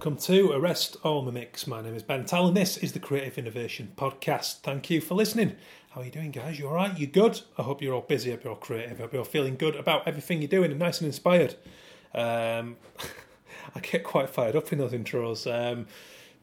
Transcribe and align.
welcome 0.00 0.16
to 0.16 0.50
Arrest 0.52 0.96
All 1.02 1.22
Mimics. 1.22 1.66
My 1.66 1.82
name 1.82 1.94
is 1.94 2.02
Ben 2.02 2.24
Tallon, 2.24 2.48
and 2.48 2.56
This 2.56 2.78
is 2.78 2.92
the 2.92 2.98
Creative 2.98 3.36
Innovation 3.36 3.92
Podcast. 3.96 4.60
Thank 4.60 4.88
you 4.88 4.98
for 4.98 5.14
listening. 5.14 5.56
How 5.90 6.00
are 6.00 6.04
you 6.04 6.10
doing, 6.10 6.30
guys? 6.30 6.58
You 6.58 6.68
all 6.68 6.74
right? 6.74 6.98
You 6.98 7.06
good? 7.06 7.42
I 7.58 7.64
hope 7.64 7.82
you're 7.82 7.92
all 7.92 8.00
busy. 8.00 8.30
I 8.30 8.32
hope 8.32 8.44
you're 8.44 8.52
all 8.54 8.58
creative. 8.58 8.98
I 8.98 9.02
hope 9.02 9.12
you're 9.12 9.26
feeling 9.26 9.56
good 9.56 9.76
about 9.76 10.08
everything 10.08 10.40
you're 10.40 10.48
doing 10.48 10.70
and 10.70 10.80
nice 10.80 11.02
and 11.02 11.06
inspired. 11.06 11.54
Um, 12.14 12.78
I 13.74 13.80
get 13.82 14.02
quite 14.02 14.30
fired 14.30 14.56
up 14.56 14.72
in 14.72 14.78
those 14.78 14.92
intros. 14.92 15.46
Um, 15.46 15.86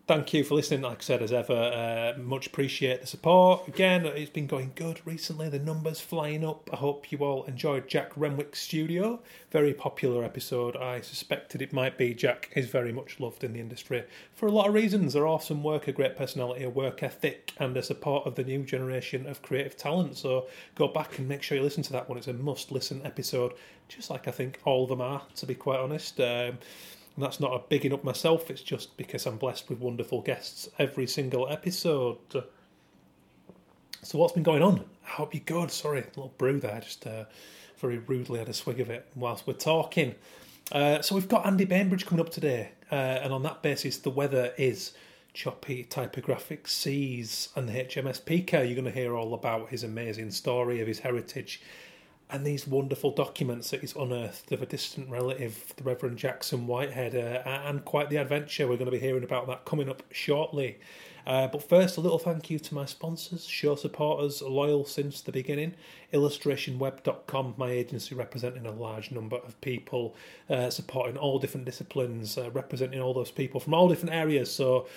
thank 0.07 0.33
you 0.33 0.43
for 0.43 0.55
listening. 0.55 0.81
Like 0.81 0.99
I 0.99 1.01
said, 1.01 1.21
as 1.21 1.33
ever, 1.33 1.53
uh, 1.53 2.19
much 2.19 2.47
appreciate 2.47 3.01
the 3.01 3.07
support. 3.07 3.67
Again, 3.67 4.05
it's 4.05 4.31
been 4.31 4.47
going 4.47 4.71
good 4.73 5.01
recently. 5.05 5.49
The 5.49 5.59
numbers 5.59 5.99
flying 5.99 6.45
up. 6.45 6.69
I 6.71 6.77
hope 6.77 7.11
you 7.11 7.19
all 7.19 7.43
enjoyed 7.43 7.89
Jack 7.89 8.13
Renwick's 8.15 8.61
studio. 8.61 9.19
Very 9.51 9.73
popular 9.73 10.23
episode. 10.23 10.77
I 10.77 11.01
suspected 11.01 11.61
it 11.61 11.73
might 11.73 11.97
be. 11.97 12.13
Jack 12.13 12.49
is 12.55 12.67
very 12.67 12.93
much 12.93 13.19
loved 13.19 13.43
in 13.43 13.51
the 13.53 13.59
industry 13.59 14.05
for 14.33 14.47
a 14.47 14.51
lot 14.51 14.67
of 14.67 14.73
reasons. 14.73 15.13
They're 15.13 15.27
awesome 15.27 15.61
work, 15.61 15.87
a 15.87 15.91
great 15.91 16.15
personality, 16.15 16.63
a 16.63 16.69
work 16.69 17.03
ethic, 17.03 17.53
and 17.59 17.75
a 17.75 17.83
support 17.83 18.25
of 18.25 18.35
the 18.35 18.43
new 18.43 18.63
generation 18.63 19.27
of 19.27 19.41
creative 19.41 19.75
talent. 19.75 20.17
So 20.17 20.47
go 20.75 20.87
back 20.87 21.19
and 21.19 21.27
make 21.27 21.43
sure 21.43 21.57
you 21.57 21.63
listen 21.63 21.83
to 21.83 21.91
that 21.93 22.07
one. 22.07 22.17
It's 22.17 22.27
a 22.27 22.33
must-listen 22.33 23.01
episode, 23.03 23.53
just 23.89 24.09
like 24.09 24.27
I 24.27 24.31
think 24.31 24.59
all 24.63 24.83
of 24.83 24.89
them 24.89 25.01
are, 25.01 25.23
to 25.35 25.45
be 25.45 25.55
quite 25.55 25.79
honest. 25.79 26.19
Um, 26.21 26.59
and 27.17 27.25
that's 27.25 27.39
not 27.39 27.51
a 27.51 27.59
bigging 27.67 27.93
up 27.93 28.03
myself, 28.03 28.51
it's 28.51 28.61
just 28.61 28.95
because 28.95 29.25
I'm 29.25 29.37
blessed 29.37 29.69
with 29.69 29.79
wonderful 29.79 30.21
guests 30.21 30.69
every 30.77 31.07
single 31.07 31.49
episode. 31.49 32.19
So, 34.03 34.19
what's 34.19 34.33
been 34.33 34.43
going 34.43 34.61
on? 34.61 34.85
I 35.03 35.09
hope 35.09 35.33
you're 35.33 35.41
good. 35.43 35.71
Sorry, 35.71 36.01
a 36.01 36.03
little 36.03 36.31
brew 36.37 36.59
there. 36.59 36.79
Just 36.79 37.07
uh, 37.07 37.25
very 37.79 37.97
rudely 37.97 38.37
had 38.37 38.49
a 38.49 38.53
swig 38.53 38.79
of 38.79 38.91
it 38.91 39.07
whilst 39.15 39.47
we're 39.47 39.53
talking. 39.53 40.13
Uh, 40.71 41.01
so, 41.01 41.15
we've 41.15 41.27
got 41.27 41.43
Andy 41.47 41.65
Bainbridge 41.65 42.05
coming 42.05 42.23
up 42.23 42.29
today, 42.31 42.69
uh, 42.91 42.95
and 42.95 43.33
on 43.33 43.41
that 43.41 43.63
basis, 43.63 43.97
the 43.97 44.11
weather 44.11 44.53
is 44.55 44.93
choppy 45.33 45.85
typographic 45.85 46.67
seas 46.67 47.49
and 47.55 47.67
the 47.67 47.73
HMS 47.73 48.23
Pica. 48.23 48.63
You're 48.63 48.75
going 48.75 48.85
to 48.85 48.91
hear 48.91 49.15
all 49.15 49.33
about 49.33 49.69
his 49.69 49.83
amazing 49.83 50.29
story 50.29 50.81
of 50.81 50.87
his 50.87 50.99
heritage 50.99 51.63
and 52.29 52.45
these 52.45 52.67
wonderful 52.67 53.11
documents 53.11 53.71
that 53.71 53.81
he's 53.81 53.95
unearthed 53.95 54.51
of 54.51 54.61
a 54.61 54.65
distant 54.65 55.09
relative, 55.09 55.73
the 55.77 55.83
Reverend 55.83 56.17
Jackson 56.17 56.67
Whitehead, 56.67 57.15
uh, 57.15 57.47
and 57.65 57.85
quite 57.85 58.09
the 58.09 58.17
adventure. 58.17 58.67
We're 58.67 58.77
going 58.77 58.91
to 58.91 58.91
be 58.91 58.99
hearing 58.99 59.23
about 59.23 59.47
that 59.47 59.63
coming 59.65 59.87
up 59.89 60.03
shortly. 60.11 60.77
Uh, 61.25 61.45
but 61.45 61.61
first, 61.61 61.97
a 61.97 62.01
little 62.01 62.19
thank 62.19 62.49
you 62.49 62.57
to 62.57 62.73
my 62.73 62.85
sponsors, 62.85 63.45
show 63.45 63.75
supporters, 63.75 64.41
loyal 64.41 64.85
since 64.85 65.19
the 65.21 65.31
beginning. 65.31 65.73
IllustrationWeb.com, 66.13 67.55
my 67.57 67.69
agency 67.69 68.15
representing 68.15 68.65
a 68.65 68.71
large 68.71 69.11
number 69.11 69.35
of 69.35 69.59
people, 69.59 70.15
uh, 70.49 70.69
supporting 70.69 71.17
all 71.17 71.37
different 71.37 71.65
disciplines, 71.65 72.37
uh, 72.37 72.49
representing 72.51 73.01
all 73.01 73.13
those 73.13 73.31
people 73.31 73.59
from 73.59 73.73
all 73.73 73.89
different 73.89 74.15
areas. 74.15 74.49
So, 74.49 74.87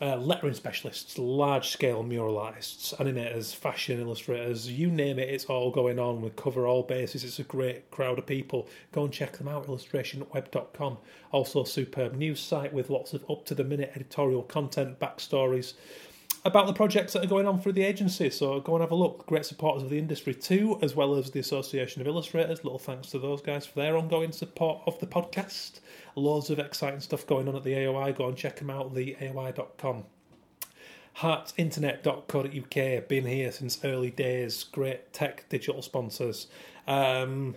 uh, 0.00 0.16
lettering 0.16 0.54
specialists, 0.54 1.18
large 1.18 1.68
scale 1.68 2.04
muralists, 2.04 2.94
animators, 2.96 3.54
fashion 3.54 4.00
illustrators, 4.00 4.70
you 4.70 4.90
name 4.90 5.18
it, 5.18 5.28
it's 5.28 5.46
all 5.46 5.70
going 5.70 5.98
on. 5.98 6.20
We 6.20 6.30
cover 6.30 6.66
all 6.66 6.82
bases. 6.82 7.24
It's 7.24 7.38
a 7.38 7.44
great 7.44 7.90
crowd 7.90 8.18
of 8.18 8.26
people. 8.26 8.68
Go 8.92 9.04
and 9.04 9.12
check 9.12 9.36
them 9.38 9.48
out, 9.48 9.66
illustrationweb.com. 9.66 10.98
Also, 11.32 11.64
superb 11.64 12.14
news 12.14 12.40
site 12.40 12.72
with 12.72 12.90
lots 12.90 13.12
of 13.12 13.28
up 13.28 13.44
to 13.46 13.54
the 13.54 13.64
minute 13.64 13.92
editorial 13.94 14.42
content, 14.42 15.00
backstories 15.00 15.74
about 16.44 16.66
the 16.66 16.72
projects 16.72 17.12
that 17.12 17.24
are 17.24 17.28
going 17.28 17.46
on 17.46 17.60
through 17.60 17.72
the 17.72 17.82
agency. 17.82 18.30
So 18.30 18.60
go 18.60 18.74
and 18.74 18.82
have 18.82 18.90
a 18.90 18.94
look. 18.94 19.26
Great 19.26 19.44
supporters 19.44 19.82
of 19.82 19.90
the 19.90 19.98
industry 19.98 20.34
too, 20.34 20.78
as 20.82 20.94
well 20.94 21.14
as 21.14 21.30
the 21.30 21.40
Association 21.40 22.00
of 22.00 22.06
Illustrators. 22.06 22.64
Little 22.64 22.78
thanks 22.78 23.10
to 23.10 23.18
those 23.18 23.42
guys 23.42 23.66
for 23.66 23.80
their 23.80 23.96
ongoing 23.96 24.32
support 24.32 24.82
of 24.86 24.98
the 25.00 25.06
podcast. 25.06 25.80
Loads 26.14 26.50
of 26.50 26.58
exciting 26.58 27.00
stuff 27.00 27.26
going 27.26 27.48
on 27.48 27.56
at 27.56 27.64
the 27.64 27.74
AOI. 27.74 28.12
Go 28.12 28.28
and 28.28 28.36
check 28.36 28.56
them 28.56 28.70
out, 28.70 28.94
theaoi.com. 28.94 30.04
Heartsinternet.co.uk, 31.18 33.08
been 33.08 33.26
here 33.26 33.50
since 33.50 33.84
early 33.84 34.10
days. 34.10 34.62
Great 34.64 35.12
tech 35.12 35.48
digital 35.48 35.82
sponsors. 35.82 36.46
Um, 36.86 37.56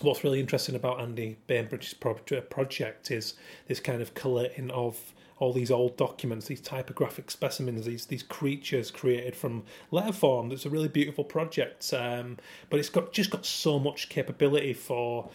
what's 0.00 0.24
really 0.24 0.40
interesting 0.40 0.74
about 0.74 1.00
Andy 1.00 1.36
Bainbridge's 1.46 1.94
project 1.94 3.10
is 3.10 3.34
this 3.68 3.80
kind 3.80 4.00
of 4.00 4.14
collating 4.14 4.70
of 4.70 5.12
all 5.40 5.52
these 5.52 5.70
old 5.70 5.96
documents, 5.96 6.46
these 6.46 6.60
typographic 6.60 7.30
specimens, 7.30 7.86
these 7.86 8.06
these 8.06 8.22
creatures 8.22 8.90
created 8.90 9.34
from 9.34 9.64
letter 9.90 10.12
form. 10.12 10.52
It's 10.52 10.66
a 10.66 10.70
really 10.70 10.88
beautiful 10.88 11.24
project, 11.24 11.92
um, 11.92 12.36
but 12.68 12.78
it's 12.78 12.90
got 12.90 13.12
just 13.12 13.30
got 13.30 13.44
so 13.44 13.80
much 13.80 14.08
capability 14.10 14.74
for 14.74 15.30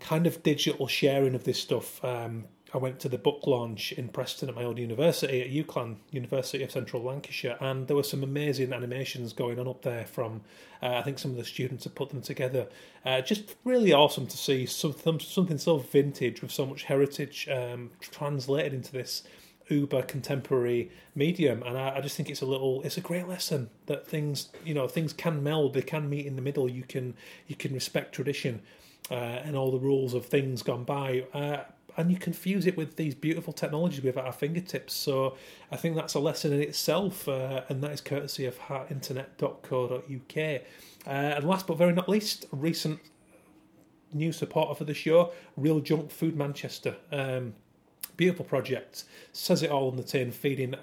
kind 0.00 0.26
of 0.26 0.42
digital 0.42 0.86
sharing 0.86 1.34
of 1.34 1.44
this 1.44 1.58
stuff. 1.58 2.04
Um, 2.04 2.44
I 2.74 2.78
went 2.78 3.00
to 3.00 3.08
the 3.08 3.18
book 3.18 3.46
launch 3.46 3.92
in 3.92 4.08
Preston 4.08 4.48
at 4.48 4.54
my 4.54 4.64
old 4.64 4.78
university 4.78 5.40
at 5.40 5.50
UCLan, 5.50 5.96
University 6.10 6.62
of 6.62 6.70
Central 6.70 7.02
Lancashire, 7.02 7.56
and 7.60 7.86
there 7.86 7.96
were 7.96 8.02
some 8.02 8.22
amazing 8.22 8.72
animations 8.72 9.32
going 9.32 9.58
on 9.58 9.66
up 9.66 9.82
there 9.82 10.04
from, 10.04 10.42
uh, 10.82 10.96
I 10.96 11.02
think 11.02 11.18
some 11.18 11.30
of 11.30 11.38
the 11.38 11.44
students 11.44 11.84
have 11.84 11.94
put 11.94 12.10
them 12.10 12.20
together. 12.20 12.68
Uh, 13.04 13.22
just 13.22 13.56
really 13.64 13.92
awesome 13.92 14.26
to 14.26 14.36
see 14.36 14.66
something, 14.66 15.18
something 15.18 15.56
so 15.56 15.78
vintage 15.78 16.42
with 16.42 16.50
so 16.50 16.66
much 16.66 16.84
heritage 16.84 17.48
um, 17.48 17.90
translated 18.00 18.74
into 18.74 18.92
this 18.92 19.22
uber 19.70 20.02
contemporary 20.02 20.90
medium. 21.14 21.62
And 21.62 21.76
I, 21.78 21.96
I, 21.96 22.00
just 22.00 22.16
think 22.16 22.30
it's 22.30 22.40
a 22.40 22.46
little 22.46 22.82
it's 22.82 22.96
a 22.96 23.02
great 23.02 23.28
lesson 23.28 23.68
that 23.86 24.06
things 24.06 24.48
you 24.64 24.72
know 24.72 24.88
things 24.88 25.12
can 25.12 25.42
meld 25.42 25.74
they 25.74 25.82
can 25.82 26.08
meet 26.08 26.26
in 26.26 26.36
the 26.36 26.42
middle. 26.42 26.70
You 26.70 26.84
can 26.84 27.14
you 27.46 27.56
can 27.56 27.74
respect 27.74 28.14
tradition 28.14 28.62
uh, 29.10 29.14
and 29.14 29.56
all 29.56 29.70
the 29.70 29.78
rules 29.78 30.14
of 30.14 30.26
things 30.26 30.62
gone 30.62 30.84
by 30.84 31.24
uh, 31.32 31.64
and 31.98 32.12
you 32.12 32.16
confuse 32.16 32.66
it 32.66 32.76
with 32.76 32.94
these 32.94 33.14
beautiful 33.14 33.52
technologies 33.52 34.00
we 34.00 34.06
have 34.06 34.16
at 34.16 34.24
our 34.24 34.32
fingertips. 34.32 34.94
So 34.94 35.36
I 35.72 35.76
think 35.76 35.96
that's 35.96 36.14
a 36.14 36.20
lesson 36.20 36.52
in 36.52 36.60
itself, 36.60 37.28
uh, 37.28 37.62
and 37.68 37.82
that 37.82 37.90
is 37.90 38.00
courtesy 38.00 38.46
of 38.46 38.56
heartinternet.co.uk. 38.56 40.36
Uh, 40.36 41.10
and 41.10 41.44
last 41.44 41.66
but 41.66 41.76
very 41.76 41.92
not 41.92 42.08
least, 42.08 42.46
recent 42.52 43.00
new 44.12 44.30
supporter 44.30 44.76
for 44.76 44.84
the 44.84 44.94
show, 44.94 45.32
Real 45.56 45.80
Junk 45.80 46.12
Food 46.12 46.36
Manchester. 46.36 46.94
Um, 47.10 47.54
beautiful 48.16 48.44
project, 48.44 49.02
says 49.32 49.64
it 49.64 49.70
all 49.70 49.90
on 49.90 49.96
the 49.96 50.04
tin, 50.04 50.30
feeding 50.30 50.76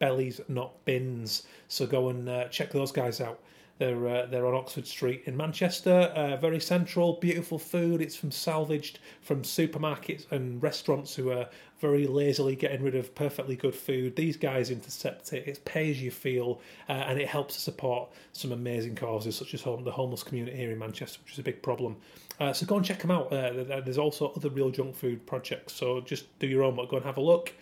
bellies, 0.00 0.40
not 0.48 0.84
bins. 0.84 1.44
So 1.68 1.86
go 1.86 2.08
and 2.08 2.28
uh, 2.28 2.48
check 2.48 2.72
those 2.72 2.90
guys 2.90 3.20
out. 3.20 3.40
They're 3.80 4.08
uh, 4.08 4.26
they're 4.26 4.44
on 4.46 4.52
Oxford 4.52 4.86
Street 4.86 5.22
in 5.24 5.34
Manchester. 5.34 6.12
Uh, 6.14 6.36
very 6.36 6.60
central, 6.60 7.14
beautiful 7.14 7.58
food. 7.58 8.02
It's 8.02 8.14
from 8.14 8.30
salvaged 8.30 8.98
from 9.22 9.40
supermarkets 9.40 10.30
and 10.30 10.62
restaurants 10.62 11.14
who 11.14 11.30
are 11.30 11.48
very 11.80 12.06
lazily 12.06 12.54
getting 12.54 12.82
rid 12.82 12.94
of 12.94 13.14
perfectly 13.14 13.56
good 13.56 13.74
food. 13.74 14.16
These 14.16 14.36
guys 14.36 14.70
intercept 14.70 15.32
it. 15.32 15.48
It 15.48 15.64
pays 15.64 16.00
you 16.02 16.10
feel, 16.10 16.60
uh, 16.90 16.92
and 16.92 17.18
it 17.18 17.26
helps 17.26 17.54
to 17.54 17.60
support 17.62 18.10
some 18.34 18.52
amazing 18.52 18.96
causes 18.96 19.34
such 19.34 19.54
as 19.54 19.62
home, 19.62 19.82
the 19.82 19.90
homeless 19.90 20.22
community 20.22 20.58
here 20.58 20.72
in 20.72 20.78
Manchester, 20.78 21.18
which 21.24 21.32
is 21.32 21.38
a 21.38 21.42
big 21.42 21.62
problem. 21.62 21.96
Uh, 22.38 22.52
so 22.52 22.66
go 22.66 22.76
and 22.76 22.84
check 22.84 22.98
them 23.00 23.10
out. 23.10 23.32
Uh, 23.32 23.80
there's 23.80 23.96
also 23.96 24.30
other 24.36 24.50
real 24.50 24.68
junk 24.68 24.94
food 24.94 25.24
projects. 25.26 25.72
So 25.72 26.02
just 26.02 26.38
do 26.38 26.46
your 26.46 26.64
own, 26.64 26.76
but 26.76 26.90
go 26.90 26.98
and 26.98 27.06
have 27.06 27.16
a 27.16 27.22
look 27.22 27.54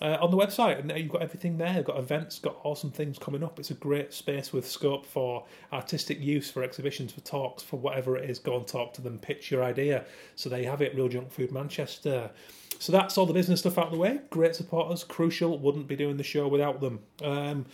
uh, 0.00 0.16
on 0.20 0.30
the 0.30 0.36
website, 0.36 0.78
and 0.78 0.90
you've 0.98 1.10
got 1.10 1.22
everything 1.22 1.58
there. 1.58 1.74
You've 1.74 1.84
got 1.84 1.98
events, 1.98 2.38
got 2.38 2.56
awesome 2.62 2.90
things 2.90 3.18
coming 3.18 3.42
up. 3.42 3.58
It's 3.58 3.70
a 3.70 3.74
great 3.74 4.12
space 4.14 4.52
with 4.52 4.68
scope 4.68 5.04
for 5.04 5.44
artistic 5.72 6.20
use, 6.20 6.50
for 6.50 6.62
exhibitions, 6.62 7.12
for 7.12 7.20
talks, 7.20 7.62
for 7.62 7.76
whatever 7.78 8.16
it 8.16 8.28
is. 8.28 8.38
Go 8.38 8.56
and 8.56 8.66
talk 8.66 8.94
to 8.94 9.02
them, 9.02 9.18
pitch 9.18 9.50
your 9.50 9.62
idea. 9.62 10.04
So 10.36 10.48
they 10.48 10.64
have 10.64 10.80
it, 10.80 10.94
Real 10.94 11.08
Junk 11.08 11.30
Food 11.30 11.52
Manchester. 11.52 12.30
So 12.78 12.92
that's 12.92 13.18
all 13.18 13.26
the 13.26 13.34
business 13.34 13.60
stuff 13.60 13.76
out 13.76 13.86
of 13.86 13.92
the 13.92 13.98
way. 13.98 14.20
Great 14.30 14.54
supporters, 14.54 15.04
crucial. 15.04 15.58
Wouldn't 15.58 15.86
be 15.86 15.96
doing 15.96 16.16
the 16.16 16.22
show 16.22 16.48
without 16.48 16.80
them. 16.80 17.00
Um, 17.22 17.66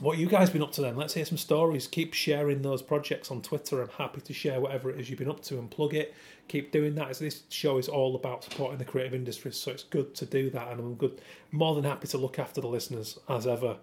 what 0.00 0.16
you 0.16 0.26
guys 0.26 0.48
been 0.48 0.62
up 0.62 0.72
to 0.72 0.80
then? 0.80 0.96
Let's 0.96 1.14
hear 1.14 1.24
some 1.24 1.36
stories. 1.36 1.86
Keep 1.86 2.14
sharing 2.14 2.62
those 2.62 2.80
projects 2.80 3.30
on 3.30 3.42
Twitter. 3.42 3.82
I'm 3.82 3.90
happy 3.90 4.22
to 4.22 4.32
share 4.32 4.58
whatever 4.58 4.90
it 4.90 4.98
is 4.98 5.10
you've 5.10 5.18
been 5.18 5.28
up 5.28 5.42
to 5.44 5.58
and 5.58 5.70
plug 5.70 5.94
it. 5.94 6.14
Keep 6.48 6.72
doing 6.72 6.94
that. 6.94 7.10
As 7.10 7.18
this 7.18 7.42
show 7.50 7.76
is 7.76 7.88
all 7.88 8.16
about 8.16 8.44
supporting 8.44 8.78
the 8.78 8.84
creative 8.84 9.14
industries, 9.14 9.56
so 9.56 9.70
it's 9.70 9.84
good 9.84 10.14
to 10.16 10.26
do 10.26 10.48
that, 10.50 10.68
and 10.68 10.80
I'm 10.80 10.94
good, 10.94 11.20
more 11.52 11.74
than 11.74 11.84
happy 11.84 12.08
to 12.08 12.18
look 12.18 12.38
after 12.38 12.60
the 12.60 12.66
listeners 12.66 13.18
as 13.28 13.46
ever. 13.46 13.76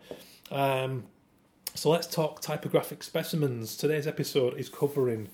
Um, 0.51 1.05
so 1.75 1.91
let's 1.91 2.07
talk 2.07 2.41
typographic 2.41 3.03
specimens. 3.03 3.77
Today's 3.77 4.07
episode 4.07 4.57
is 4.57 4.69
covering 4.69 5.29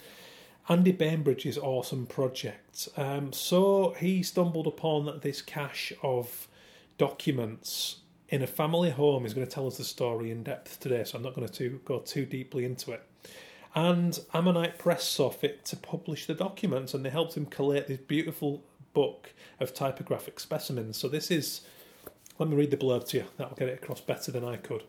Andy 0.68 0.91
Bainbridge's 0.91 1.57
awesome 1.57 2.06
project. 2.06 2.89
Um, 2.97 3.31
so 3.31 3.95
he 3.97 4.21
stumbled 4.21 4.68
upon 4.68 5.19
this 5.21 5.41
cache 5.41 5.94
of 6.03 6.50
documents 6.97 8.01
in 8.29 8.41
a 8.41 8.47
family 8.47 8.89
home. 8.89 9.23
He's 9.23 9.33
going 9.33 9.47
to 9.47 9.51
tell 9.51 9.67
us 9.67 9.77
the 9.77 9.83
story 9.83 10.31
in 10.31 10.43
depth 10.43 10.79
today, 10.79 11.03
so 11.03 11.17
I'm 11.17 11.23
not 11.23 11.35
going 11.35 11.47
to 11.47 11.81
go 11.85 11.99
too 11.99 12.25
deeply 12.25 12.65
into 12.65 12.91
it. 12.91 13.03
And 13.75 14.19
Ammonite 14.33 14.77
Press 14.77 15.03
saw 15.03 15.29
fit 15.29 15.65
to 15.65 15.75
publish 15.75 16.25
the 16.25 16.33
documents, 16.33 16.93
and 16.93 17.03
they 17.03 17.09
helped 17.09 17.35
him 17.35 17.45
collate 17.45 17.87
this 17.87 17.99
beautiful 17.99 18.63
book 18.93 19.33
of 19.59 19.73
typographic 19.73 20.39
specimens. 20.39 20.97
So 20.97 21.07
this 21.07 21.31
is, 21.31 21.61
let 22.37 22.49
me 22.49 22.55
read 22.55 22.71
the 22.71 22.77
blurb 22.77 23.07
to 23.09 23.17
you. 23.17 23.25
That'll 23.37 23.55
get 23.55 23.69
it 23.69 23.81
across 23.83 23.99
better 23.99 24.31
than 24.31 24.43
I 24.45 24.57
could. 24.57 24.83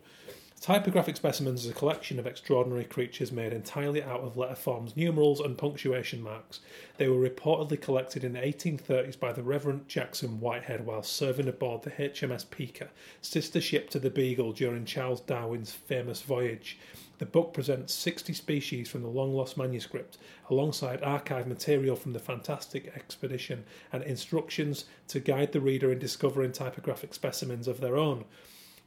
Typographic 0.65 1.15
specimens 1.15 1.63
is 1.63 1.69
a 1.69 1.75
collection 1.75 2.17
of 2.17 2.25
extraordinary 2.25 2.85
creatures 2.85 3.31
made 3.31 3.53
entirely 3.53 4.01
out 4.01 4.21
of 4.21 4.35
letter 4.35 4.55
forms, 4.55 4.97
numerals, 4.97 5.39
and 5.39 5.59
punctuation 5.59 6.23
marks. 6.23 6.59
They 6.97 7.07
were 7.07 7.29
reportedly 7.29 7.79
collected 7.79 8.23
in 8.23 8.33
the 8.33 8.39
1830s 8.39 9.19
by 9.19 9.31
the 9.31 9.43
Reverend 9.43 9.87
Jackson 9.87 10.39
Whitehead 10.39 10.83
while 10.83 11.03
serving 11.03 11.47
aboard 11.47 11.83
the 11.83 11.91
HMS 11.91 12.49
Pica, 12.49 12.89
sister 13.21 13.61
ship 13.61 13.91
to 13.91 13.99
the 13.99 14.09
Beagle 14.09 14.53
during 14.53 14.85
Charles 14.85 15.21
Darwin's 15.21 15.71
famous 15.71 16.23
voyage. 16.23 16.79
The 17.19 17.27
book 17.27 17.53
presents 17.53 17.93
60 17.93 18.33
species 18.33 18.89
from 18.89 19.03
the 19.03 19.07
long 19.07 19.35
lost 19.35 19.57
manuscript, 19.57 20.17
alongside 20.49 21.03
archive 21.03 21.45
material 21.45 21.95
from 21.95 22.13
the 22.13 22.17
fantastic 22.17 22.91
expedition 22.95 23.65
and 23.93 24.01
instructions 24.01 24.85
to 25.09 25.19
guide 25.19 25.51
the 25.51 25.61
reader 25.61 25.91
in 25.91 25.99
discovering 25.99 26.53
typographic 26.53 27.13
specimens 27.13 27.67
of 27.67 27.81
their 27.81 27.97
own. 27.97 28.25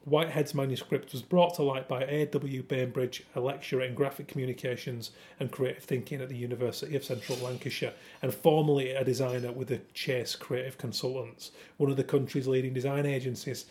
Whitehead's 0.04 0.54
manuscript 0.54 1.12
was 1.12 1.22
brought 1.22 1.54
to 1.54 1.62
light 1.62 1.88
by 1.88 2.04
A.W. 2.04 2.62
Bainbridge, 2.62 3.24
a 3.34 3.40
lecturer 3.40 3.82
in 3.82 3.94
graphic 3.94 4.28
communications 4.28 5.10
and 5.38 5.50
creative 5.50 5.84
thinking 5.84 6.20
at 6.20 6.28
the 6.28 6.36
University 6.36 6.96
of 6.96 7.04
Central 7.04 7.38
Lancashire, 7.38 7.92
and 8.22 8.32
formerly 8.32 8.92
a 8.92 9.04
designer 9.04 9.52
with 9.52 9.68
the 9.68 9.80
Chase 9.94 10.34
Creative 10.34 10.78
Consultants, 10.78 11.50
one 11.76 11.90
of 11.90 11.96
the 11.96 12.04
country's 12.04 12.46
leading 12.46 12.72
design 12.72 13.06
agencies. 13.06 13.66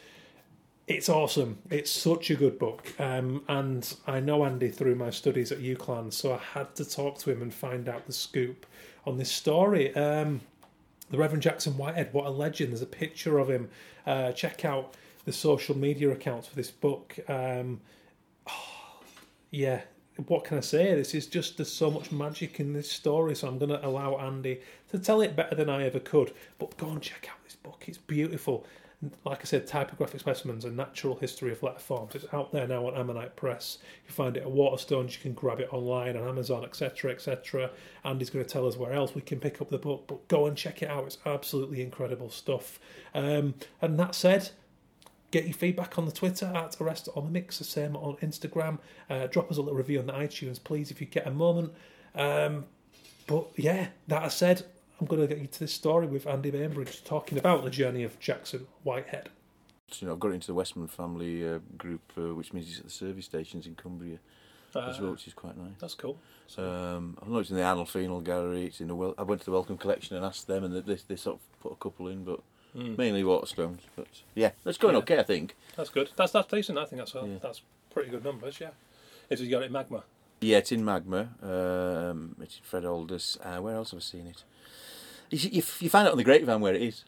It's 0.88 1.09
awesome. 1.09 1.57
It's 1.69 1.91
such 1.91 2.29
a 2.29 2.35
good 2.35 2.57
book. 2.57 2.94
Um, 3.00 3.44
and 3.50 3.94
I 4.06 4.21
know 4.21 4.45
Andy 4.45 4.69
through 4.69 4.95
my 4.95 5.09
studies 5.09 5.51
at 5.51 5.59
UCLan, 5.59 6.13
so 6.13 6.33
I 6.33 6.38
had 6.38 6.75
to 6.75 6.85
talk 6.85 7.18
to 7.19 7.31
him 7.31 7.41
and 7.41 7.53
find 7.53 7.89
out 7.89 8.06
the 8.06 8.13
scoop 8.13 8.65
on 9.06 9.18
this 9.18 9.31
story. 9.31 9.94
Um, 9.95 10.41
the 11.09 11.18
Reverend 11.18 11.44
Jackson 11.44 11.77
Whitehead, 11.77 12.13
what 12.13 12.25
a 12.25 12.29
legend. 12.29 12.71
There's 12.71 12.81
a 12.81 12.85
picture 12.85 13.38
of 13.39 13.50
him. 13.50 13.69
Uh, 14.06 14.31
check 14.31 14.63
out 14.63 14.95
the 15.27 15.33
social 15.33 15.77
media 15.77 16.09
accounts 16.09 16.47
for 16.47 16.56
this 16.56 16.71
book. 16.71 17.19
Um, 17.27 17.81
oh, 18.50 19.01
yeah, 19.51 19.81
what 20.25 20.45
can 20.45 20.57
I 20.57 20.62
say? 20.62 20.95
This 20.95 21.13
is 21.13 21.27
just 21.27 21.57
there's 21.57 21.71
so 21.71 21.91
much 21.91 22.13
magic 22.13 22.62
in 22.62 22.71
this 22.71 22.89
story, 22.89 23.35
so 23.35 23.50
I'm 23.50 23.57
going 23.57 23.69
to 23.69 23.85
allow 23.85 24.15
Andy 24.15 24.62
to 24.89 24.97
tell 24.97 25.19
it 25.19 25.35
better 25.35 25.53
than 25.53 25.69
I 25.69 25.83
ever 25.83 26.00
could. 26.00 26.31
But 26.57 26.77
go 26.77 26.88
and 26.88 27.01
check 27.01 27.27
out 27.29 27.44
this 27.44 27.57
book; 27.57 27.83
it's 27.88 27.97
beautiful. 27.97 28.65
Like 29.25 29.41
I 29.41 29.44
said, 29.44 29.68
typographic 29.68 30.21
specimens, 30.21 30.63
a 30.63 30.71
natural 30.71 31.18
history 31.18 31.51
of 31.51 31.62
letter 31.62 31.77
forms. 31.77 32.15
It's 32.15 32.33
out 32.33 32.53
there 32.53 32.65
now 32.65 32.88
on 32.88 32.95
Ammonite 32.95 33.35
Press. 33.35 33.79
You 34.07 34.13
find 34.13 34.38
it 34.38 34.44
at 34.44 34.50
Waterstones. 34.50 35.12
You 35.12 35.19
can 35.21 35.33
grab 35.33 35.59
it 35.59 35.71
online 35.74 36.15
on 36.15 36.25
Amazon, 36.25 36.63
etc., 36.63 37.12
etc. 37.12 37.69
Andy's 38.06 38.29
going 38.29 38.45
to 38.45 38.50
tell 38.50 38.65
us 38.65 38.77
where 38.77 38.94
else 38.94 39.13
we 39.13 39.21
can 39.21 39.41
pick 39.41 39.62
up 39.62 39.69
the 39.69 39.77
book. 39.77 40.06
But 40.07 40.25
go 40.29 40.45
and 40.45 40.56
check 40.56 40.81
it 40.81 40.89
out; 40.89 41.03
it's 41.03 41.18
absolutely 41.25 41.81
incredible 41.81 42.29
stuff. 42.29 42.79
Um, 43.13 43.56
and 43.81 44.00
that 44.00 44.15
said, 44.15 44.51
get 45.31 45.45
your 45.45 45.53
feedback 45.53 45.97
on 45.97 46.06
the 46.06 46.12
Twitter 46.12 46.45
at 46.56 46.79
Arrest 46.79 47.07
All 47.09 47.24
Mimics, 47.24 47.57
the 47.57 47.63
same 47.63 47.95
on 47.95 48.15
Instagram. 48.18 48.79
Uh, 49.09 49.27
drop 49.27 49.51
us 49.51 49.57
a 49.57 49.62
little 49.62 49.77
review 49.77 50.00
on 50.00 50.07
the 50.07 50.13
iTunes, 50.13 50.63
please, 50.63 50.91
if 50.91 51.01
you 51.01 51.07
get 51.07 51.27
a 51.27 51.31
moment. 51.31 51.74
Um, 52.15 52.65
but 53.27 53.47
yeah, 53.56 53.88
that 54.07 54.24
I 54.24 54.29
said, 54.29 54.65
I'm 55.00 55.07
going 55.07 55.21
to 55.21 55.27
get 55.27 55.39
you 55.39 55.47
to 55.47 55.59
this 55.59 55.74
story 55.74 56.07
with 56.07 56.25
Andy 56.25 56.50
Bainbridge 56.50 57.03
talking 57.03 57.38
about 57.38 57.63
the 57.63 57.69
journey 57.69 58.03
of 58.03 58.19
Jackson 58.19 58.68
Whitehead. 58.83 59.29
You 60.00 60.07
know, 60.07 60.13
I've 60.13 60.19
got 60.19 60.31
into 60.31 60.47
the 60.47 60.53
Westman 60.53 60.88
family 60.88 61.47
uh, 61.47 61.59
group, 61.77 62.01
uh, 62.18 62.33
which 62.33 62.51
means 62.51 62.68
he's 62.68 62.79
at 62.79 62.85
the 62.85 62.91
service 62.91 63.25
stations 63.25 63.68
in 63.68 63.75
Cumbria 63.75 64.19
as 64.75 65.00
well, 65.00 65.12
which 65.12 65.27
is 65.27 65.33
quite 65.33 65.57
nice. 65.57 65.74
That's 65.79 65.95
cool. 65.95 66.19
So, 66.47 66.63
um, 66.69 67.18
I 67.21 67.29
know 67.29 67.39
it's 67.39 67.50
in 67.50 67.56
the 67.56 67.63
Arnolfini 67.63 68.24
Gallery. 68.24 68.65
It's 68.65 68.81
in 68.81 68.88
the 68.88 68.95
well. 68.95 69.15
I 69.18 69.24
went 69.24 69.41
to 69.41 69.45
the 69.45 69.51
Wellcome 69.51 69.77
Collection 69.77 70.15
and 70.15 70.25
asked 70.25 70.47
them, 70.47 70.63
and 70.63 70.83
they, 70.85 70.97
they 71.07 71.15
sort 71.15 71.38
of 71.38 71.59
put 71.62 71.71
a 71.71 71.75
couple 71.75 72.09
in, 72.09 72.24
but 72.24 72.41
Mm. 72.77 72.97
mainly 72.97 73.24
Waterstones. 73.24 73.79
But 73.95 74.07
yeah, 74.35 74.51
that's 74.63 74.77
going 74.77 74.94
Yeah. 74.94 75.00
okay, 75.00 75.18
I 75.19 75.24
think. 75.24 75.56
That's 75.75 75.89
good. 75.89 76.12
That's 76.15 76.31
that's 76.31 76.47
decent. 76.47 76.77
I 76.77 76.85
think 76.85 77.00
that's 77.01 77.13
Yeah. 77.15 77.39
that's 77.41 77.62
pretty 77.91 78.09
good 78.12 78.24
numbers. 78.24 78.59
Yeah. 78.59 78.69
Is 79.29 79.41
you 79.41 79.50
got 79.50 79.63
it 79.63 79.68
in 79.68 79.71
magma? 79.71 80.03
Yeah, 80.39 80.57
it's 80.59 80.71
in 80.71 80.85
Magma. 80.85 81.29
Um, 81.41 82.35
it's 82.39 82.57
in 82.57 82.63
Fred 82.63 82.85
Aldous. 82.85 83.38
Uh, 83.44 83.57
where 83.59 83.74
else 83.75 83.89
have 83.91 83.97
I 84.00 84.01
seen 84.01 84.27
it? 84.27 84.44
You, 85.31 85.50
you, 85.51 85.63
you 85.79 85.89
find 85.89 86.07
out 86.07 86.12
on 86.12 86.18
the 86.18 86.24
grapevine 86.24 86.62
where 86.62 86.75
it 86.75 86.81
is. 86.83 87.03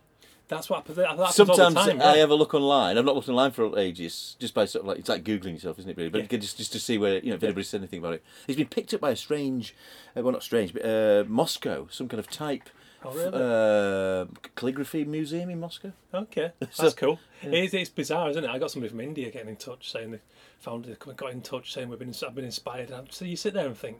That's 0.47 0.67
what 0.67 0.77
happens. 0.77 0.97
That 0.97 1.31
Sometimes 1.31 1.75
time. 1.75 2.01
I 2.01 2.17
have 2.17 2.31
a 2.31 2.35
look 2.35 2.55
online. 2.55 2.97
I've 2.97 3.05
not 3.05 3.13
looked 3.13 3.29
online 3.29 3.51
for 3.51 3.77
ages, 3.77 4.35
just 4.39 4.55
by 4.55 4.65
sort 4.65 4.81
of 4.83 4.87
like 4.87 4.97
it's 4.97 5.07
like 5.07 5.23
googling 5.23 5.53
yourself, 5.53 5.77
isn't 5.77 5.91
it? 5.91 5.95
Really, 5.95 6.09
but 6.09 6.21
Yeah. 6.31 6.39
just 6.39 6.57
just 6.57 6.71
to 6.73 6.79
see 6.79 6.97
where 6.97 7.19
you 7.19 7.29
know 7.29 7.35
if 7.35 7.43
anybody 7.43 7.63
said 7.65 7.81
anything 7.81 7.99
about 7.99 8.15
it. 8.15 8.23
It's 8.47 8.57
been 8.57 8.67
picked 8.67 8.91
up 8.95 9.01
by 9.01 9.11
a 9.11 9.15
strange, 9.15 9.75
uh, 10.17 10.23
well 10.23 10.31
not 10.33 10.41
strange, 10.41 10.73
but 10.73 10.83
uh, 10.83 11.23
Moscow, 11.27 11.87
some 11.91 12.07
kind 12.09 12.19
of 12.19 12.31
type 12.31 12.67
Oh, 13.03 13.13
really? 13.13 13.31
uh, 13.33 14.25
calligraphy 14.55 15.05
museum 15.05 15.49
in 15.49 15.59
Moscow. 15.59 15.91
Okay, 16.13 16.51
that's 16.59 16.77
So- 16.77 16.91
cool. 16.91 17.19
It's, 17.41 17.73
it's 17.73 17.89
bizarre, 17.89 18.29
isn't 18.31 18.43
it? 18.43 18.49
I 18.49 18.59
got 18.59 18.71
somebody 18.71 18.89
from 18.89 18.99
India 18.99 19.31
getting 19.31 19.47
in 19.49 19.55
touch 19.55 19.89
saying 19.91 20.11
they 20.11 20.19
found 20.59 20.85
it, 20.87 20.99
got 20.99 21.31
in 21.31 21.41
touch 21.41 21.73
saying 21.73 21.87
we've 21.87 21.97
been 21.99 22.13
I've 22.25 22.35
been 22.35 22.43
inspired. 22.45 22.91
And 22.91 23.09
so 23.11 23.23
you 23.23 23.37
sit 23.37 23.53
there 23.53 23.65
and 23.65 23.77
think, 23.77 23.97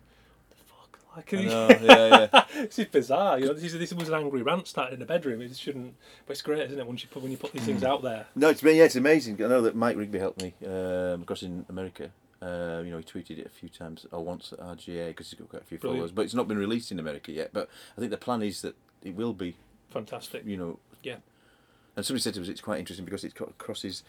the 0.50 0.56
fuck? 0.66 1.00
Like, 1.16 1.32
know, 1.34 1.70
yeah, 1.82 2.28
yeah. 2.34 2.44
this 2.66 2.80
is 2.80 2.86
bizarre. 2.88 3.40
You 3.40 3.46
know, 3.46 3.54
this, 3.54 3.64
is, 3.74 3.80
this 3.80 3.94
was 3.94 4.10
an 4.10 4.16
angry 4.16 4.42
rant 4.42 4.68
started 4.68 4.96
in 4.96 5.00
the 5.00 5.06
bedroom. 5.06 5.42
It 5.42 5.56
shouldn't, 5.56 5.96
but 6.28 6.34
it's 6.34 6.42
great, 6.42 6.64
isn't 6.64 6.78
it? 6.78 6.86
Once 6.86 7.02
you 7.02 7.08
put 7.10 7.22
when 7.24 7.32
you 7.32 7.38
put 7.38 7.54
these 7.54 7.62
Mm. 7.62 7.66
things 7.68 7.84
out 7.86 8.02
there. 8.04 8.26
No, 8.36 8.50
it's 8.50 8.62
been 8.62 8.76
yeah, 8.76 8.84
it's 8.84 8.98
amazing. 8.98 9.42
I 9.42 9.48
know 9.48 9.62
that 9.62 9.76
Mike 9.76 9.96
Rigby 9.96 10.20
helped 10.20 10.42
me 10.42 10.54
um, 10.68 11.22
because 11.22 11.44
in 11.44 11.66
America. 11.70 12.12
Uh, 12.42 12.82
you 12.86 12.92
know, 12.92 12.98
he 12.98 13.04
tweeted 13.04 13.38
it 13.38 13.46
a 13.46 13.50
few 13.50 13.68
times 13.68 14.06
or 14.14 14.24
once 14.24 14.54
at 14.54 14.60
RGA 14.60 15.08
because 15.08 15.30
he's 15.30 15.38
got 15.38 15.50
quite 15.50 15.62
a 15.62 15.66
few 15.66 15.78
Brilliant. 15.78 16.00
followers, 16.00 16.12
but 16.14 16.22
it's 16.24 16.34
not 16.34 16.48
been 16.48 16.58
released 16.58 16.90
in 16.90 16.98
America 16.98 17.34
yet. 17.34 17.50
But 17.52 17.68
I 17.98 18.00
think 18.00 18.12
the 18.12 18.18
plan 18.18 18.42
is 18.44 18.62
that 18.62 18.76
it 19.04 19.16
will 19.16 19.34
be. 19.34 19.56
Fantastic. 19.90 20.46
You 20.46 20.58
know, 20.58 20.80
Yeah. 21.04 21.18
And 21.96 22.06
somebody 22.06 22.22
said 22.22 22.36
to 22.36 22.42
us, 22.42 22.48
it's 22.48 22.62
quite 22.62 22.80
interesting 22.80 23.04
because 23.04 23.24
it 23.26 23.34
crosses, 23.58 24.04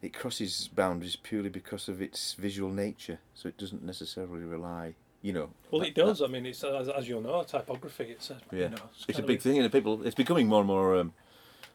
it 0.00 0.12
crosses 0.12 0.68
boundaries 0.68 1.16
purely 1.16 1.48
because 1.48 1.88
of 1.88 2.00
its 2.00 2.34
visual 2.34 2.70
nature. 2.70 3.18
So 3.34 3.48
it 3.48 3.56
doesn't 3.58 3.82
necessarily 3.82 4.44
rely, 4.44 4.94
you 5.22 5.32
know. 5.32 5.50
Well, 5.70 5.80
that- 5.80 5.88
it 5.88 5.94
does. 5.94 6.22
I 6.22 6.26
mean, 6.28 6.46
it's 6.46 6.62
as, 6.62 6.88
as 6.88 7.08
you'll 7.08 7.22
know, 7.22 7.42
typography. 7.42 8.04
It's 8.10 8.30
a 8.30 8.38
Yeah, 8.52 8.58
you 8.64 8.68
know, 8.70 8.82
it's 9.08 9.18
a 9.18 9.22
big 9.22 9.40
thing, 9.40 9.58
and 9.58 9.72
people. 9.72 10.04
It's 10.06 10.14
becoming 10.14 10.46
more 10.46 10.60
and 10.60 10.68
more. 10.68 10.96
Um, 10.96 11.14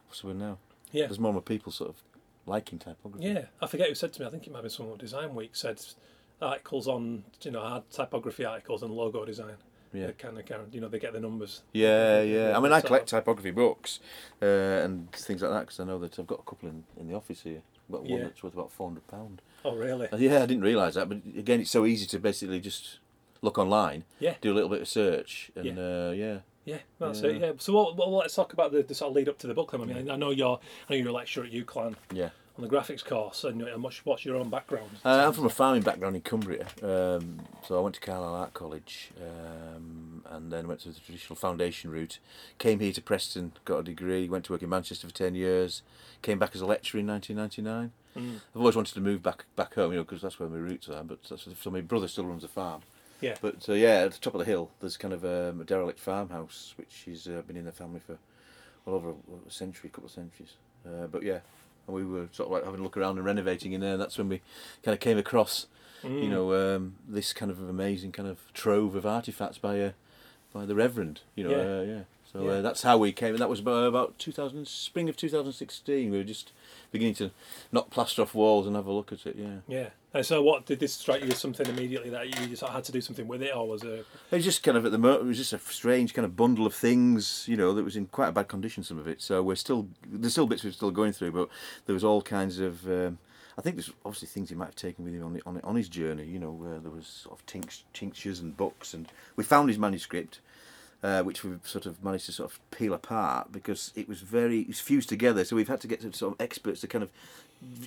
what's 0.07 0.21
the 0.21 0.27
word 0.27 0.37
now? 0.37 0.57
Yeah. 0.91 1.07
There's 1.07 1.19
more 1.19 1.29
and 1.31 1.35
more 1.35 1.41
people 1.41 1.71
sort 1.73 1.89
of 1.89 1.97
liking 2.45 2.79
typography. 2.79 3.25
Yeah, 3.25 3.45
I 3.61 3.67
forget 3.67 3.89
who 3.89 3.95
said 3.95 4.13
to 4.13 4.21
me. 4.21 4.27
I 4.27 4.29
think 4.29 4.47
it 4.47 4.53
might 4.53 4.63
be 4.63 4.69
someone 4.69 4.93
at 4.93 4.99
Design 5.01 5.35
Week 5.35 5.53
said 5.53 5.81
articles 6.41 6.87
on 6.87 7.23
you 7.41 7.51
know 7.51 7.59
hard 7.61 7.89
typography 7.89 8.45
articles 8.45 8.83
and 8.83 8.93
logo 8.93 9.25
design. 9.25 9.55
Yeah. 9.93 10.07
They 10.07 10.13
kind 10.13 10.37
of, 10.37 10.45
kind 10.45 10.61
you 10.73 10.81
know 10.81 10.87
they 10.89 10.99
get 10.99 11.13
the 11.13 11.19
numbers. 11.19 11.61
Yeah, 11.73 12.21
yeah. 12.21 12.57
I 12.57 12.59
mean, 12.59 12.71
I 12.73 12.81
collect 12.81 13.07
typography 13.07 13.51
books 13.51 13.99
uh, 14.41 14.45
and 14.45 15.11
things 15.11 15.41
like 15.41 15.51
that 15.51 15.61
because 15.61 15.79
I 15.79 15.85
know 15.85 15.99
that 15.99 16.17
I've 16.19 16.27
got 16.27 16.39
a 16.39 16.43
couple 16.43 16.69
in, 16.69 16.83
in 16.99 17.07
the 17.07 17.15
office 17.15 17.41
here. 17.41 17.61
Got 17.91 18.01
one 18.03 18.09
Yeah. 18.19 18.23
that's 18.25 18.43
worth 18.43 18.53
about 18.53 18.71
four 18.71 18.89
hundred 18.89 19.07
pound. 19.07 19.41
Oh 19.63 19.75
really? 19.75 20.07
Yeah, 20.17 20.43
I 20.43 20.45
didn't 20.45 20.63
realise 20.63 20.95
that, 20.95 21.07
but 21.09 21.19
again, 21.37 21.61
it's 21.61 21.71
so 21.71 21.85
easy 21.85 22.05
to 22.07 22.19
basically 22.19 22.59
just 22.59 22.99
look 23.41 23.57
online, 23.57 24.03
Yeah. 24.19 24.35
do 24.41 24.51
a 24.51 24.55
little 24.55 24.69
bit 24.69 24.81
of 24.81 24.87
search, 24.87 25.51
and 25.55 25.65
Yeah. 25.65 25.73
uh, 25.73 26.11
yeah. 26.11 26.37
Yeah, 26.65 26.79
that's 26.99 27.21
Yeah. 27.21 27.29
it. 27.29 27.41
Yeah. 27.41 27.51
So 27.59 27.71
what, 27.73 27.95
well, 27.95 28.11
let's 28.11 28.35
talk 28.35 28.51
about 28.51 28.73
the, 28.73 28.83
the 28.83 28.93
sort 28.93 29.11
of 29.11 29.15
lead 29.15 29.29
up 29.29 29.37
to 29.39 29.47
the 29.47 29.53
book. 29.53 29.71
Then. 29.71 29.81
I 29.81 29.85
mean, 29.85 30.11
I 30.11 30.17
know 30.17 30.31
you're 30.31 30.59
I 30.89 30.93
know 30.93 30.97
you're 30.97 31.07
a 31.07 31.13
lecturer 31.13 31.45
at 31.45 31.51
UCLan 31.51 31.95
Yeah. 32.11 32.29
On 32.57 32.67
the 32.67 32.69
graphics 32.69 33.05
course, 33.05 33.43
and, 33.43 33.61
and 33.61 33.83
what's, 33.83 34.03
what's 34.05 34.25
your 34.25 34.35
own 34.35 34.49
background? 34.49 34.89
Uh, 35.05 35.25
I'm 35.27 35.33
from 35.33 35.45
a 35.45 35.49
farming 35.49 35.83
background 35.83 36.15
in 36.15 36.21
Cumbria, 36.21 36.67
um, 36.81 37.41
so 37.67 37.77
I 37.77 37.81
went 37.81 37.95
to 37.95 38.01
Carlisle 38.01 38.33
Art 38.33 38.53
College, 38.53 39.11
um, 39.21 40.23
and 40.29 40.51
then 40.51 40.67
went 40.67 40.79
to 40.81 40.89
the 40.89 40.99
traditional 40.99 41.35
foundation 41.35 41.91
route. 41.91 42.19
Came 42.57 42.79
here 42.79 42.91
to 42.93 43.01
Preston, 43.01 43.53
got 43.65 43.79
a 43.79 43.83
degree, 43.83 44.27
went 44.27 44.45
to 44.45 44.53
work 44.53 44.63
in 44.63 44.69
Manchester 44.69 45.07
for 45.07 45.13
ten 45.13 45.35
years. 45.35 45.83
Came 46.21 46.39
back 46.39 46.55
as 46.55 46.61
a 46.61 46.65
lecturer 46.65 46.99
in 46.99 47.07
1999. 47.07 47.91
Mm. 48.17 48.41
I've 48.55 48.59
always 48.59 48.75
wanted 48.75 48.95
to 48.95 49.01
move 49.01 49.21
back 49.21 49.45
back 49.55 49.75
home, 49.75 49.91
you 49.91 49.97
know, 49.97 50.03
because 50.03 50.21
that's 50.21 50.39
where 50.39 50.49
my 50.49 50.57
roots 50.57 50.89
are. 50.89 51.03
But 51.03 51.23
that's, 51.23 51.47
so 51.61 51.69
my 51.69 51.81
brother 51.81 52.07
still 52.07 52.25
runs 52.25 52.43
a 52.43 52.47
farm. 52.47 52.81
Yeah. 53.21 53.35
But 53.39 53.67
uh, 53.69 53.73
yeah, 53.73 54.01
at 54.05 54.13
the 54.13 54.19
top 54.19 54.33
of 54.33 54.39
the 54.39 54.45
hill, 54.45 54.71
there's 54.79 54.97
kind 54.97 55.13
of 55.13 55.23
um, 55.23 55.61
a 55.61 55.63
derelict 55.63 55.99
farmhouse, 55.99 56.73
which 56.77 57.03
has 57.07 57.27
uh, 57.27 57.41
been 57.45 57.57
in 57.57 57.65
the 57.65 57.71
family 57.71 57.99
for 57.99 58.17
well 58.85 58.95
over 58.95 59.09
a, 59.09 59.47
a 59.47 59.51
century, 59.51 59.89
a 59.89 59.91
couple 59.91 60.05
of 60.05 60.11
centuries. 60.11 60.53
Uh, 60.85 61.07
but 61.07 61.23
yeah, 61.23 61.39
and 61.87 61.95
we 61.95 62.05
were 62.05 62.27
sort 62.31 62.47
of 62.47 62.53
like 62.53 62.63
having 62.65 62.79
a 62.79 62.83
look 62.83 62.97
around 62.97 63.17
and 63.17 63.25
renovating 63.25 63.71
in 63.73 63.81
there. 63.81 63.93
And 63.93 64.01
that's 64.01 64.17
when 64.17 64.29
we 64.29 64.41
kind 64.83 64.93
of 64.93 64.99
came 64.99 65.17
across, 65.17 65.67
you 66.03 66.09
Mm. 66.09 66.29
know, 66.29 66.75
um, 66.75 66.95
this 67.07 67.33
kind 67.33 67.49
of 67.49 67.59
amazing 67.67 68.11
kind 68.11 68.27
of 68.29 68.39
trove 68.53 68.93
of 68.95 69.05
artifacts 69.05 69.57
by 69.57 69.79
uh, 69.81 69.91
by 70.53 70.65
the 70.65 70.75
Reverend. 70.75 71.21
You 71.35 71.43
know, 71.45 71.51
Yeah. 71.51 71.79
uh, 71.79 71.83
yeah. 71.83 72.03
So 72.37 72.43
Yeah. 72.43 72.51
Uh, 72.51 72.61
that's 72.61 72.83
how 72.83 72.97
we 72.97 73.11
came, 73.11 73.31
and 73.31 73.39
that 73.39 73.49
was 73.49 73.59
about, 73.59 73.87
about 73.87 74.19
2000, 74.19 74.67
spring 74.67 75.09
of 75.09 75.17
2016. 75.17 76.11
We 76.11 76.17
were 76.17 76.23
just 76.23 76.51
beginning 76.91 77.15
to 77.15 77.31
knock 77.71 77.89
plaster 77.89 78.21
off 78.21 78.35
walls 78.35 78.67
and 78.67 78.75
have 78.75 78.85
a 78.85 78.91
look 78.91 79.11
at 79.11 79.25
it. 79.25 79.35
Yeah. 79.37 79.57
Yeah. 79.67 79.89
And 80.13 80.25
so, 80.25 80.41
what 80.41 80.65
did 80.65 80.79
this 80.79 80.93
strike 80.93 81.23
you 81.23 81.29
as 81.29 81.37
something 81.37 81.67
immediately 81.67 82.09
that 82.11 82.27
you 82.27 82.47
just 82.47 82.63
had 82.63 82.83
to 82.85 82.91
do 82.91 83.01
something 83.01 83.27
with 83.27 83.41
it, 83.41 83.55
or 83.55 83.67
was 83.67 83.83
it? 83.83 84.05
It 84.31 84.35
was 84.35 84.45
just 84.45 84.63
kind 84.63 84.77
of 84.77 84.85
at 84.85 84.91
the 84.91 84.97
moment. 84.97 85.23
It 85.23 85.27
was 85.27 85.37
just 85.37 85.53
a 85.53 85.59
strange 85.59 86.13
kind 86.13 86.25
of 86.25 86.35
bundle 86.35 86.65
of 86.65 86.73
things, 86.73 87.45
you 87.47 87.57
know, 87.57 87.73
that 87.73 87.83
was 87.83 87.95
in 87.95 88.07
quite 88.07 88.29
a 88.29 88.31
bad 88.31 88.47
condition. 88.47 88.83
Some 88.83 88.99
of 88.99 89.07
it. 89.07 89.21
So 89.21 89.41
we're 89.43 89.55
still 89.55 89.87
there's 90.07 90.33
still 90.33 90.47
bits 90.47 90.63
we're 90.63 90.71
still 90.71 90.91
going 90.91 91.13
through, 91.13 91.31
but 91.31 91.49
there 91.85 91.93
was 91.93 92.03
all 92.03 92.21
kinds 92.21 92.59
of. 92.59 92.87
Um, 92.87 93.17
I 93.59 93.63
think 93.63 93.75
there's 93.75 93.91
obviously 94.05 94.27
things 94.27 94.49
he 94.49 94.55
might 94.55 94.65
have 94.65 94.75
taken 94.75 95.03
with 95.03 95.15
him 95.15 95.25
on 95.25 95.33
the, 95.33 95.41
on, 95.45 95.59
on 95.63 95.75
his 95.75 95.89
journey. 95.89 96.25
You 96.25 96.37
know, 96.39 96.51
where 96.51 96.79
there 96.79 96.91
was 96.91 97.07
sort 97.07 97.39
of 97.39 97.45
tinct, 97.47 97.83
tinctures 97.93 98.39
and 98.39 98.55
books, 98.55 98.93
and 98.93 99.07
we 99.35 99.43
found 99.43 99.69
his 99.69 99.79
manuscript, 99.79 100.39
uh, 101.03 101.21
which 101.23 101.43
we've 101.43 101.59
sort 101.63 101.85
of 101.85 102.03
managed 102.03 102.25
to 102.25 102.31
sort 102.31 102.51
of 102.51 102.59
peel 102.71 102.93
apart 102.93 103.51
because 103.51 103.91
it 103.95 104.07
was 104.07 104.21
very 104.21 104.61
it 104.61 104.67
was 104.67 104.79
fused 104.79 105.09
together. 105.09 105.43
So 105.45 105.55
we've 105.55 105.67
had 105.67 105.81
to 105.81 105.87
get 105.87 106.01
some 106.01 106.13
sort 106.13 106.33
of 106.33 106.41
experts 106.41 106.81
to 106.81 106.87
kind 106.87 107.03
of, 107.03 107.09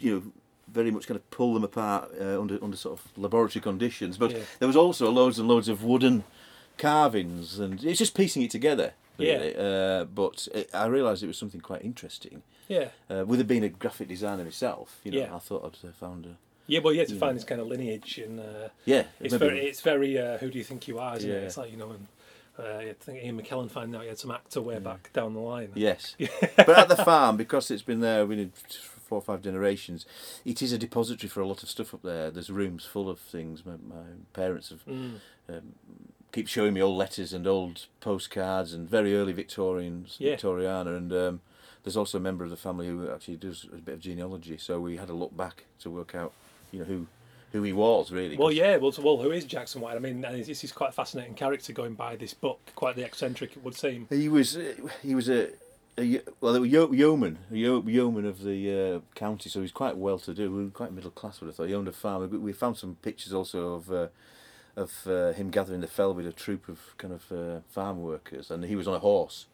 you 0.00 0.14
know, 0.14 0.22
very 0.68 0.90
much 0.90 1.06
kind 1.08 1.16
of 1.16 1.28
pull 1.30 1.54
them 1.54 1.64
apart 1.64 2.10
uh, 2.20 2.40
under 2.40 2.62
under 2.62 2.76
sort 2.76 2.98
of 3.00 3.06
laboratory 3.18 3.62
conditions. 3.62 4.16
But 4.18 4.30
Yeah. 4.32 4.38
there 4.58 4.68
was 4.68 4.76
also 4.76 5.10
loads 5.10 5.38
and 5.38 5.48
loads 5.48 5.68
of 5.68 5.82
wooden 5.82 6.24
carvings, 6.78 7.58
and 7.58 7.82
it's 7.84 7.98
just 7.98 8.14
piecing 8.14 8.42
it 8.42 8.50
together. 8.50 8.92
Yeah. 9.18 9.36
Uh, 9.36 10.04
but 10.04 10.48
it, 10.54 10.70
I 10.72 10.86
realised 10.86 11.22
it 11.22 11.26
was 11.26 11.36
something 11.36 11.60
quite 11.60 11.84
interesting. 11.84 12.42
Yeah. 12.68 12.88
Uh, 13.10 13.24
with 13.26 13.40
it 13.40 13.46
being 13.46 13.64
a 13.64 13.68
graphic 13.68 14.08
designer 14.08 14.44
myself, 14.44 15.00
you 15.04 15.10
know, 15.10 15.18
Yeah. 15.18 15.34
I 15.34 15.38
thought 15.40 15.64
I'd 15.84 15.88
uh, 15.88 15.92
found 15.92 16.24
a 16.24 16.36
Yeah, 16.66 16.78
well, 16.80 16.94
yeah, 16.94 17.04
to 17.04 17.16
find 17.16 17.36
this 17.36 17.44
kind 17.44 17.60
of 17.60 17.66
lineage 17.66 18.18
and 18.18 18.40
uh, 18.40 18.68
yeah. 18.86 19.04
it's 19.18 19.34
very, 19.34 19.66
it's 19.66 19.80
very. 19.82 20.16
Uh, 20.16 20.38
who 20.38 20.50
do 20.50 20.56
you 20.56 20.64
think 20.64 20.88
you 20.88 20.98
are? 21.00 21.16
Isn't 21.16 21.30
it? 21.30 21.34
Yeah. 21.34 21.40
It's 21.40 21.56
like 21.56 21.70
you 21.70 21.76
know, 21.76 21.90
and, 21.90 22.06
uh, 22.60 22.78
I 22.78 22.94
think 23.00 23.22
Ian 23.24 23.40
McKellen 23.40 23.70
finding 23.70 23.96
out 23.96 24.02
he 24.02 24.08
had 24.08 24.18
some 24.18 24.30
actor 24.30 24.60
way 24.60 24.78
back 24.78 25.12
down 25.12 25.34
the 25.34 25.40
line. 25.40 25.70
Yes. 25.74 26.14
but 26.56 26.68
at 26.70 26.88
the 26.88 26.96
farm, 26.96 27.36
because 27.36 27.70
it's 27.70 27.82
been 27.82 28.00
there 28.00 28.26
we 28.26 28.36
need 28.36 28.52
four 28.54 29.18
or 29.18 29.22
five 29.22 29.42
generations, 29.42 30.06
it 30.44 30.62
is 30.62 30.72
a 30.72 30.78
depository 30.78 31.28
for 31.28 31.40
a 31.40 31.46
lot 31.46 31.62
of 31.62 31.68
stuff 31.68 31.92
up 31.94 32.02
there. 32.02 32.30
There's 32.30 32.50
rooms 32.50 32.84
full 32.84 33.08
of 33.10 33.18
things. 33.18 33.64
My, 33.66 33.72
my 33.72 34.04
parents 34.32 34.68
have 34.70 34.84
Mm. 34.86 35.14
um, 35.48 35.62
keep 36.32 36.46
showing 36.46 36.74
me 36.74 36.80
old 36.80 36.96
letters 36.96 37.32
and 37.32 37.46
old 37.46 37.86
postcards 38.00 38.72
and 38.72 38.88
very 38.88 39.16
early 39.16 39.32
Victorians, 39.32 40.16
Yeah. 40.20 40.36
Victoriana, 40.36 40.96
and 40.96 41.12
um, 41.12 41.40
there's 41.82 41.96
also 41.96 42.18
a 42.18 42.20
member 42.20 42.44
of 42.44 42.50
the 42.50 42.56
family 42.56 42.86
who 42.86 43.10
actually 43.10 43.36
does 43.36 43.66
a 43.72 43.76
bit 43.76 43.94
of 43.94 44.00
genealogy. 44.00 44.56
So 44.58 44.78
we 44.80 44.96
had 44.96 45.08
a 45.10 45.14
look 45.14 45.36
back 45.36 45.64
to 45.80 45.90
work 45.90 46.14
out, 46.14 46.32
you 46.70 46.78
know, 46.78 46.84
who 46.84 47.06
who 47.52 47.62
he 47.62 47.72
was 47.72 48.10
really. 48.10 48.36
Well, 48.36 48.52
yeah. 48.52 48.76
Well, 48.76 48.92
well, 49.02 49.18
who 49.18 49.30
is 49.30 49.44
Jackson 49.44 49.80
White? 49.80 49.96
I 49.96 49.98
mean, 49.98 50.24
and 50.24 50.44
this 50.44 50.64
is 50.64 50.72
quite 50.72 50.90
a 50.90 50.92
fascinating 50.92 51.34
character 51.34 51.72
going 51.72 51.94
by 51.94 52.16
this 52.16 52.34
book. 52.34 52.60
Quite 52.74 52.96
the 52.96 53.04
eccentric, 53.04 53.56
it 53.56 53.64
would 53.64 53.74
seem. 53.74 54.06
He 54.10 54.28
was 54.28 54.56
uh, 54.56 54.74
he 55.02 55.14
was 55.14 55.28
a, 55.28 55.50
a 55.98 56.20
well, 56.40 56.52
they 56.52 56.60
were 56.60 56.66
yeoman, 56.66 57.38
a 57.50 57.56
yeoman 57.56 58.24
of 58.24 58.42
the 58.42 58.96
uh, 58.96 59.00
county, 59.14 59.50
so 59.50 59.60
he 59.60 59.62
was 59.62 59.72
quite 59.72 59.96
well 59.96 60.18
to 60.20 60.34
do. 60.34 60.50
We 60.50 60.70
quite 60.70 60.92
middle 60.92 61.10
class, 61.10 61.40
would 61.40 61.48
have 61.48 61.56
thought. 61.56 61.68
He 61.68 61.74
owned 61.74 61.88
a 61.88 61.92
farm. 61.92 62.42
We- 62.42 62.52
found 62.52 62.76
some 62.76 62.96
pictures 63.02 63.32
also 63.32 63.74
of 63.74 63.90
uh, 63.90 64.08
of 64.76 65.06
uh, 65.06 65.32
him 65.32 65.50
gathering 65.50 65.80
the 65.80 65.86
fell 65.86 66.14
with 66.14 66.26
a 66.26 66.32
troop 66.32 66.68
of 66.68 66.96
kind 66.98 67.14
of 67.14 67.32
uh, 67.32 67.60
farm 67.68 68.00
workers, 68.00 68.50
and 68.50 68.64
he 68.64 68.76
was 68.76 68.86
on 68.86 68.94
a 68.94 69.00
horse. 69.00 69.46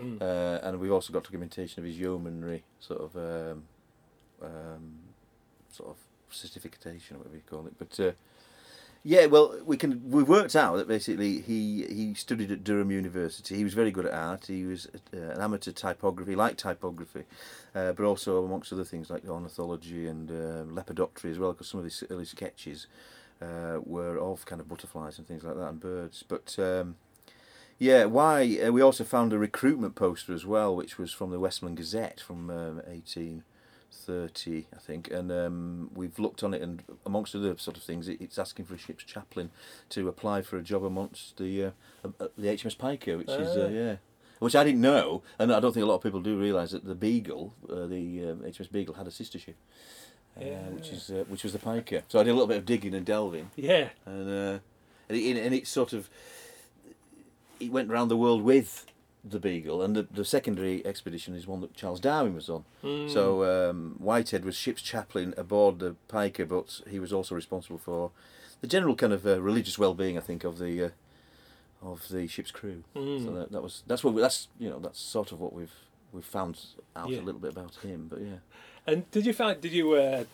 Mm. 0.00 0.20
Uh, 0.20 0.58
and 0.66 0.80
we've 0.80 0.90
also 0.90 1.12
got 1.12 1.22
documentation 1.22 1.80
of 1.80 1.86
his 1.86 1.96
yeomanry, 1.98 2.64
sort 2.80 3.00
of 3.00 3.16
um, 3.16 3.62
um, 4.42 4.94
sort 5.70 5.90
of 5.90 5.96
certification, 6.34 7.18
whatever 7.18 7.36
you 7.36 7.42
call 7.48 7.66
it. 7.66 7.74
But 7.78 8.00
uh, 8.00 8.12
yeah, 9.06 9.26
well, 9.26 9.54
we 9.66 9.76
can 9.76 10.10
we 10.10 10.22
worked 10.22 10.56
out 10.56 10.76
that 10.76 10.88
basically 10.88 11.40
he 11.42 11.84
he 11.84 12.14
studied 12.14 12.50
at 12.50 12.64
Durham 12.64 12.90
University. 12.90 13.54
He 13.54 13.64
was 13.64 13.74
very 13.74 13.90
good 13.90 14.06
at 14.06 14.14
art. 14.14 14.46
He 14.46 14.64
was 14.64 14.86
uh, 15.12 15.18
an 15.18 15.42
amateur 15.42 15.72
typography, 15.72 16.32
he 16.32 16.36
liked 16.36 16.58
typography, 16.58 17.24
uh, 17.74 17.92
but 17.92 18.04
also 18.04 18.42
amongst 18.42 18.72
other 18.72 18.84
things 18.84 19.10
like 19.10 19.28
ornithology 19.28 20.06
and 20.08 20.30
uh, 20.30 20.64
lepidoptery 20.64 21.30
as 21.30 21.38
well, 21.38 21.52
because 21.52 21.68
some 21.68 21.80
of 21.80 21.84
his 21.84 22.02
early 22.10 22.24
sketches 22.24 22.86
uh, 23.42 23.78
were 23.84 24.18
of 24.18 24.46
kind 24.46 24.60
of 24.60 24.68
butterflies 24.68 25.18
and 25.18 25.26
things 25.28 25.44
like 25.44 25.56
that 25.56 25.68
and 25.68 25.80
birds. 25.80 26.24
But 26.26 26.56
um, 26.58 26.96
yeah, 27.78 28.06
why? 28.06 28.58
Uh, 28.58 28.72
we 28.72 28.80
also 28.80 29.04
found 29.04 29.34
a 29.34 29.38
recruitment 29.38 29.96
poster 29.96 30.32
as 30.32 30.46
well, 30.46 30.74
which 30.74 30.96
was 30.96 31.12
from 31.12 31.30
the 31.30 31.38
Westmorland 31.38 31.76
Gazette 31.76 32.20
from 32.20 32.48
um, 32.48 32.80
1830, 33.94 34.66
I 34.74 34.78
think. 34.78 35.10
And 35.10 35.30
um, 35.32 35.90
we've 35.94 36.18
looked 36.18 36.42
on 36.42 36.54
it, 36.54 36.62
and 36.62 36.82
amongst 37.06 37.34
other 37.34 37.56
sort 37.58 37.76
of 37.76 37.82
things, 37.82 38.08
it, 38.08 38.20
it's 38.20 38.38
asking 38.38 38.64
for 38.66 38.74
a 38.74 38.78
ship's 38.78 39.04
chaplain 39.04 39.50
to 39.90 40.08
apply 40.08 40.42
for 40.42 40.56
a 40.58 40.62
job 40.62 40.84
amongst 40.84 41.36
the 41.38 41.64
uh, 41.66 41.70
uh, 42.20 42.28
the 42.36 42.48
HMS 42.48 42.78
Pica, 42.78 43.16
which 43.16 43.28
is 43.30 43.56
uh, 43.56 43.68
Ah. 43.70 43.74
yeah. 43.74 43.96
Which 44.40 44.56
I 44.56 44.64
didn't 44.64 44.80
know, 44.80 45.22
and 45.38 45.52
I 45.52 45.60
don't 45.60 45.72
think 45.72 45.84
a 45.84 45.86
lot 45.88 45.94
of 45.96 46.02
people 46.02 46.20
do 46.20 46.38
realise 46.38 46.72
that 46.72 46.84
the 46.84 46.94
Beagle, 46.94 47.54
uh, 47.70 47.86
the 47.86 48.30
um, 48.30 48.38
HMS 48.40 48.70
Beagle, 48.70 48.94
had 48.94 49.06
a 49.06 49.10
sister 49.10 49.38
ship, 49.38 49.56
uh, 50.38 50.44
Yeah. 50.44 50.68
which 50.70 50.88
is 50.90 51.10
uh, 51.10 51.24
which 51.28 51.44
was 51.44 51.52
the 51.52 51.58
Pica. 51.58 52.02
So 52.08 52.18
I 52.18 52.24
did 52.24 52.30
a 52.30 52.34
little 52.34 52.48
bit 52.48 52.58
of 52.58 52.66
digging 52.66 52.94
and 52.94 53.06
delving, 53.06 53.50
Yeah. 53.56 53.90
and 54.04 54.28
uh, 54.28 54.58
and, 55.08 55.18
it, 55.18 55.36
and 55.38 55.54
it 55.54 55.66
sort 55.66 55.92
of 55.92 56.10
it 57.60 57.70
went 57.70 57.90
around 57.90 58.08
the 58.08 58.16
world 58.16 58.42
with 58.42 58.84
the 59.26 59.38
Beagle, 59.38 59.82
and 59.82 59.96
the, 59.96 60.02
the 60.10 60.24
secondary 60.24 60.84
expedition 60.86 61.34
is 61.34 61.46
one 61.46 61.60
that 61.62 61.74
Charles 61.74 61.98
Darwin 62.00 62.34
was 62.34 62.50
on. 62.50 62.64
Mm. 62.82 63.10
So 63.10 63.70
um, 63.70 63.94
Whitehead 63.98 64.44
was 64.44 64.54
ship's 64.56 64.82
chaplain 64.82 65.32
aboard 65.38 65.78
the 65.78 65.96
Pica, 66.08 66.44
but 66.44 66.82
he 66.88 66.98
was 67.00 67.12
also 67.12 67.34
responsible 67.34 67.78
for 67.78 68.10
the 68.60 68.66
general 68.66 68.94
kind 68.94 69.12
of 69.12 69.26
uh, 69.26 69.40
religious 69.40 69.78
well-being, 69.78 70.18
I 70.18 70.20
think, 70.20 70.44
of 70.44 70.58
the 70.58 70.84
uh, 70.84 70.88
of 71.82 72.08
the 72.08 72.26
ship's 72.26 72.50
crew. 72.50 72.84
Mm. 72.94 73.24
So 73.24 73.30
that, 73.32 73.52
that 73.52 73.62
was 73.62 73.82
that's 73.86 74.04
what 74.04 74.14
we, 74.14 74.20
that's 74.20 74.48
you 74.58 74.68
know 74.68 74.78
that's 74.78 75.00
sort 75.00 75.32
of 75.32 75.40
what 75.40 75.52
we've 75.52 75.72
we've 76.12 76.24
found 76.24 76.58
out 76.94 77.08
Yeah. 77.08 77.20
a 77.20 77.22
little 77.22 77.40
bit 77.40 77.52
about 77.52 77.76
him. 77.76 78.08
But 78.10 78.20
yeah. 78.20 78.36
And 78.86 79.10
did 79.10 79.24
you 79.24 79.32
find? 79.32 79.60
Did 79.60 79.72
you? 79.72 79.92
Uh, 79.94 80.24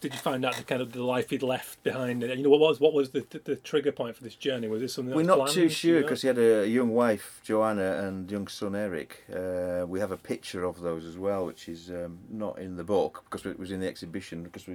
did 0.00 0.12
you 0.14 0.18
find 0.20 0.44
out 0.44 0.56
the 0.56 0.62
kind 0.62 0.80
of 0.82 0.92
the 0.92 1.02
life 1.02 1.30
he'd 1.30 1.42
left 1.42 1.82
behind? 1.82 2.22
You 2.22 2.36
know, 2.42 2.50
what 2.50 2.60
was 2.60 2.80
what 2.80 2.92
was 2.92 3.10
the 3.10 3.26
the, 3.30 3.38
the 3.38 3.56
trigger 3.56 3.92
point 3.92 4.16
for 4.16 4.24
this 4.24 4.34
journey? 4.34 4.68
Was 4.68 4.80
this 4.80 4.94
something? 4.94 5.10
that 5.10 5.16
We're 5.16 5.22
not 5.22 5.38
planned, 5.38 5.52
too 5.52 5.62
you 5.64 5.68
sure 5.68 5.94
know? 5.96 6.02
because 6.02 6.22
he 6.22 6.28
had 6.28 6.38
a 6.38 6.66
young 6.68 6.90
wife, 6.90 7.40
Joanna, 7.44 8.04
and 8.06 8.30
young 8.30 8.48
son 8.48 8.74
Eric. 8.74 9.24
Uh, 9.34 9.84
we 9.86 10.00
have 10.00 10.12
a 10.12 10.16
picture 10.16 10.64
of 10.64 10.80
those 10.80 11.04
as 11.04 11.16
well, 11.18 11.46
which 11.46 11.68
is 11.68 11.90
um, 11.90 12.18
not 12.30 12.58
in 12.58 12.76
the 12.76 12.84
book 12.84 13.24
because 13.24 13.44
it 13.46 13.58
was 13.58 13.70
in 13.70 13.80
the 13.80 13.88
exhibition 13.88 14.42
because 14.42 14.66
we 14.66 14.74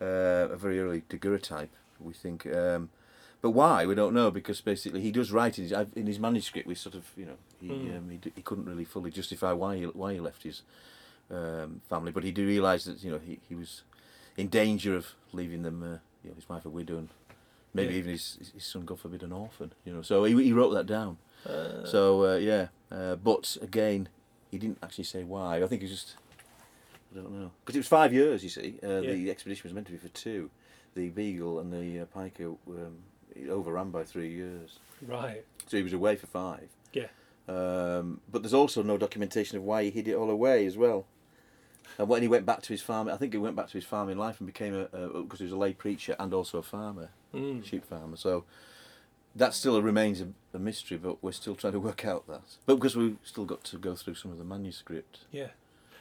uh, 0.00 0.48
a 0.50 0.56
very 0.56 0.80
early 0.80 1.02
daguerreotype, 1.08 1.72
we 2.00 2.12
think. 2.14 2.46
Um, 2.46 2.88
but 3.42 3.50
why 3.50 3.86
we 3.86 3.94
don't 3.94 4.12
know 4.12 4.30
because 4.30 4.60
basically 4.60 5.00
he 5.00 5.10
does 5.10 5.32
write 5.32 5.58
in 5.58 5.64
his 5.64 5.72
in 5.94 6.06
his 6.06 6.18
manuscript. 6.18 6.66
We 6.66 6.74
sort 6.74 6.94
of 6.94 7.04
you 7.16 7.26
know 7.26 7.36
he 7.60 7.68
Hmm. 7.68 7.96
um, 7.96 8.10
he, 8.10 8.18
he 8.34 8.42
couldn't 8.42 8.66
really 8.66 8.84
fully 8.84 9.10
justify 9.10 9.52
why 9.52 9.76
he 9.76 9.84
why 9.84 10.12
he 10.14 10.20
left 10.20 10.42
his 10.42 10.62
um, 11.30 11.80
family, 11.88 12.12
but 12.12 12.24
he 12.24 12.32
did 12.32 12.46
realise 12.46 12.84
that 12.84 13.02
you 13.04 13.10
know 13.10 13.18
he, 13.18 13.38
he 13.48 13.54
was 13.54 13.82
in 14.36 14.48
danger 14.48 14.94
of 14.96 15.14
leaving 15.32 15.62
them 15.62 15.82
uh, 15.82 15.86
you 16.24 16.30
know 16.30 16.34
his 16.34 16.48
wife 16.48 16.64
a 16.64 16.68
widow 16.70 16.98
and 16.98 17.08
maybe 17.74 17.92
Yeah. 17.94 17.98
even 18.00 18.10
his 18.12 18.52
his 18.54 18.64
son 18.64 18.82
God 18.84 19.00
forbid 19.00 19.22
an 19.22 19.32
orphan 19.32 19.72
you 19.84 19.92
know 19.92 20.02
so 20.02 20.24
he 20.24 20.32
he 20.42 20.52
wrote 20.52 20.70
that 20.74 20.86
down 20.86 21.18
Uh, 21.46 21.84
so 21.86 22.24
uh, 22.24 22.36
yeah 22.36 22.68
uh, 22.92 23.16
but 23.16 23.56
again 23.62 24.08
he 24.50 24.58
didn't 24.58 24.78
actually 24.82 25.04
say 25.04 25.22
why 25.24 25.62
I 25.62 25.66
think 25.66 25.82
he 25.82 25.88
just 25.88 26.16
I 27.12 27.16
don't 27.16 27.32
know 27.32 27.50
because 27.64 27.76
it 27.76 27.78
was 27.80 27.88
five 27.88 28.12
years 28.12 28.42
you 28.42 28.50
see 28.50 28.78
uh, 28.82 29.00
Yeah. 29.00 29.12
the 29.12 29.30
expedition 29.30 29.64
was 29.68 29.72
meant 29.74 29.86
to 29.86 29.92
be 29.92 29.98
for 29.98 30.08
two 30.08 30.50
the 30.94 31.08
Beagle 31.10 31.60
and 31.60 31.72
the 31.72 32.00
uh, 32.00 32.04
Pica 32.06 32.46
um, 32.68 32.96
it 33.34 33.48
overran 33.48 33.90
by 33.90 34.02
three 34.04 34.30
years 34.30 34.78
right. 35.02 35.44
so 35.66 35.76
he 35.76 35.82
was 35.82 35.92
away 35.92 36.16
for 36.16 36.26
five 36.26 36.68
Yeah. 36.92 37.08
um, 37.48 38.20
but 38.30 38.42
there's 38.42 38.54
also 38.62 38.82
no 38.82 38.96
documentation 38.98 39.56
of 39.58 39.64
why 39.64 39.84
he 39.84 39.90
hid 39.90 40.08
it 40.08 40.14
all 40.14 40.30
away 40.30 40.66
as 40.66 40.76
well. 40.76 41.06
And 42.00 42.08
when 42.08 42.22
he 42.22 42.28
went 42.28 42.46
back 42.46 42.62
to 42.62 42.68
his 42.72 42.80
farm, 42.80 43.08
I 43.10 43.16
think 43.18 43.34
he 43.34 43.38
went 43.38 43.56
back 43.56 43.66
to 43.66 43.74
his 43.74 43.84
farming 43.84 44.16
life 44.16 44.40
and 44.40 44.46
became 44.46 44.74
a 44.74 44.86
because 45.22 45.38
he 45.38 45.44
was 45.44 45.52
a 45.52 45.56
lay 45.56 45.74
preacher 45.74 46.16
and 46.18 46.32
also 46.32 46.56
a 46.58 46.62
farmer, 46.62 47.10
Mm. 47.34 47.62
sheep 47.64 47.84
farmer. 47.84 48.16
So 48.16 48.44
that 49.36 49.52
still 49.52 49.80
remains 49.82 50.20
a, 50.22 50.28
a 50.54 50.58
mystery, 50.58 50.96
but 50.96 51.22
we're 51.22 51.32
still 51.32 51.54
trying 51.54 51.74
to 51.74 51.78
work 51.80 52.06
out 52.06 52.26
that. 52.26 52.56
But 52.64 52.76
because 52.76 52.96
we've 52.96 53.18
still 53.22 53.44
got 53.44 53.64
to 53.64 53.76
go 53.76 53.94
through 53.94 54.14
some 54.14 54.30
of 54.32 54.38
the 54.38 54.44
manuscript. 54.44 55.20
Yeah. 55.30 55.48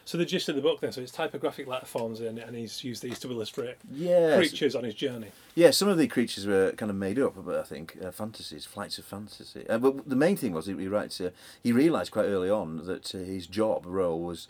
So 0.05 0.17
the 0.17 0.25
gist 0.25 0.47
of 0.49 0.55
the 0.55 0.61
book 0.61 0.79
then, 0.79 0.91
so 0.93 1.01
it's 1.01 1.11
typographic 1.11 1.67
letter 1.67 1.85
forms 1.85 2.19
and, 2.21 2.39
and 2.39 2.55
he's 2.55 2.83
used 2.83 3.03
these 3.03 3.19
to 3.19 3.29
illustrate 3.29 3.75
creatures 3.93 4.73
on 4.73 4.83
his 4.85 4.95
journey. 4.95 5.27
Yeah, 5.53 5.69
some 5.71 5.87
of 5.89 5.97
the 5.99 6.07
creatures 6.07 6.47
were 6.47 6.71
kind 6.71 6.89
of 6.89 6.95
made 6.95 7.19
up, 7.19 7.33
but 7.45 7.55
I 7.59 7.63
think 7.63 7.95
uh, 8.03 8.09
fantasies, 8.09 8.65
flights 8.65 8.97
of 8.97 9.05
fantasy. 9.05 9.67
Uh, 9.69 9.77
but 9.77 10.09
the 10.09 10.15
main 10.15 10.35
thing 10.37 10.53
was 10.53 10.65
he, 10.65 10.75
he 10.77 10.87
writes. 10.87 11.19
Uh, 11.21 11.29
he 11.61 11.71
realised 11.73 12.11
quite 12.11 12.25
early 12.25 12.49
on 12.49 12.85
that 12.87 13.13
uh, 13.13 13.17
his 13.19 13.45
job 13.45 13.83
role 13.85 14.21
was 14.21 14.47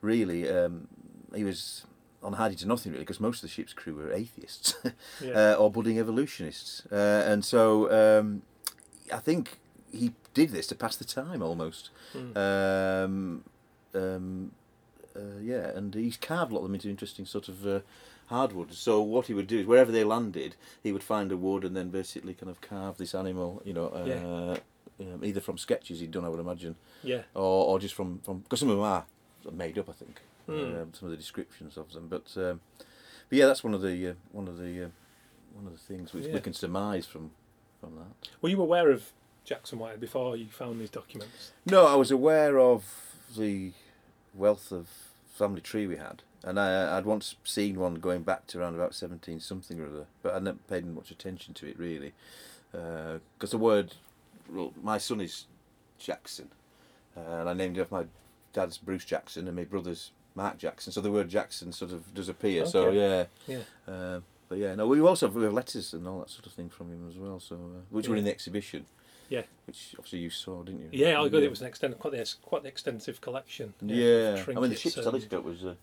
really 0.00 0.48
um, 0.48 0.88
he 1.34 1.44
was 1.44 1.84
on 2.22 2.34
hardy 2.34 2.54
to 2.56 2.66
nothing 2.66 2.92
really 2.92 3.02
because 3.04 3.20
most 3.20 3.38
of 3.38 3.42
the 3.42 3.48
ship's 3.48 3.72
crew 3.72 3.94
were 3.94 4.12
atheists 4.12 4.74
Yeah. 5.24 5.52
uh, 5.52 5.54
or 5.58 5.70
budding 5.70 5.98
evolutionists, 5.98 6.84
uh, 6.92 7.24
and 7.26 7.44
so 7.44 7.90
um, 7.90 8.42
I 9.12 9.18
think 9.18 9.58
he 9.92 10.12
did 10.34 10.50
this 10.50 10.66
to 10.68 10.74
pass 10.74 10.96
the 10.96 11.04
time 11.04 11.42
almost. 11.42 11.90
Mm. 12.14 12.36
Um, 12.36 13.44
um, 13.94 14.52
uh, 15.16 15.38
yeah, 15.42 15.70
and 15.76 15.94
he's 15.94 16.16
carved 16.16 16.52
a 16.52 16.54
lot 16.54 16.60
of 16.60 16.66
them 16.66 16.74
into 16.74 16.88
interesting 16.88 17.26
sort 17.26 17.48
of 17.48 17.66
uh, 17.66 17.80
hardwood. 18.26 18.72
So 18.72 19.02
what 19.02 19.26
he 19.26 19.34
would 19.34 19.48
do 19.48 19.58
is 19.58 19.66
wherever 19.66 19.90
they 19.90 20.04
landed, 20.04 20.54
he 20.82 20.92
would 20.92 21.02
find 21.02 21.32
a 21.32 21.36
wood 21.36 21.64
and 21.64 21.76
then 21.76 21.88
basically 21.90 22.34
kind 22.34 22.48
of 22.50 22.60
carve 22.60 22.98
this 22.98 23.14
animal, 23.14 23.60
you 23.64 23.72
know, 23.72 23.88
uh, 23.88 24.04
Yeah. 25.00 25.06
um, 25.14 25.24
either 25.24 25.40
from 25.40 25.58
sketches 25.58 25.98
he'd 25.98 26.12
done, 26.12 26.24
I 26.24 26.28
would 26.28 26.38
imagine, 26.38 26.76
yeah. 27.02 27.22
or, 27.34 27.66
or 27.66 27.78
just 27.80 27.94
from 27.94 28.20
from 28.20 28.38
because 28.40 28.60
some 28.60 28.70
of 28.70 28.76
them 28.76 28.84
are 28.84 29.04
made 29.52 29.78
up, 29.78 29.88
I 29.88 29.92
think. 29.92 30.20
Mm. 30.48 30.82
Um, 30.82 30.92
some 30.94 31.06
of 31.06 31.10
the 31.10 31.16
descriptions 31.16 31.76
of 31.76 31.92
them, 31.92 32.08
but 32.08 32.32
um, 32.36 32.60
but 33.28 33.38
yeah, 33.38 33.46
that's 33.46 33.62
one 33.62 33.74
of 33.74 33.82
the 33.82 34.08
uh, 34.08 34.14
one 34.32 34.48
of 34.48 34.58
the 34.58 34.84
uh, 34.84 34.88
one 35.54 35.66
of 35.66 35.72
the 35.72 35.78
things 35.78 36.12
which 36.12 36.26
Yeah. 36.26 36.34
we 36.34 36.40
can 36.40 36.54
surmise 36.54 37.06
from 37.06 37.30
from 37.80 37.94
that. 37.96 38.28
Were 38.42 38.48
you 38.48 38.60
aware 38.60 38.90
of 38.90 39.12
Jackson 39.44 39.78
White 39.78 40.00
before 40.00 40.36
you 40.36 40.46
found 40.46 40.80
these 40.80 40.90
documents? 40.90 41.52
No, 41.66 41.86
I 41.86 41.94
was 41.94 42.10
aware 42.10 42.58
of 42.58 42.84
the 43.36 43.72
wealth 44.34 44.72
of 44.72 44.88
family 45.32 45.60
tree 45.60 45.86
we 45.86 45.96
had, 45.96 46.22
and 46.42 46.58
I, 46.58 46.96
I'd 46.96 47.04
once 47.04 47.36
seen 47.44 47.78
one 47.78 47.94
going 47.96 48.22
back 48.22 48.46
to 48.48 48.58
around 48.60 48.74
about 48.74 48.94
seventeen 48.94 49.38
something 49.38 49.78
or 49.78 49.86
other, 49.86 50.06
but 50.22 50.34
I 50.34 50.40
never 50.40 50.58
paid 50.68 50.84
much 50.86 51.10
attention 51.12 51.54
to 51.54 51.66
it 51.68 51.78
really, 51.78 52.12
because 52.72 53.50
the 53.50 53.58
word, 53.58 53.94
well, 54.50 54.72
my 54.82 54.98
son 54.98 55.20
is 55.20 55.46
Jackson, 55.98 56.48
uh, 57.16 57.20
and 57.20 57.48
I 57.48 57.52
named 57.52 57.76
him 57.76 57.82
after 57.82 57.94
my 57.94 58.04
dad's 58.52 58.78
Bruce 58.78 59.04
Jackson 59.04 59.46
and 59.46 59.56
my 59.56 59.64
brother's 59.64 60.10
Mark 60.34 60.58
Jackson. 60.58 60.92
So 60.92 61.00
the 61.00 61.10
word 61.10 61.28
Jackson 61.28 61.72
sort 61.72 61.92
of 61.92 62.12
does 62.14 62.28
appear. 62.28 62.66
So 62.66 62.90
yeah. 62.90 63.24
Yeah. 63.46 63.92
Uh, 63.92 64.20
but 64.48 64.58
yeah, 64.58 64.74
no, 64.74 64.86
we 64.86 65.00
also 65.00 65.26
have, 65.26 65.36
we 65.36 65.44
have 65.44 65.52
letters 65.52 65.92
and 65.92 66.06
all 66.08 66.18
that 66.20 66.30
sort 66.30 66.46
of 66.46 66.52
thing 66.52 66.68
from 66.68 66.90
him 66.90 67.08
as 67.08 67.16
well. 67.16 67.38
So 67.38 67.54
uh, 67.54 67.80
which 67.90 68.08
were 68.08 68.16
in 68.16 68.24
the 68.24 68.30
exhibition. 68.30 68.86
Yeah. 69.28 69.42
Which 69.66 69.94
obviously 69.96 70.18
you 70.18 70.30
saw, 70.30 70.62
didn't 70.64 70.80
you? 70.80 70.88
Yeah, 70.90 71.20
I 71.20 71.26
agree. 71.26 71.44
It 71.44 71.50
was 71.50 71.60
an 71.60 71.68
extent, 71.68 71.96
quite, 72.00 72.12
the, 72.12 72.34
quite 72.42 72.62
the 72.62 72.68
extensive 72.68 73.20
collection. 73.20 73.74
Yeah, 73.80 74.34
of 74.40 74.48
I 74.48 74.54
mean 74.54 74.70
the 74.70 74.76
ship's 74.76 74.96
telescope 74.96 75.44
was 75.44 75.64
uh, 75.64 75.74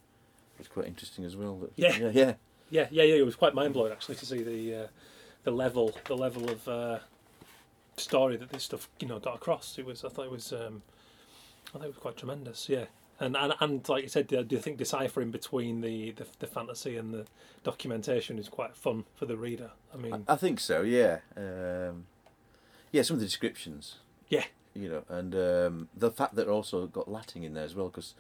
was 0.58 0.68
quite 0.68 0.88
interesting 0.88 1.24
as 1.24 1.38
well. 1.38 1.56
That- 1.58 1.72
Yeah. 1.78 1.96
yeah, 1.98 2.10
yeah. 2.14 2.34
Yeah, 2.70 2.88
yeah, 2.92 3.04
yeah. 3.04 3.16
It 3.16 3.26
was 3.26 3.38
quite 3.38 3.56
mind 3.56 3.74
blowing 3.74 3.94
actually 3.94 4.16
to 4.16 4.26
see 4.26 4.44
the 4.44 4.84
uh, 4.84 4.88
the 5.44 5.52
level, 5.52 5.96
the 6.06 6.18
level 6.18 6.50
of 6.50 6.68
uh, 6.68 7.00
story 7.96 8.36
that 8.36 8.50
this 8.50 8.64
stuff 8.64 8.90
you 9.00 9.08
know 9.08 9.20
got 9.20 9.36
across. 9.36 9.80
It 9.80 9.86
was, 9.86 10.04
I 10.04 10.10
thought 10.10 10.26
it 10.26 10.32
was, 10.32 10.52
um, 10.52 10.82
I 11.70 11.80
think 11.80 11.86
it 11.86 11.88
was 11.88 11.98
quite 11.98 12.18
tremendous. 12.18 12.70
Yeah, 12.70 12.86
and 13.20 13.36
and, 13.36 13.54
and 13.60 13.88
like 13.90 14.04
you 14.04 14.10
said, 14.10 14.28
do 14.28 14.46
you 14.50 14.60
think 14.60 14.78
deciphering 14.78 15.32
between 15.32 15.82
the, 15.82 16.12
the 16.12 16.26
the 16.40 16.48
fantasy 16.48 16.98
and 16.98 17.14
the 17.14 17.26
documentation 17.64 18.40
is 18.40 18.50
quite 18.50 18.76
fun 18.76 19.06
for 19.16 19.26
the 19.26 19.38
reader? 19.38 19.72
I 19.94 19.98
mean, 19.98 20.24
I 20.28 20.36
think 20.36 20.60
so. 20.60 20.82
Yeah, 20.82 21.20
um, 21.36 22.06
yeah. 22.92 23.02
Some 23.02 23.16
of 23.16 23.20
the 23.20 23.26
descriptions. 23.26 23.96
Yeah. 24.30 24.46
You 24.74 24.90
know, 24.90 25.04
and 25.10 25.34
um, 25.34 25.90
the 25.96 26.12
fact 26.12 26.36
that 26.36 26.48
also 26.48 26.86
got 26.86 27.10
Latin 27.10 27.44
in 27.44 27.56
there 27.56 27.64
as 27.64 27.74
well 27.74 27.88
because 27.88 28.14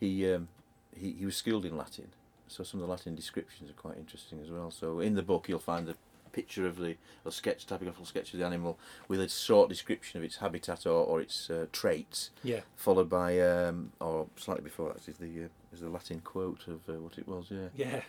he, 0.00 0.28
um, 0.32 0.48
he 0.96 1.12
he 1.12 1.24
was 1.24 1.36
skilled 1.36 1.64
in 1.64 1.76
Latin, 1.76 2.08
so 2.48 2.64
some 2.64 2.80
of 2.80 2.86
the 2.86 2.90
Latin 2.90 3.14
descriptions 3.14 3.70
are 3.70 3.74
quite 3.74 3.96
interesting 3.96 4.40
as 4.42 4.50
well. 4.50 4.72
So 4.72 4.98
in 4.98 5.14
the 5.14 5.22
book 5.22 5.48
you'll 5.48 5.60
find 5.60 5.86
the 5.86 5.94
picture 6.32 6.66
of 6.66 6.78
the 6.78 6.96
or 7.24 7.30
sketch 7.32 7.66
typographical 7.66 8.06
sketch 8.06 8.32
of 8.32 8.38
the 8.40 8.46
animal 8.46 8.78
with 9.08 9.20
a 9.20 9.28
short 9.28 9.68
description 9.68 10.18
of 10.18 10.24
its 10.24 10.36
habitat 10.36 10.86
or, 10.86 11.04
or 11.04 11.20
its 11.20 11.50
uh, 11.50 11.66
traits, 11.72 12.30
yeah, 12.42 12.60
followed 12.76 13.08
by 13.08 13.38
um, 13.40 13.92
or 14.00 14.26
slightly 14.36 14.64
before 14.64 14.92
that 14.92 15.08
is 15.08 15.16
the 15.18 15.44
uh, 15.44 15.48
is 15.72 15.80
the 15.80 15.88
Latin 15.88 16.20
quote 16.20 16.66
of 16.68 16.80
uh, 16.88 17.00
what 17.00 17.18
it 17.18 17.26
was. 17.28 17.46
Yeah, 17.50 17.68
yeah. 17.76 18.00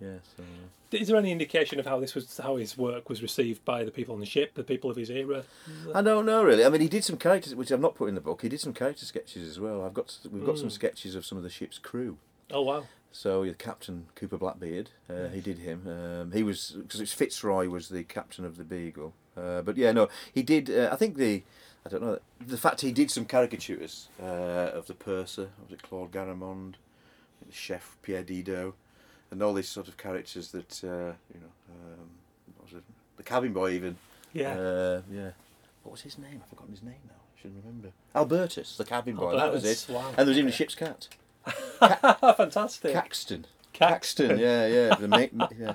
yeah. 0.00 0.16
So. 0.36 0.42
Is 0.92 1.06
there 1.08 1.16
any 1.16 1.30
indication 1.30 1.78
of 1.78 1.86
how 1.86 2.00
this 2.00 2.14
was, 2.16 2.36
how 2.42 2.56
his 2.56 2.76
work 2.76 3.08
was 3.08 3.22
received 3.22 3.64
by 3.64 3.84
the 3.84 3.90
people 3.92 4.12
on 4.14 4.20
the 4.20 4.26
ship, 4.26 4.54
the 4.54 4.64
people 4.64 4.90
of 4.90 4.96
his 4.96 5.08
era? 5.10 5.44
I 5.94 6.02
don't 6.02 6.26
know 6.26 6.42
really. 6.42 6.64
I 6.64 6.68
mean, 6.68 6.80
he 6.80 6.88
did 6.88 7.04
some 7.04 7.16
characters, 7.16 7.54
which 7.54 7.70
I've 7.70 7.80
not 7.80 7.94
put 7.94 8.08
in 8.08 8.14
the 8.16 8.20
book. 8.20 8.42
He 8.42 8.48
did 8.48 8.60
some 8.60 8.72
character 8.72 9.04
sketches 9.04 9.48
as 9.48 9.60
well. 9.60 9.84
I've 9.84 9.94
got 9.94 10.16
we've 10.32 10.44
got 10.44 10.58
some 10.58 10.68
Mm. 10.68 10.72
sketches 10.72 11.14
of 11.14 11.24
some 11.24 11.38
of 11.38 11.44
the 11.44 11.50
ship's 11.50 11.78
crew. 11.78 12.16
Oh 12.50 12.62
wow, 12.62 12.84
So 13.12 13.44
the 13.44 13.54
captain 13.54 14.06
Cooper 14.14 14.38
Blackbeard, 14.38 14.90
uh, 15.08 15.28
he 15.28 15.40
did 15.40 15.58
him. 15.58 15.86
Um, 15.86 16.32
he 16.32 16.42
was 16.42 16.76
because 16.80 17.00
it's 17.00 17.12
Fitzroy 17.12 17.68
was 17.68 17.88
the 17.88 18.04
captain 18.04 18.44
of 18.44 18.56
the 18.56 18.64
Beagle. 18.64 19.14
Uh, 19.36 19.62
but 19.62 19.76
yeah, 19.76 19.92
no, 19.92 20.08
he 20.32 20.42
did. 20.42 20.70
Uh, 20.70 20.90
I 20.92 20.96
think 20.96 21.16
the 21.16 21.42
I 21.84 21.88
don't 21.88 22.02
know 22.02 22.18
the 22.40 22.56
fact 22.58 22.82
he 22.82 22.92
did 22.92 23.10
some 23.10 23.24
caricatures 23.24 24.08
uh, 24.22 24.70
of 24.74 24.86
the 24.86 24.94
purser. 24.94 25.48
Was 25.64 25.72
it 25.72 25.82
Claude 25.82 26.12
Garamond, 26.12 26.74
the 27.46 27.52
chef 27.52 27.96
Pierre 28.02 28.22
Didot, 28.22 28.74
and 29.30 29.42
all 29.42 29.54
these 29.54 29.68
sort 29.68 29.88
of 29.88 29.96
characters 29.96 30.52
that 30.52 30.84
uh, 30.84 31.14
you 31.34 31.40
know. 31.40 31.52
Um, 31.70 32.10
what 32.56 32.66
was 32.66 32.74
it? 32.78 32.84
The 33.16 33.22
cabin 33.24 33.52
boy 33.52 33.70
even. 33.72 33.96
yeah. 34.32 34.52
Uh, 34.52 35.02
yeah. 35.10 35.30
What 35.82 35.92
was 35.92 36.02
his 36.02 36.18
name? 36.18 36.40
I've 36.42 36.48
forgotten 36.48 36.74
his 36.74 36.82
name 36.82 37.00
now. 37.06 37.14
I 37.14 37.40
shouldn't 37.40 37.64
remember. 37.64 37.88
Albertus, 38.14 38.76
the 38.76 38.84
cabin 38.84 39.16
boy. 39.16 39.36
That 39.36 39.52
was 39.52 39.64
it. 39.64 39.92
Wow. 39.92 40.08
And 40.08 40.16
there 40.18 40.26
was 40.26 40.38
even 40.38 40.50
a 40.50 40.52
ship's 40.52 40.74
cat. 40.74 41.08
Fantastic. 42.36 42.92
Caxton. 42.92 43.46
Caxton. 43.72 44.28
Caxton, 44.28 44.38
yeah, 44.38 44.66
yeah. 44.66 44.94
The 44.94 45.08
ma- 45.08 45.48
yeah. 45.58 45.74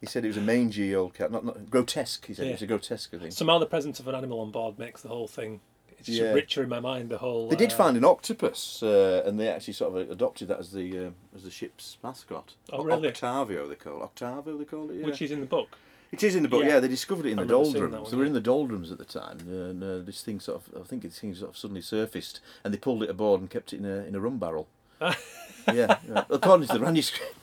He 0.00 0.06
said 0.06 0.24
it 0.24 0.28
was 0.28 0.36
a 0.36 0.40
mangy 0.42 0.94
old 0.94 1.14
cat, 1.14 1.30
not, 1.30 1.44
not 1.44 1.70
grotesque. 1.70 2.26
He 2.26 2.34
said 2.34 2.44
Yeah. 2.46 2.50
it 2.50 2.54
was 2.54 2.62
a 2.62 2.66
grotesque, 2.66 3.10
thing. 3.10 3.30
Somehow 3.30 3.58
the 3.58 3.66
presence 3.66 4.00
of 4.00 4.08
an 4.08 4.14
animal 4.14 4.40
on 4.40 4.50
board 4.50 4.78
makes 4.78 5.02
the 5.02 5.08
whole 5.08 5.28
thing 5.28 5.60
it's 5.98 6.08
Yeah. 6.08 6.32
richer 6.32 6.62
in 6.62 6.68
my 6.68 6.80
mind. 6.80 7.08
The 7.10 7.18
whole 7.18 7.48
They 7.48 7.56
did 7.56 7.72
uh, 7.72 7.76
find 7.76 7.96
an 7.96 8.04
octopus, 8.04 8.82
uh, 8.82 9.22
and 9.24 9.38
they 9.38 9.48
actually 9.48 9.74
sort 9.74 9.96
of 9.96 10.10
adopted 10.10 10.48
that 10.48 10.58
as 10.58 10.72
the 10.72 11.06
uh, 11.06 11.10
as 11.34 11.44
the 11.44 11.50
ship's 11.50 11.96
mascot. 12.02 12.54
Oh, 12.72 12.82
really? 12.84 13.08
Octavio, 13.08 13.66
they 13.68 13.74
call 13.76 14.00
it. 14.00 14.04
Octavio, 14.04 14.56
they 14.58 14.64
call 14.64 14.90
it. 14.90 14.96
Yeah. 14.96 15.06
which 15.06 15.22
is 15.22 15.30
in 15.30 15.40
the 15.40 15.46
book. 15.46 15.78
It 16.12 16.22
is 16.22 16.36
in 16.36 16.42
the 16.42 16.48
book, 16.48 16.62
Yeah. 16.64 16.74
yeah. 16.74 16.80
They 16.80 16.88
discovered 16.88 17.26
it 17.26 17.32
in 17.32 17.38
I 17.38 17.44
the 17.44 17.48
remember 17.54 17.64
seeing 17.64 17.72
that 17.74 17.80
doldrums. 17.90 18.02
one, 18.04 18.10
they 18.10 18.16
were 18.18 18.24
in 18.26 18.32
the 18.34 18.40
doldrums 18.40 18.92
at 18.92 18.98
the 18.98 19.04
time, 19.04 19.38
and 19.48 19.82
uh, 19.82 19.98
this 20.00 20.22
thing 20.22 20.38
sort 20.40 20.60
of, 20.74 20.82
I 20.82 20.84
think 20.86 21.02
this 21.02 21.18
thing 21.18 21.34
sort 21.34 21.50
of 21.50 21.56
suddenly 21.56 21.80
surfaced, 21.82 22.40
and 22.62 22.72
they 22.74 22.78
pulled 22.78 23.02
it 23.02 23.10
aboard 23.10 23.40
and 23.40 23.48
kept 23.50 23.72
it 23.72 23.78
in 23.78 23.84
a 23.86 24.04
in 24.04 24.14
a 24.14 24.20
rum 24.20 24.38
barrel. 24.38 24.68
yeah, 25.72 25.98
according 26.30 26.68
to 26.68 26.74
the 26.74 26.80
manuscript. 26.80 27.36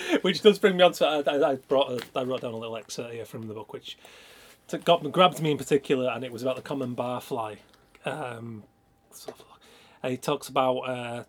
which 0.22 0.40
does 0.40 0.58
bring 0.58 0.76
me 0.76 0.82
on 0.82 0.92
to 0.92 1.06
I, 1.06 1.52
I- 1.52 1.54
brought 1.56 1.90
a, 1.90 2.18
I 2.18 2.22
wrote 2.22 2.40
down 2.42 2.54
a 2.54 2.56
little 2.56 2.76
excerpt 2.76 3.12
here 3.12 3.24
from 3.24 3.48
the 3.48 3.54
book, 3.54 3.72
which 3.72 3.98
got 4.84 5.10
grabbed 5.12 5.40
me 5.40 5.50
in 5.50 5.58
particular, 5.58 6.10
and 6.10 6.24
it 6.24 6.32
was 6.32 6.42
about 6.42 6.56
the 6.56 6.62
common 6.62 6.96
barfly. 6.96 7.58
Um, 8.04 8.64
so- 9.10 9.34
he 10.04 10.16
talks 10.16 10.48
about. 10.48 10.78
Uh, 10.80 11.24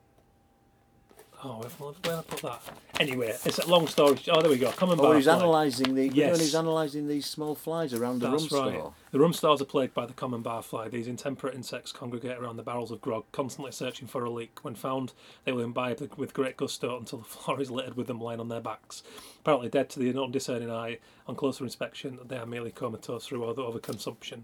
oh, 1.43 1.61
where, 1.77 1.93
did 2.01 2.11
I 2.11 2.21
put 2.21 2.41
that? 2.41 2.61
Anyway, 2.99 3.35
it's 3.45 3.57
a 3.57 3.67
long 3.67 3.87
story. 3.87 4.17
Oh, 4.29 4.41
there 4.41 4.49
we 4.49 4.57
go. 4.57 4.71
Common 4.71 4.99
Oh, 4.99 5.13
he's 5.13 5.27
analysing 5.27 5.95
the. 5.95 6.07
Yes. 6.09 6.39
he's 6.39 6.53
analysing 6.53 7.07
these 7.07 7.25
small 7.25 7.55
flies 7.55 7.93
around 7.93 8.19
the 8.19 8.29
That's 8.29 8.51
rum 8.51 8.63
right. 8.63 8.73
store. 8.75 8.93
The 9.11 9.19
rum 9.19 9.33
stores 9.33 9.61
are 9.61 9.65
plagued 9.65 9.93
by 9.93 10.05
the 10.05 10.13
common 10.13 10.43
barfly. 10.43 10.91
These 10.91 11.07
intemperate 11.07 11.55
insects 11.55 11.91
congregate 11.91 12.37
around 12.37 12.57
the 12.57 12.63
barrels 12.63 12.91
of 12.91 13.01
grog, 13.01 13.25
constantly 13.31 13.71
searching 13.71 14.07
for 14.07 14.23
a 14.23 14.29
leak. 14.29 14.59
When 14.63 14.75
found, 14.75 15.13
they 15.45 15.51
will 15.51 15.63
imbibe 15.63 16.11
with 16.17 16.33
great 16.33 16.57
gusto 16.57 16.97
until 16.97 17.19
the 17.19 17.25
floor 17.29 17.61
is 17.61 17.71
littered 17.71 17.95
with 17.95 18.07
them 18.07 18.21
lying 18.21 18.39
on 18.39 18.49
their 18.49 18.61
backs. 18.61 19.03
Apparently 19.39 19.69
dead 19.69 19.89
to 19.91 19.99
the 19.99 20.09
undiscerning 20.21 20.71
eye, 20.71 20.99
on 21.27 21.35
closer 21.35 21.63
inspection, 21.63 22.19
they 22.27 22.37
are 22.37 22.45
merely 22.45 22.71
comatose 22.71 23.25
through 23.27 23.45
over 23.45 23.61
overconsumption. 23.61 24.43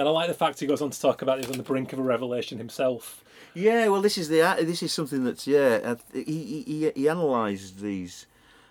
And 0.00 0.08
I 0.08 0.12
like 0.12 0.28
the 0.28 0.34
fact 0.34 0.58
he 0.60 0.66
goes 0.66 0.80
on 0.80 0.88
to 0.88 1.00
talk 1.00 1.20
about 1.20 1.38
he's 1.38 1.50
on 1.50 1.58
the 1.58 1.62
brink 1.62 1.92
of 1.92 1.98
a 1.98 2.02
revelation 2.02 2.56
himself. 2.56 3.22
Yeah, 3.52 3.88
well, 3.88 4.00
this 4.00 4.16
is 4.16 4.30
the 4.30 4.56
this 4.60 4.82
is 4.82 4.94
something 4.94 5.24
that's 5.24 5.46
yeah. 5.46 5.80
uh, 5.84 5.96
He 6.14 6.22
he 6.22 6.62
he, 6.62 6.92
he 6.94 7.06
analysed 7.06 7.80
these 7.80 8.26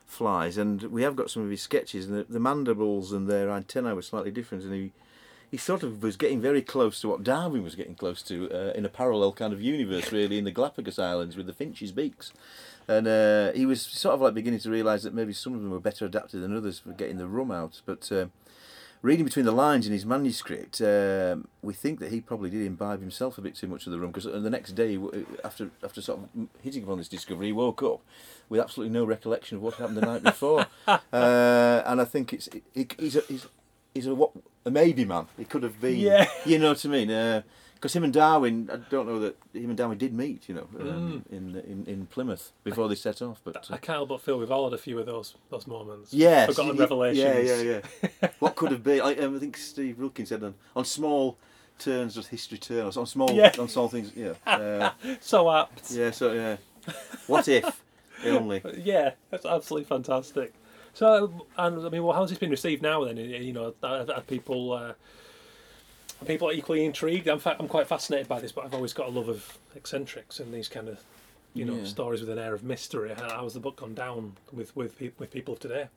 flies, 0.08 0.58
and 0.58 0.82
we 0.84 1.04
have 1.04 1.16
got 1.16 1.30
some 1.30 1.44
of 1.44 1.52
his 1.52 1.62
sketches, 1.62 2.08
and 2.08 2.18
the, 2.18 2.24
the 2.24 2.40
mandibles 2.40 3.14
and 3.14 3.30
their 3.30 3.52
antennae 3.52 3.94
were 3.94 4.02
slightly 4.02 4.32
different, 4.32 4.64
and 4.64 4.74
he. 4.74 4.92
He 5.52 5.58
sort 5.58 5.82
of 5.82 6.04
was 6.04 6.16
getting 6.16 6.40
very 6.40 6.62
close 6.62 7.02
to 7.02 7.08
what 7.10 7.24
Darwin 7.24 7.64
was 7.64 7.74
getting 7.74 7.96
close 7.96 8.22
to 8.22 8.52
uh, 8.52 8.72
in 8.78 8.86
a 8.86 8.88
parallel 8.88 9.34
kind 9.34 9.52
of 9.52 9.60
universe, 9.60 10.12
really, 10.12 10.38
in 10.38 10.44
the 10.44 10.52
Galapagos 10.52 11.00
Islands 11.00 11.36
with 11.36 11.48
the 11.48 11.54
finches' 11.54 11.92
beaks. 11.92 12.32
And 12.88 13.08
uh, 13.08 13.52
he 13.54 13.66
was 13.66 13.82
sort 13.82 14.14
of 14.14 14.22
like 14.22 14.36
beginning 14.36 14.60
to 14.60 14.70
realise 14.70 15.02
that 15.02 15.16
maybe 15.16 15.34
some 15.34 15.56
of 15.56 15.62
them 15.64 15.72
were 15.72 15.80
better 15.80 16.06
adapted 16.06 16.44
than 16.44 16.56
others 16.56 16.78
for 16.78 16.92
getting 16.92 17.18
the 17.18 17.28
rum 17.28 17.50
out. 17.50 17.82
But 17.84 18.12
uh, 18.12 18.28
reading 19.02 19.26
between 19.26 19.46
the 19.46 19.52
lines 19.52 19.88
in 19.88 19.94
his 19.94 20.06
manuscript, 20.06 20.82
um, 20.82 21.48
we 21.62 21.74
think 21.74 22.00
that 22.00 22.12
he 22.12 22.22
probably 22.22 22.50
did 22.50 22.66
imbibe 22.66 23.00
himself 23.00 23.38
a 23.38 23.42
bit 23.42 23.56
too 23.56 23.68
much 23.68 23.86
of 23.86 23.92
the 23.92 24.00
rum 24.00 24.12
because 24.12 24.26
the 24.26 24.50
next 24.50 24.74
day, 24.74 25.00
after 25.44 25.70
after 25.84 26.02
sort 26.02 26.20
of 26.20 26.48
hitting 26.62 26.84
upon 26.84 26.98
this 26.98 27.08
discovery, 27.08 27.48
he 27.48 27.52
woke 27.52 27.82
up 27.84 28.02
with 28.50 28.60
absolutely 28.60 28.94
no 28.94 29.06
recollection 29.06 29.58
of 29.58 29.64
what 29.64 29.76
happened 29.76 29.98
the 29.98 30.02
night 30.02 30.24
before. 30.24 30.66
uh, 30.88 30.98
and 31.86 32.02
I 32.02 32.06
think 32.06 32.34
it's 32.34 32.50
he, 32.74 32.88
he's 32.98 33.16
a 33.16 33.22
he's, 33.22 33.48
he's 33.94 34.08
a 34.08 34.16
what 34.16 34.32
a 34.66 34.72
maybe 34.72 35.06
man. 35.06 35.28
He 35.38 35.46
could 35.46 35.64
have 35.64 35.80
been. 35.80 35.98
Yeah. 35.98 36.28
You 36.46 36.60
know 36.60 36.70
what 36.70 36.86
I 36.86 36.90
mean? 36.90 37.44
Because 37.80 37.94
him 37.96 38.04
and 38.04 38.12
Darwin, 38.12 38.70
I 38.72 38.76
don't 38.90 39.08
know 39.08 39.20
that 39.20 39.38
him 39.54 39.70
and 39.70 39.78
Darwin 39.78 39.98
did 39.98 40.14
meet. 40.14 40.50
You 40.50 40.56
know, 40.56 40.68
um, 40.82 41.24
in, 41.32 41.56
in 41.56 41.86
in 41.88 42.06
Plymouth 42.08 42.52
before 42.66 42.90
they 42.90 42.96
set 42.96 43.22
off. 43.22 43.40
But 43.44 43.68
I 43.70 43.76
uh, 43.76 43.78
can't 43.78 43.98
help 44.00 44.10
but 44.10 44.22
feel 44.22 44.38
we've 44.38 44.52
all 44.52 44.66
had 44.70 44.74
a 44.78 44.82
few 44.82 45.00
of 45.00 45.06
those 45.06 45.36
those 45.50 45.66
moments. 45.66 46.14
yeah, 46.14 46.46
Forgotten 46.48 46.76
y- 46.76 46.82
revelations. 46.82 47.48
Yeah, 47.50 47.62
yeah, 47.62 47.82
yeah. 48.22 48.30
what 48.40 48.56
could 48.58 48.72
have 48.72 48.84
been? 48.84 49.00
I, 49.02 49.16
um, 49.16 49.36
I 49.38 49.40
think 49.40 49.56
Steve 49.56 49.98
Wilkins 49.98 50.28
said 50.30 50.44
on, 50.44 50.56
on 50.76 50.84
small 50.84 51.38
turns 51.78 52.16
does 52.16 52.28
history 52.28 52.58
turn. 52.58 52.80
Or 52.86 53.00
on 53.00 53.06
small 53.06 53.32
Yeah. 53.32 53.54
on 53.58 53.70
small 53.70 53.88
things. 53.88 54.12
Yeah, 54.14 54.34
uh, 54.46 54.92
So 55.22 55.50
apt. 55.50 55.90
yeah. 55.92 56.12
So 56.12 56.34
yeah. 56.34 56.58
What 57.28 57.48
if 57.48 57.82
only? 58.26 58.62
Yeah, 58.84 59.12
that's 59.30 59.46
absolutely 59.46 59.86
fantastic. 59.86 60.54
So, 60.94 61.46
and 61.58 61.86
I 61.86 61.90
mean, 61.90 62.04
well, 62.04 62.14
how's 62.18 62.30
this 62.30 62.40
been 62.40 62.50
received 62.50 62.82
now? 62.82 63.06
Then, 63.06 63.16
you 63.16 63.54
know, 63.54 63.74
are 63.84 64.22
people 64.28 64.74
uh, 64.74 64.94
are 66.22 66.26
people 66.26 66.50
are 66.50 66.54
equally 66.54 66.86
intrigued? 66.86 67.28
In 67.28 67.40
fact, 67.40 67.60
I'm 67.60 67.68
quite 67.68 67.88
fascinated 67.88 68.28
by 68.28 68.40
this, 68.40 68.52
but 68.52 68.66
I've 68.66 68.74
always 68.74 68.94
got 68.94 69.08
a 69.08 69.12
love 69.12 69.30
of 69.30 69.58
eccentrics 69.76 70.40
and 70.40 70.54
these 70.54 70.68
kind 70.68 70.88
of, 70.90 71.00
you 71.54 71.66
know, 71.66 71.76
Yeah. 71.78 71.86
stories 71.86 72.22
with 72.22 72.30
an 72.30 72.40
air 72.40 72.54
of 72.54 72.64
mystery. 72.64 73.14
How, 73.14 73.44
has 73.44 73.54
the 73.54 73.60
book 73.60 73.78
gone 73.78 73.94
down 73.94 74.38
with 74.52 74.76
with 74.76 74.98
pe- 74.98 75.12
with 75.18 75.32
people 75.32 75.54
of 75.54 75.60
today? 75.60 75.88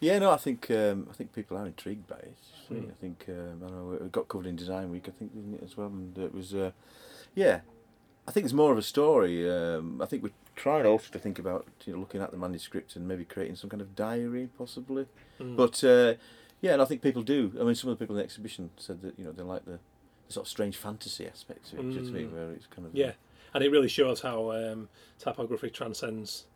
Yeah, 0.00 0.18
no, 0.18 0.30
I 0.30 0.36
think 0.36 0.70
um, 0.70 1.06
I 1.10 1.14
think 1.14 1.32
people 1.32 1.56
are 1.56 1.66
intrigued 1.66 2.06
by 2.06 2.16
it. 2.16 2.36
Hmm. 2.68 2.90
I 2.90 2.94
think 3.00 3.24
um, 3.28 3.62
I 3.66 3.70
know 3.70 3.92
it 3.92 4.12
got 4.12 4.28
covered 4.28 4.46
in 4.46 4.56
Design 4.56 4.90
Week. 4.90 5.08
I 5.08 5.12
think 5.12 5.34
didn't 5.34 5.54
it 5.54 5.62
as 5.62 5.76
well, 5.76 5.88
and 5.88 6.16
it 6.18 6.34
was 6.34 6.54
uh, 6.54 6.72
yeah. 7.34 7.60
I 8.26 8.30
think 8.30 8.44
it's 8.44 8.54
more 8.54 8.72
of 8.72 8.78
a 8.78 8.82
story. 8.82 9.50
Um, 9.50 10.00
I 10.00 10.06
think 10.06 10.22
we're 10.22 10.32
trying 10.56 10.86
also 10.86 11.10
to 11.12 11.18
think 11.18 11.38
about 11.38 11.66
you 11.84 11.92
know 11.92 11.98
looking 11.98 12.22
at 12.22 12.30
the 12.30 12.36
manuscript 12.38 12.96
and 12.96 13.06
maybe 13.06 13.24
creating 13.24 13.56
some 13.56 13.68
kind 13.70 13.82
of 13.82 13.94
diary 13.94 14.48
possibly. 14.56 15.06
Mm. 15.40 15.56
But 15.56 15.84
uh, 15.84 16.14
yeah, 16.64 16.72
and 16.72 16.80
I 16.82 16.86
think 16.86 17.02
people 17.02 17.22
do. 17.22 17.52
I 17.60 17.64
mean, 17.64 17.74
some 17.74 17.90
of 17.90 17.98
the 17.98 18.02
people 18.02 18.16
in 18.16 18.20
the 18.20 18.24
exhibition 18.24 18.70
said 18.78 19.02
that 19.02 19.18
you 19.18 19.24
know 19.26 19.32
they 19.32 19.42
like 19.42 19.64
the, 19.66 19.78
the 20.26 20.32
sort 20.32 20.46
of 20.46 20.50
strange 20.50 20.76
fantasy 20.76 21.26
aspect 21.26 21.72
of 21.72 21.78
it. 21.78 21.82
do 21.82 21.88
you 21.88 21.94
know 21.96 22.00
what 22.02 22.08
I 22.08 22.12
mean? 22.12 22.28
Mm. 22.30 22.32
Where 22.32 22.50
it's 22.52 22.66
kind 22.66 22.86
of 22.86 22.94
yeah, 22.94 23.12
and 23.52 23.62
it 23.62 23.70
really 23.70 23.88
shows 23.88 24.20
how 24.22 24.50
um, 24.52 24.88
typography 25.18 25.68
transcends, 25.70 26.46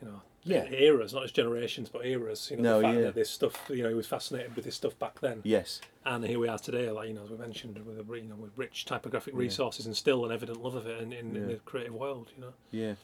you 0.00 0.08
know, 0.08 0.22
Yeah. 0.44 0.64
eras, 0.70 1.12
not 1.12 1.22
just 1.24 1.34
generations, 1.34 1.88
but 1.90 2.06
eras. 2.06 2.48
You 2.50 2.56
know, 2.56 2.62
No, 2.62 2.76
the 2.78 2.82
fact 2.84 2.94
yeah. 2.96 3.04
that 3.04 3.14
this 3.14 3.28
stuff, 3.30 3.54
you 3.68 3.82
know, 3.82 3.90
he 3.90 3.94
was 3.94 4.06
fascinated 4.06 4.56
with 4.56 4.64
this 4.64 4.76
stuff 4.76 4.98
back 4.98 5.20
then. 5.20 5.42
yes, 5.44 5.80
and 6.06 6.24
here 6.24 6.38
we 6.38 6.48
are 6.48 6.58
today, 6.58 6.90
like 6.90 7.08
you 7.08 7.14
know, 7.14 7.24
as 7.24 7.30
we 7.30 7.36
mentioned, 7.36 7.76
with 7.84 7.98
a, 7.98 8.16
you 8.18 8.28
know, 8.30 8.36
with 8.36 8.52
rich 8.56 8.86
typographic 8.86 9.34
Yeah. 9.34 9.40
resources 9.40 9.84
and 9.86 9.94
still 9.94 10.24
an 10.24 10.32
evident 10.32 10.62
love 10.62 10.74
of 10.76 10.86
it 10.86 11.02
in, 11.02 11.12
in, 11.12 11.36
in 11.36 11.46
the 11.48 11.56
creative 11.66 11.94
world, 11.94 12.30
you 12.34 12.40
know. 12.44 12.54
yeah. 12.70 12.94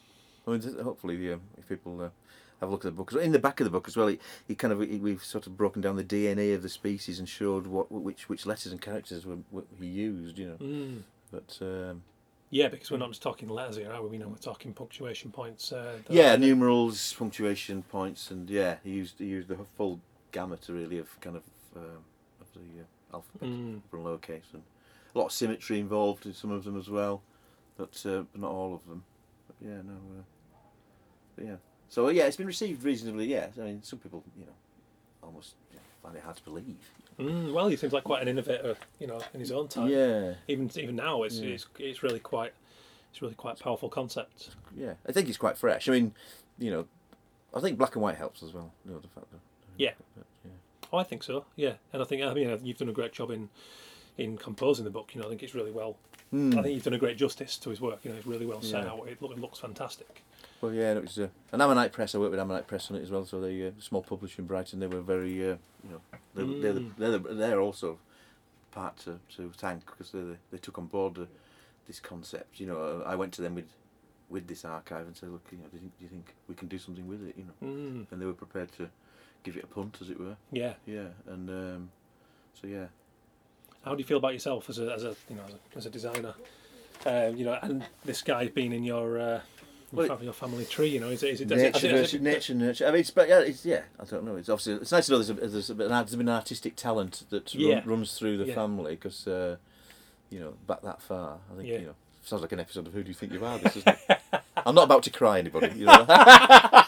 I 0.46 0.50
mean, 0.50 0.60
hopefully, 0.82 1.16
yeah, 1.16 1.36
if 1.58 1.68
people 1.68 2.00
uh, 2.02 2.10
have 2.64 2.68
a 2.70 2.72
look 2.72 2.84
at 2.84 2.88
the 2.88 2.96
book, 2.96 3.12
in 3.12 3.32
the 3.32 3.38
back 3.38 3.60
of 3.60 3.64
the 3.64 3.70
book 3.70 3.86
as 3.88 3.96
well, 3.96 4.08
he, 4.08 4.18
he 4.48 4.54
kind 4.54 4.72
of 4.72 4.80
he, 4.80 4.96
we've 4.98 5.22
sort 5.24 5.46
of 5.46 5.56
broken 5.56 5.80
down 5.82 5.96
the 5.96 6.04
DNA 6.04 6.54
of 6.54 6.62
the 6.62 6.68
species 6.68 7.18
and 7.18 7.28
showed 7.28 7.66
what 7.66 7.90
which 7.92 8.28
which 8.28 8.46
letters 8.46 8.72
and 8.72 8.80
characters 8.80 9.24
were, 9.26 9.38
what 9.50 9.64
he 9.80 9.86
used. 9.86 10.38
You 10.38 10.48
know, 10.48 10.56
Mm. 10.56 11.02
but 11.30 11.58
um, 11.60 12.02
Yeah, 12.50 12.68
because 12.68 12.90
we're 12.90 12.98
not 12.98 13.10
just 13.10 13.22
talking 13.22 13.48
letters 13.48 13.76
here, 13.76 13.92
are 13.92 14.02
we? 14.02 14.16
You 14.16 14.22
know, 14.22 14.28
we're 14.28 14.36
talking 14.36 14.72
punctuation 14.72 15.30
points. 15.30 15.72
Uh, 15.72 15.98
yeah, 16.08 16.34
numerals, 16.36 17.12
punctuation 17.12 17.82
points, 17.82 18.30
and 18.30 18.48
yeah, 18.50 18.76
he 18.84 18.90
used 18.90 19.18
he 19.18 19.26
used 19.26 19.48
the 19.48 19.58
full 19.76 20.00
gamut 20.32 20.66
really 20.68 20.98
of 20.98 21.20
kind 21.20 21.36
of 21.36 21.42
um, 21.76 22.04
of 22.40 22.46
the 22.54 22.60
uh, 22.82 23.14
alphabet 23.16 23.48
Mm. 23.48 23.80
from 23.90 24.04
lowercase 24.04 24.52
and 24.52 24.62
a 25.14 25.18
lot 25.18 25.26
of 25.26 25.32
symmetry 25.32 25.78
involved 25.78 26.26
in 26.26 26.34
some 26.34 26.50
of 26.50 26.64
them 26.64 26.76
as 26.76 26.88
well, 26.90 27.22
but, 27.76 28.02
uh, 28.04 28.22
but 28.32 28.40
not 28.40 28.50
all 28.50 28.74
of 28.74 28.84
them. 28.88 29.04
But 29.46 29.56
yeah, 29.68 29.76
no, 29.76 29.92
uh, 29.92 30.22
but 31.36 31.44
yeah. 31.46 31.56
So 31.94 32.08
yeah, 32.08 32.24
it's 32.24 32.36
been 32.36 32.48
received 32.48 32.82
reasonably. 32.82 33.26
Yeah, 33.26 33.46
I 33.56 33.60
mean, 33.64 33.80
some 33.84 34.00
people 34.00 34.24
you 34.36 34.46
know 34.46 34.52
almost 35.22 35.54
you 35.70 35.76
know, 35.76 35.82
find 36.02 36.16
it 36.16 36.24
hard 36.24 36.36
to 36.36 36.42
believe. 36.42 36.90
Mm, 37.20 37.52
well, 37.52 37.68
he 37.68 37.76
seems 37.76 37.92
like 37.92 38.02
quite 38.02 38.20
an 38.20 38.26
innovator, 38.26 38.74
you 38.98 39.06
know, 39.06 39.20
in 39.32 39.38
his 39.38 39.52
own 39.52 39.68
time. 39.68 39.86
Yeah, 39.86 40.34
Even 40.48 40.68
even 40.76 40.96
now, 40.96 41.22
it's, 41.22 41.38
Yeah. 41.38 41.50
it's 41.54 41.66
it's 41.78 42.02
really 42.02 42.18
quite 42.18 42.52
it's 43.12 43.22
really 43.22 43.34
quite 43.36 43.60
a 43.60 43.62
powerful 43.62 43.88
concept. 43.88 44.50
yeah. 44.76 44.94
I 45.08 45.12
think 45.12 45.28
it's 45.28 45.38
quite 45.38 45.56
fresh. 45.56 45.88
I 45.88 45.92
mean, 45.92 46.12
you 46.58 46.72
know, 46.72 46.86
I 47.54 47.60
think 47.60 47.78
black 47.78 47.94
and 47.94 48.02
white 48.02 48.16
helps 48.16 48.42
as 48.42 48.52
well. 48.52 48.72
You 48.84 48.90
know, 48.90 48.98
the 48.98 49.06
fact 49.06 49.30
that. 49.30 49.38
Yeah. 49.76 49.92
But, 50.16 50.26
yeah. 50.44 50.50
Oh, 50.92 50.98
I 50.98 51.04
think 51.04 51.22
so. 51.22 51.44
Yeah, 51.54 51.74
and 51.92 52.02
I 52.02 52.04
think 52.04 52.22
I 52.22 52.34
mean 52.34 52.58
you've 52.64 52.78
done 52.78 52.88
a 52.88 52.92
great 52.92 53.12
job 53.12 53.30
in 53.30 53.50
in 54.18 54.36
composing 54.36 54.84
the 54.84 54.90
book. 54.90 55.14
You 55.14 55.20
know, 55.20 55.28
I 55.28 55.30
think 55.30 55.44
it's 55.44 55.54
really 55.54 55.70
well. 55.70 55.94
Hmm. 56.30 56.58
I 56.58 56.62
think 56.62 56.74
you've 56.74 56.82
done 56.82 56.94
a 56.94 56.98
great 56.98 57.16
justice 57.16 57.56
to 57.58 57.70
his 57.70 57.80
work. 57.80 58.00
You 58.04 58.10
know, 58.10 58.16
it's 58.16 58.26
really 58.26 58.46
well 58.46 58.62
set 58.62 58.82
Yeah. 58.82 58.90
out. 58.90 59.06
It, 59.06 59.22
look, 59.22 59.30
it 59.30 59.38
looks 59.38 59.60
fantastic. 59.60 60.23
Well, 60.64 60.72
yeah, 60.72 60.94
it 60.94 61.02
was 61.02 61.18
uh, 61.18 61.28
an 61.52 61.60
Ammonite 61.60 61.92
Press. 61.92 62.14
I 62.14 62.18
worked 62.18 62.30
with 62.30 62.40
Ammonite 62.40 62.66
Press 62.66 62.90
on 62.90 62.96
it 62.96 63.02
as 63.02 63.10
well. 63.10 63.26
So 63.26 63.38
they 63.38 63.66
uh, 63.66 63.70
small 63.80 64.00
publisher 64.02 64.40
in 64.40 64.46
Brighton. 64.46 64.80
They 64.80 64.86
were 64.86 65.02
very, 65.02 65.42
uh, 65.42 65.56
you 65.84 65.90
know, 65.90 66.00
they're 66.34 66.46
they're, 66.62 66.72
the, 66.72 66.80
Mm. 66.80 66.96
they're, 66.96 67.10
the, 67.18 67.18
they're 67.34 67.60
also 67.60 67.98
part 68.70 68.96
to, 69.00 69.20
to 69.36 69.52
thank 69.58 69.84
because 69.84 70.10
they 70.12 70.22
they 70.50 70.56
took 70.56 70.78
on 70.78 70.86
board 70.86 71.18
uh, 71.18 71.24
this 71.86 72.00
concept. 72.00 72.58
You 72.60 72.66
know, 72.68 73.02
I 73.04 73.14
went 73.14 73.34
to 73.34 73.42
them 73.42 73.54
with 73.54 73.66
with 74.30 74.46
this 74.46 74.64
archive 74.64 75.06
and 75.06 75.14
said, 75.14 75.28
look, 75.28 75.46
you 75.52 75.58
know, 75.58 75.64
do 75.70 75.76
you, 75.76 75.80
think, 75.82 75.98
do 75.98 76.04
you 76.04 76.08
think 76.08 76.34
we 76.48 76.54
can 76.54 76.66
do 76.66 76.78
something 76.78 77.06
with 77.06 77.28
it? 77.28 77.34
You 77.36 77.44
know, 77.44 77.68
Mm, 77.68 78.06
and 78.10 78.22
they 78.22 78.24
were 78.24 78.32
prepared 78.32 78.72
to 78.78 78.88
give 79.42 79.58
it 79.58 79.64
a 79.64 79.66
punt, 79.66 79.98
as 80.00 80.08
it 80.08 80.18
were. 80.18 80.36
yeah. 80.50 80.72
Yeah, 80.86 81.08
and 81.26 81.50
um, 81.50 81.90
so 82.58 82.66
yeah. 82.66 82.86
How 83.84 83.92
do 83.92 83.98
you 83.98 84.04
feel 84.04 84.16
about 84.16 84.32
yourself 84.32 84.70
as 84.70 84.78
a 84.78 84.90
as 84.94 85.04
a 85.04 85.14
you 85.28 85.36
know 85.36 85.42
as 85.46 85.52
a, 85.54 85.76
as 85.76 85.86
a 85.86 85.90
designer? 85.90 86.34
Um, 87.04 87.36
you 87.36 87.44
know, 87.44 87.58
and 87.60 87.84
this 88.06 88.22
guy 88.22 88.48
being 88.48 88.72
in 88.72 88.82
your 88.82 89.18
uh, 89.18 89.40
Well, 89.96 90.06
your, 90.22 90.32
fam- 90.32 90.50
family 90.50 90.64
tree. 90.64 90.88
You 90.88 91.00
know, 91.00 91.08
is 91.08 91.22
it 91.22 91.30
is 91.30 91.40
it, 91.40 91.48
Nature, 91.48 91.86
it- 91.86 91.90
versus 91.92 92.14
it- 92.14 92.22
nature, 92.22 92.54
nurture. 92.54 92.86
I 92.86 92.90
mean, 92.90 93.00
it's 93.00 93.10
but 93.10 93.28
yeah, 93.28 93.40
it's 93.40 93.64
yeah. 93.64 93.82
I 94.00 94.04
don't 94.04 94.24
know. 94.24 94.36
It's 94.36 94.48
obviously 94.48 94.74
it's 94.74 94.92
nice 94.92 95.06
to 95.06 95.12
know 95.12 95.18
there's 95.18 95.30
a, 95.30 95.34
there's, 95.34 95.70
a, 95.70 95.74
there's 95.74 96.10
been 96.16 96.28
an 96.28 96.34
artistic 96.34 96.76
talent 96.76 97.24
that 97.30 97.54
run- 97.54 97.62
Yeah. 97.62 97.82
runs 97.84 98.14
through 98.18 98.38
the 98.38 98.46
Yeah. 98.46 98.54
family 98.54 98.94
because 98.96 99.26
uh, 99.26 99.56
you 100.30 100.40
know 100.40 100.54
back 100.66 100.82
that 100.82 101.00
far. 101.02 101.38
I 101.52 101.56
think 101.56 101.68
Yeah. 101.68 101.78
you 101.78 101.86
know 101.86 101.94
sounds 102.22 102.42
like 102.42 102.52
an 102.52 102.60
episode 102.60 102.86
of 102.86 102.92
Who 102.94 103.02
Do 103.02 103.08
You 103.08 103.14
Think 103.14 103.32
You 103.32 103.44
Are? 103.44 103.58
This 103.58 103.76
isn't 103.76 103.98
it? 104.08 104.20
I'm 104.56 104.74
not 104.74 104.84
about 104.84 105.02
to 105.04 105.10
cry 105.10 105.38
anybody. 105.38 105.78
You 105.78 105.84
know? 105.86 106.06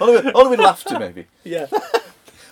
only, 0.00 0.32
only 0.32 0.50
with 0.50 0.60
laughter 0.60 0.98
maybe. 0.98 1.26
Yeah. 1.44 1.66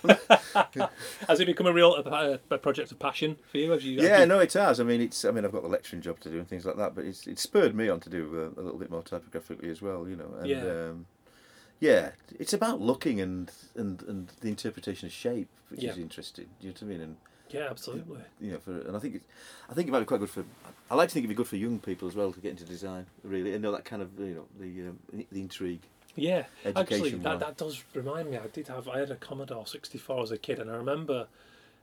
Has 1.28 1.40
it 1.40 1.46
become 1.46 1.66
a 1.66 1.72
real 1.72 1.94
a, 1.94 2.38
a 2.50 2.58
project 2.58 2.92
of 2.92 2.98
passion 2.98 3.36
for 3.50 3.58
you? 3.58 3.70
Have 3.70 3.82
you? 3.82 3.96
have 4.00 4.04
Yeah, 4.08 4.20
you- 4.20 4.26
no, 4.26 4.38
it 4.40 4.52
has. 4.54 4.80
I 4.80 4.84
mean, 4.84 5.00
it's. 5.00 5.24
I 5.24 5.30
mean, 5.30 5.44
I've 5.44 5.52
got 5.52 5.62
the 5.62 5.68
lecturing 5.68 6.02
job 6.02 6.20
to 6.20 6.30
do 6.30 6.38
and 6.38 6.48
things 6.48 6.64
like 6.64 6.76
that, 6.76 6.94
but 6.94 7.04
it's 7.04 7.26
it's 7.26 7.42
spurred 7.42 7.74
me 7.74 7.88
on 7.88 8.00
to 8.00 8.10
do 8.10 8.52
uh, 8.56 8.60
a 8.60 8.62
little 8.62 8.78
bit 8.78 8.90
more 8.90 9.02
typographically 9.02 9.70
as 9.70 9.80
well. 9.82 10.08
You 10.08 10.16
know, 10.16 10.34
and 10.38 10.48
Yeah. 10.48 10.64
um, 10.64 11.06
yeah, 11.80 12.10
it's 12.38 12.52
about 12.52 12.80
looking 12.80 13.20
and 13.20 13.50
and 13.74 14.02
and 14.02 14.28
the 14.40 14.48
interpretation 14.48 15.06
of 15.06 15.12
shape, 15.12 15.48
which 15.68 15.84
is 15.84 15.96
Yeah. 15.96 16.02
interesting. 16.02 16.46
Do 16.60 16.66
you 16.66 16.72
know 16.72 16.74
what 16.74 16.82
I 16.82 16.86
mean? 16.86 17.00
And 17.00 17.16
Yeah, 17.50 17.66
absolutely. 17.70 18.20
you 18.40 18.52
know, 18.52 18.58
for 18.58 18.72
and 18.80 18.96
I 18.96 18.98
think 19.00 19.16
it, 19.16 19.22
I 19.70 19.74
think 19.74 19.88
it 19.88 19.92
might 19.92 20.00
be 20.00 20.06
quite 20.06 20.20
good 20.20 20.30
for. 20.30 20.44
I 20.90 20.94
like 20.94 21.08
to 21.08 21.12
think 21.14 21.24
it'd 21.24 21.34
be 21.36 21.40
good 21.40 21.48
for 21.48 21.56
young 21.56 21.78
people 21.78 22.06
as 22.08 22.14
well 22.14 22.32
to 22.32 22.40
get 22.40 22.50
into 22.50 22.64
design, 22.64 23.06
really, 23.24 23.52
and 23.54 23.62
know 23.62 23.72
that 23.72 23.84
kind 23.84 24.02
of 24.02 24.18
you 24.18 24.34
know 24.34 24.46
the 24.60 24.88
um, 24.88 24.98
the 25.30 25.40
intrigue. 25.40 25.82
Yeah, 26.14 26.44
actually, 26.76 27.10
that, 27.10 27.40
that 27.40 27.56
does 27.56 27.82
remind 27.94 28.30
me. 28.30 28.36
I 28.36 28.46
did 28.48 28.68
have 28.68 28.88
I 28.88 28.98
had 28.98 29.10
a 29.10 29.16
Commodore 29.16 29.66
sixty 29.66 29.98
four 29.98 30.22
as 30.22 30.30
a 30.30 30.38
kid, 30.38 30.58
and 30.58 30.70
I 30.70 30.74
remember 30.76 31.26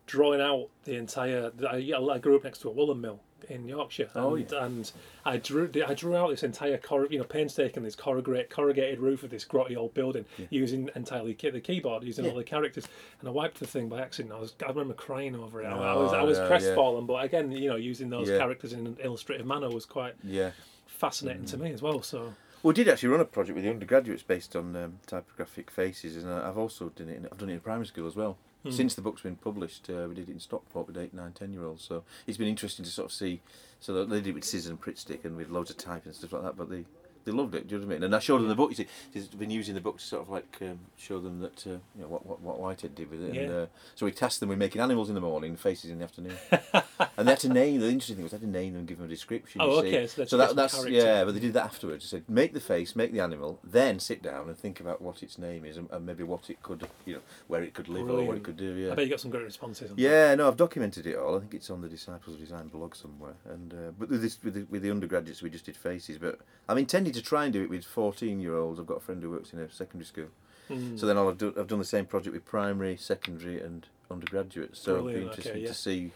drawing 0.06 0.42
out 0.42 0.68
the 0.86 0.96
entire. 0.96 1.52
I, 1.68 1.78
I 1.94 2.18
grew 2.20 2.36
up 2.36 2.44
next 2.44 2.60
to 2.60 2.70
a 2.70 2.72
woolen 2.72 3.02
mill 3.02 3.20
in 3.50 3.68
Yorkshire, 3.68 4.10
and, 4.14 4.24
Oh, 4.26 4.36
yeah. 4.36 4.66
and 4.66 4.92
I 5.26 5.38
drew 5.38 5.72
I 5.88 5.94
drew 5.96 6.16
out 6.16 6.30
this 6.30 6.44
entire 6.44 6.78
cor- 6.78 7.08
you 7.08 7.18
know 7.18 7.24
painstakingly 7.24 7.88
this 7.88 7.96
corrugated 7.96 8.50
corrugated 8.52 9.00
roof 9.00 9.24
of 9.24 9.32
this 9.32 9.46
grotty 9.46 9.76
old 9.76 9.94
building 9.96 10.26
using 10.52 10.90
entirely 10.96 11.34
key, 11.34 11.50
the 11.50 11.60
keyboard, 11.62 12.04
using 12.04 12.28
all 12.30 12.36
the 12.36 12.44
characters, 12.44 12.88
and 13.22 13.30
I 13.30 13.32
wiped 13.32 13.60
the 13.60 13.66
thing 13.66 13.90
by 13.90 14.02
accident. 14.02 14.34
I 14.36 14.40
was 14.40 14.54
I 14.64 14.68
remember 14.70 14.94
crying 14.94 15.36
over 15.36 15.62
it. 15.64 15.66
I, 15.66 15.72
I 15.72 15.96
was 15.96 16.14
I 16.14 16.20
Oh, 16.20 16.26
was 16.26 16.38
yeah, 16.38 16.44
yeah. 16.44 16.48
crestfallen, 16.50 17.08
but 17.08 17.24
again, 17.26 17.52
you 17.52 17.70
know, 17.70 17.78
using 17.78 18.10
those 18.12 18.30
Yeah. 18.30 18.38
characters 18.38 18.74
in 18.74 18.86
an 18.86 18.98
illustrative 19.04 19.48
manner 19.48 19.70
was 19.72 19.86
quite 19.86 20.14
Yeah. 20.24 20.52
fascinating 20.86 21.44
Mm. 21.46 21.50
to 21.52 21.58
me 21.58 21.72
as 21.72 21.82
well. 21.82 22.04
So 22.04 22.34
We 22.62 22.74
did 22.74 22.90
actually 22.90 23.10
run 23.10 23.22
a 23.22 23.26
project 23.26 23.56
with 23.56 23.64
the 23.64 23.70
undergraduates 23.70 24.24
based 24.24 24.56
on 24.56 24.76
um, 24.76 25.00
typographic 25.08 25.72
faces, 25.72 26.22
and 26.22 26.32
I've 26.32 26.58
also 26.58 26.90
done 26.90 27.10
it. 27.10 27.18
In, 27.18 27.26
I've 27.32 27.38
done 27.38 27.50
it 27.50 27.54
in 27.54 27.60
primary 27.62 27.86
school 27.86 28.08
as 28.08 28.16
well. 28.16 28.38
Hmm. 28.64 28.72
Since 28.72 28.96
the 28.96 29.02
book's 29.02 29.22
been 29.22 29.38
published, 29.38 29.90
uh, 29.90 30.08
we 30.10 30.16
did 30.16 30.28
it 30.28 30.34
in 30.34 30.40
Stockport 30.40 30.88
with 30.88 30.98
eight, 30.98 31.14
nine, 31.14 31.32
ten 31.32 31.54
year 31.54 31.64
olds. 31.64 31.84
So 31.86 32.04
it's 32.28 32.38
been 32.38 32.50
interesting 32.50 32.84
to 32.84 32.92
sort 32.92 33.06
of 33.06 33.14
see. 33.14 33.40
So 33.80 34.04
they 34.04 34.18
did 34.18 34.28
it 34.28 34.34
with 34.34 34.44
scissors 34.44 34.70
and 34.70 34.82
Pritt 34.82 34.98
stick 34.98 35.24
and 35.24 35.38
with 35.38 35.50
loads 35.50 35.70
of 35.70 35.78
type 35.78 36.06
and 36.06 36.14
stuff 36.14 36.34
like 36.34 36.44
that. 36.44 36.58
But 36.58 36.70
they 36.70 36.84
they 37.30 37.36
loved 37.38 37.54
it. 37.56 37.68
Do 37.68 37.76
you 37.76 37.82
know 37.82 37.88
what 37.88 37.94
I 37.94 37.96
mean? 37.98 38.04
And 38.04 38.16
I 38.16 38.20
showed 38.20 38.40
them 38.42 38.48
the 38.48 38.56
book. 38.56 38.72
You 38.72 38.76
see, 38.78 38.88
he's 39.14 39.28
been 39.28 39.52
using 39.52 39.76
the 39.76 39.82
book 39.82 39.98
to 40.00 40.04
sort 40.04 40.24
of 40.24 40.30
like 40.30 40.58
um, 40.62 40.80
show 40.98 41.20
them 41.20 41.40
that 41.42 41.66
uh, 41.68 41.72
you 41.96 42.02
know 42.02 42.08
what 42.08 42.26
what 42.26 42.42
what 42.42 42.60
Whitehead 42.60 42.96
did 42.96 43.12
with 43.12 43.22
it. 43.22 43.28
And, 43.28 43.36
Yeah. 43.36 43.50
uh, 43.58 43.66
so 43.96 44.06
we 44.06 44.12
tasked 44.12 44.40
them 44.40 44.50
with 44.50 44.58
making 44.58 44.82
animals 44.82 45.10
in 45.10 45.16
the 45.16 45.22
morning, 45.22 45.56
faces 45.56 45.92
in 45.92 46.00
the 46.00 46.04
afternoon, 46.06 46.36
and 46.52 47.28
they 47.28 47.32
had 47.32 47.40
to 47.42 47.50
name. 47.50 47.80
The 47.80 47.88
interesting 47.88 48.16
thing 48.16 48.24
was 48.24 48.32
they 48.32 48.38
had 48.38 48.42
to 48.42 48.50
name 48.50 48.74
them, 48.74 48.80
and 48.80 48.88
give 48.88 48.98
them 48.98 49.06
a 49.06 49.10
description. 49.10 49.62
Oh, 49.62 49.82
you 49.84 49.92
see. 49.92 49.98
okay, 49.98 50.08
so 50.08 50.26
so 50.26 50.38
that, 50.38 50.56
that's 50.56 50.76
character. 50.76 50.94
yeah. 50.94 51.24
But 51.24 51.34
they 51.36 51.40
did 51.40 51.54
that 51.54 51.66
afterwards. 51.66 52.10
They 52.10 52.18
said 52.18 52.30
make 52.30 52.54
the 52.54 52.60
face, 52.60 52.96
make 52.96 53.12
the 53.12 53.20
animal, 53.20 53.60
then 53.64 54.00
sit 54.00 54.22
down 54.24 54.48
and 54.50 54.58
think 54.58 54.80
about 54.80 55.02
what 55.02 55.22
its 55.24 55.38
name 55.38 55.66
is 55.66 55.78
and, 55.78 55.90
and 55.92 56.06
maybe 56.06 56.24
what 56.24 56.50
it 56.50 56.62
could, 56.64 56.88
you 57.06 57.16
know, 57.16 57.22
where 57.48 57.62
it 57.64 57.74
could 57.74 57.88
live 57.90 58.10
or 58.10 58.24
what 58.24 58.38
it 58.38 58.44
could 58.44 58.58
do. 58.58 58.74
Yeah. 58.76 58.92
I 58.92 58.96
bet 58.96 59.06
you 59.06 59.12
got 59.12 59.20
some 59.20 59.32
great 59.32 59.44
responses. 59.46 59.92
on 59.92 59.96
that. 59.98 60.02
Yeah, 60.02 60.36
no, 60.36 60.48
I've 60.48 60.58
documented 60.58 61.06
it 61.06 61.16
all. 61.18 61.36
I 61.36 61.40
think 61.40 61.54
it's 61.54 61.70
on 61.70 61.82
the 61.82 61.90
Disciples 61.90 62.36
of 62.36 62.40
Design 62.42 62.68
blog 62.68 62.96
somewhere. 62.96 63.34
And 63.46 63.74
uh, 63.74 63.92
but 63.98 64.10
with 64.10 64.22
this 64.22 64.38
with 64.44 64.54
the, 64.54 64.64
with 64.70 64.82
the 64.82 64.92
undergraduates, 64.92 65.42
we 65.42 65.50
just 65.50 65.66
did 65.66 65.78
faces. 65.78 66.18
But 66.18 66.40
I'm 66.68 66.78
intending 66.78 67.14
to 67.14 67.19
try 67.22 67.44
and 67.46 67.54
do 67.54 67.62
it 67.62 67.70
with 67.70 67.84
14 67.86 68.40
year 68.40 68.56
olds. 68.56 68.80
I've 68.80 68.88
got 68.88 68.98
a 68.98 69.02
friend 69.02 69.22
who 69.22 69.30
works 69.32 69.54
in 69.54 69.60
a 69.60 69.70
secondary 69.72 70.06
school, 70.06 70.28
Mm. 70.70 71.00
so 71.00 71.06
then 71.08 71.18
I'll 71.18 71.28
have 71.28 71.38
do, 71.40 71.54
I've 71.58 71.68
done 71.68 71.80
the 71.80 71.86
same 71.86 72.06
project 72.06 72.34
with 72.34 72.46
primary, 72.46 72.96
secondary, 72.96 73.60
and 73.60 73.88
undergraduates. 74.12 74.80
So 74.80 74.98
it'll 74.98 75.08
be 75.08 75.16
interesting 75.24 75.52
okay, 75.54 75.62
yeah. 75.62 75.68
to 75.68 75.74
see 75.74 76.12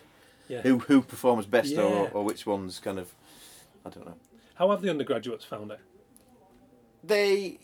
yeah. 0.48 0.62
who 0.62 0.80
who 0.80 1.02
performs 1.02 1.46
best 1.48 1.74
or, 1.76 1.90
Yeah. 2.04 2.10
or 2.14 2.24
which 2.24 2.46
ones 2.46 2.80
kind 2.80 3.00
of 3.00 3.14
I 3.86 3.90
don't 3.90 4.06
know. 4.06 4.16
How 4.56 4.70
have 4.70 4.82
the 4.82 4.90
undergraduates 4.92 5.44
found 5.46 5.72
it? 5.72 5.80
They 7.04 7.60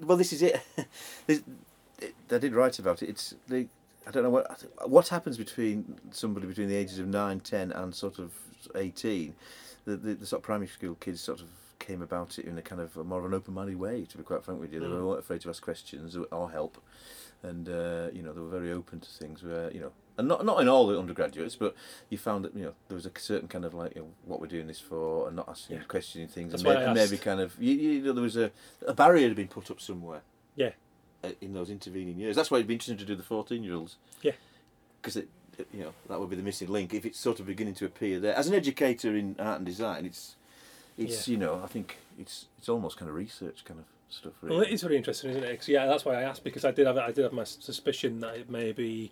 well, 0.00 0.16
this 0.16 0.32
is 0.32 0.42
it. 0.42 0.60
This- 1.26 1.42
it- 2.00 2.14
I 2.30 2.38
did 2.38 2.54
write 2.54 2.78
about 2.78 3.02
it. 3.02 3.08
It's 3.08 3.34
they. 3.48 3.68
I 4.06 4.10
don't 4.10 4.22
know 4.24 4.30
what 4.30 4.62
what 4.86 5.08
happens 5.08 5.38
between 5.38 5.98
somebody 6.10 6.46
between 6.46 6.68
the 6.68 6.74
ages 6.76 6.98
of 6.98 7.06
9, 7.06 7.40
10 7.40 7.72
and 7.72 7.94
sort 7.94 8.18
of 8.18 8.32
eighteen. 8.74 9.34
The, 9.84 9.96
the, 9.96 10.14
the 10.14 10.26
sort 10.26 10.40
of 10.40 10.44
primary 10.44 10.68
school 10.68 10.94
kids 10.94 11.20
sort 11.20 11.40
of 11.40 11.48
came 11.78 12.00
about 12.00 12.38
it 12.38 12.46
in 12.46 12.56
a 12.56 12.62
kind 12.62 12.80
of 12.80 12.96
a 12.96 13.04
more 13.04 13.18
of 13.18 13.26
an 13.26 13.34
open-minded 13.34 13.76
way. 13.78 14.04
To 14.06 14.16
be 14.16 14.22
quite 14.24 14.42
frank 14.44 14.60
with 14.60 14.72
you, 14.72 14.80
they 14.80 14.86
Mm. 14.86 15.06
weren't 15.06 15.18
afraid 15.20 15.42
to 15.42 15.50
ask 15.50 15.62
questions 15.62 16.16
or- 16.16 16.50
help, 16.50 16.78
and 17.42 17.68
uh, 17.68 18.08
you 18.12 18.22
know 18.22 18.32
they 18.32 18.40
were 18.40 18.48
very 18.48 18.72
open 18.72 19.00
to 19.00 19.08
things. 19.10 19.42
Where 19.42 19.70
you 19.72 19.80
know, 19.80 19.92
and 20.16 20.26
not 20.26 20.44
not 20.46 20.60
in 20.62 20.68
all 20.68 20.86
the 20.86 20.98
undergraduates, 20.98 21.56
but 21.56 21.74
you 22.08 22.16
found 22.16 22.44
that 22.46 22.54
you 22.56 22.62
know 22.64 22.74
there 22.88 22.94
was 22.94 23.04
a 23.04 23.10
certain 23.18 23.48
kind 23.48 23.66
of 23.66 23.74
like 23.74 23.94
you 23.94 24.02
know, 24.02 24.08
what 24.24 24.40
we're 24.40 24.46
doing 24.46 24.66
this 24.68 24.80
for, 24.80 25.26
and 25.26 25.36
not 25.36 25.48
asking 25.48 25.76
Yeah. 25.76 25.82
questioning 25.84 26.28
things, 26.28 26.52
That's 26.52 26.62
and, 26.62 26.72
maybe, 26.72 26.84
and 26.86 26.94
maybe 26.94 27.18
kind 27.18 27.40
of 27.40 27.54
you, 27.60 27.74
you 27.74 28.02
know 28.02 28.12
there 28.14 28.22
was 28.22 28.36
a 28.38 28.50
a 28.86 28.94
barrier 28.94 29.26
had 29.28 29.36
been 29.36 29.48
put 29.48 29.70
up 29.70 29.80
somewhere 29.82 30.22
Yeah. 30.56 30.70
uh, 31.22 31.32
in 31.42 31.52
those 31.52 31.68
intervening 31.68 32.18
years. 32.18 32.36
That's 32.36 32.50
why 32.50 32.56
it'd 32.58 32.66
be 32.68 32.74
interesting 32.74 32.96
to 32.98 33.04
do 33.04 33.16
the 33.16 33.22
fourteen-year-olds. 33.22 33.96
Yeah. 34.22 34.32
Because 35.02 35.16
it- 35.16 35.28
you 35.72 35.82
know, 35.84 35.92
that 36.08 36.18
would 36.20 36.30
be 36.30 36.36
the 36.36 36.42
missing 36.42 36.68
link. 36.68 36.92
If 36.94 37.04
it's 37.06 37.18
sort 37.18 37.40
of 37.40 37.46
beginning 37.46 37.74
to 37.74 37.84
appear 37.86 38.20
there, 38.20 38.34
as 38.34 38.46
an 38.48 38.54
educator 38.54 39.14
in 39.16 39.36
art 39.38 39.58
and 39.58 39.66
design, 39.66 40.04
it's, 40.06 40.36
it's 40.98 41.26
Yeah. 41.28 41.32
you 41.32 41.38
know, 41.38 41.60
I 41.62 41.66
think 41.66 41.96
it's 42.18 42.46
it's 42.58 42.68
almost 42.68 42.96
kind 42.96 43.08
of 43.08 43.14
research 43.14 43.64
kind 43.64 43.80
of 43.80 43.86
stuff. 44.08 44.32
Really. 44.42 44.56
Well, 44.56 44.64
it 44.64 44.72
is 44.72 44.82
very 44.82 44.96
interesting, 44.96 45.30
isn't 45.30 45.44
it? 45.44 45.56
'Cause, 45.58 45.68
yeah, 45.68 45.86
that's 45.86 46.04
why 46.04 46.14
I 46.14 46.22
asked 46.22 46.44
because 46.44 46.64
I 46.64 46.70
did 46.70 46.86
have 46.86 46.96
I 46.98 47.10
did 47.12 47.24
have 47.24 47.32
my 47.32 47.44
suspicion 47.44 48.20
that 48.20 48.36
it 48.36 48.48
may 48.50 48.70
be, 48.72 49.10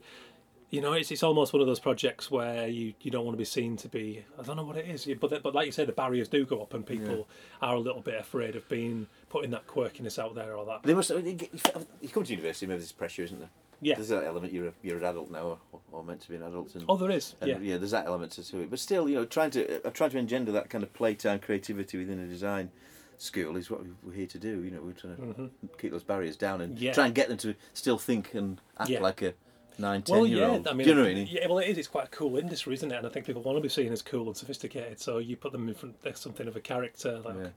you 0.71 0.81
know, 0.81 0.93
it's 0.93 1.11
it's 1.11 1.23
almost 1.25 1.53
one 1.53 1.61
of 1.61 1.67
those 1.67 1.81
projects 1.81 2.31
where 2.31 2.67
you, 2.69 2.95
you 3.03 3.11
don't 3.11 3.25
want 3.25 3.35
to 3.35 3.39
be 3.39 3.45
seen 3.45 3.77
to 3.79 3.89
be. 3.89 4.25
I 4.39 4.43
don't 4.43 4.57
know 4.57 4.65
what 4.65 4.77
it 4.77 4.87
is, 4.89 5.09
but 5.21 5.43
but 5.43 5.55
like 5.55 5.67
you 5.67 5.73
said, 5.73 5.87
the 5.89 5.93
barriers 5.93 6.29
do 6.29 6.47
go 6.47 6.63
up, 6.63 6.73
and 6.75 6.87
people 6.87 7.27
are 7.61 7.75
a 7.75 7.81
little 7.81 8.01
bit 8.01 8.15
afraid 8.21 8.55
of 8.57 8.69
being 8.69 9.07
putting 9.29 9.51
that 9.51 9.67
quirkiness 9.67 10.19
out 10.19 10.35
there 10.35 10.55
or 10.55 10.65
that. 10.67 10.83
They 10.85 10.95
must. 10.95 11.11
You 11.11 12.09
come 12.13 12.25
to 12.25 12.31
university, 12.33 12.67
maybe 12.67 12.79
there's 12.79 12.93
pressure, 12.93 13.25
isn't 13.25 13.41
there? 13.41 13.51
Yeah. 13.83 13.97
There's 13.97 14.09
that 14.09 14.25
element. 14.25 14.53
You're 14.53 14.69
a, 14.69 14.73
you're 14.83 14.97
an 14.99 15.05
adult 15.05 15.31
now, 15.31 15.59
or, 15.73 15.81
or 15.91 16.05
meant 16.05 16.21
to 16.23 16.29
be 16.29 16.37
an 16.37 16.43
adult, 16.45 16.75
and 16.77 16.85
Oh, 16.89 16.97
there 16.97 17.11
is. 17.11 17.35
And 17.41 17.51
Yeah. 17.51 17.59
yeah. 17.61 17.77
there's 17.79 17.91
that 17.91 18.07
element 18.07 18.31
to 18.33 18.61
it. 18.61 18.71
But 18.71 18.79
still, 18.79 19.09
you 19.09 19.17
know, 19.17 19.25
trying 19.25 19.51
to 19.51 19.85
uh, 19.87 19.91
trying 19.91 20.11
to 20.11 20.19
engender 20.19 20.53
that 20.53 20.71
kind 20.71 20.85
of 20.85 20.93
playtime 20.95 21.41
creativity 21.41 21.99
within 21.99 22.21
a 22.21 22.27
design 22.29 22.71
school 23.19 23.57
is 23.57 23.71
what 23.71 23.83
we- 23.85 23.91
we're 24.05 24.13
here 24.15 24.27
to 24.29 24.39
do. 24.39 24.63
You 24.63 24.71
know, 24.71 24.81
we're 24.83 24.93
trying 24.93 25.17
to 25.17 25.23
Mhm. 25.23 25.51
keep 25.79 25.91
those 25.93 26.05
barriers 26.05 26.37
down 26.37 26.61
and 26.61 26.79
Yeah. 26.79 26.93
try 26.93 27.07
and 27.07 27.15
get 27.15 27.29
them 27.29 27.39
to 27.39 27.55
still 27.75 27.99
think 27.99 28.35
and 28.35 28.61
act 28.79 28.91
Yeah. 28.91 29.01
like 29.01 29.21
a 29.23 29.35
nine, 29.79 30.03
ten 30.03 30.17
Well, 30.17 30.27
year 30.27 30.39
yeah, 30.41 30.49
old. 30.49 30.69
I 30.69 30.73
mean, 30.75 30.85
do 30.85 30.91
you 30.91 30.97
know 30.97 31.03
what 31.03 31.11
I 31.11 31.15
mean? 31.15 31.29
yeah, 31.31 31.47
well, 31.49 31.59
it 31.59 31.69
is. 31.69 31.79
It's 31.79 31.89
quite 31.89 32.07
a 32.07 32.11
cool 32.11 32.37
industry, 32.37 32.75
isn't 32.75 32.91
it? 32.93 32.97
And 32.97 33.07
I 33.07 33.11
think 33.11 33.27
people 33.27 33.43
want 33.43 33.57
to 33.59 33.61
be 33.63 33.69
seen 33.69 33.93
as 33.93 34.01
cool 34.03 34.27
and 34.29 34.37
sophisticated. 34.37 35.01
So 35.01 35.19
you 35.19 35.37
put 35.37 35.51
them 35.53 35.69
in 35.69 35.75
front 35.75 35.97
of 36.05 36.17
something 36.17 36.47
of 36.47 36.55
a 36.57 36.61
character, 36.61 37.19
like 37.25 37.37
Yeah. 37.37 37.49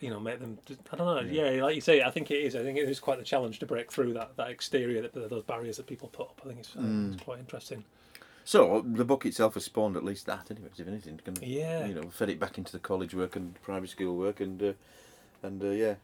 You 0.00 0.10
know, 0.10 0.18
make 0.18 0.40
them. 0.40 0.58
I 0.92 0.96
don't 0.96 1.26
know. 1.26 1.30
Yeah. 1.30 1.62
like 1.62 1.74
you 1.74 1.80
say, 1.80 2.02
I 2.02 2.10
think 2.10 2.30
it 2.30 2.38
is. 2.38 2.56
I 2.56 2.62
think 2.62 2.78
it 2.78 2.88
is 2.88 2.98
quite 3.00 3.18
the 3.18 3.24
challenge 3.24 3.58
to 3.60 3.66
break 3.66 3.92
through 3.92 4.14
that 4.14 4.36
that 4.36 4.50
exterior, 4.50 5.02
that 5.02 5.14
those 5.30 5.44
barriers 5.44 5.76
that 5.76 5.86
people 5.86 6.08
put 6.08 6.26
up. 6.28 6.40
I 6.44 6.48
think 6.48 6.60
it's, 6.60 6.74
uh, 6.76 6.80
Mm. 6.80 7.14
it's 7.14 7.22
quite 7.22 7.38
interesting. 7.38 7.84
So 8.44 8.80
the 8.86 9.04
book 9.04 9.26
itself 9.26 9.54
has 9.54 9.64
spawned 9.66 9.96
at 9.96 10.02
least 10.04 10.26
that, 10.26 10.50
anyway. 10.50 10.70
If 10.76 10.88
anything, 10.88 11.20
kind 11.24 11.36
of, 11.36 11.44
Yeah. 11.44 11.84
you 11.86 11.94
know, 11.94 12.08
fed 12.10 12.30
it 12.30 12.40
back 12.40 12.56
into 12.58 12.72
the 12.72 12.78
college 12.78 13.14
work 13.14 13.36
and 13.36 13.60
private 13.62 13.90
school 13.90 14.16
work, 14.16 14.40
and 14.40 14.60
uh, 14.62 14.72
and 15.42 15.62
uh, 15.62 15.66
yeah. 15.68 15.94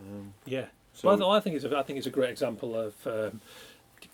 Um, 0.00 0.34
Yeah. 0.44 0.66
so 0.92 1.08
well, 1.08 1.14
I, 1.16 1.18
th- 1.18 1.28
I 1.30 1.40
think 1.40 1.56
it's 1.56 1.64
a, 1.64 1.78
I 1.78 1.82
think 1.84 1.98
it's 1.98 2.06
a 2.06 2.10
great 2.10 2.30
example 2.30 2.74
of 2.76 2.94
um, 3.06 3.40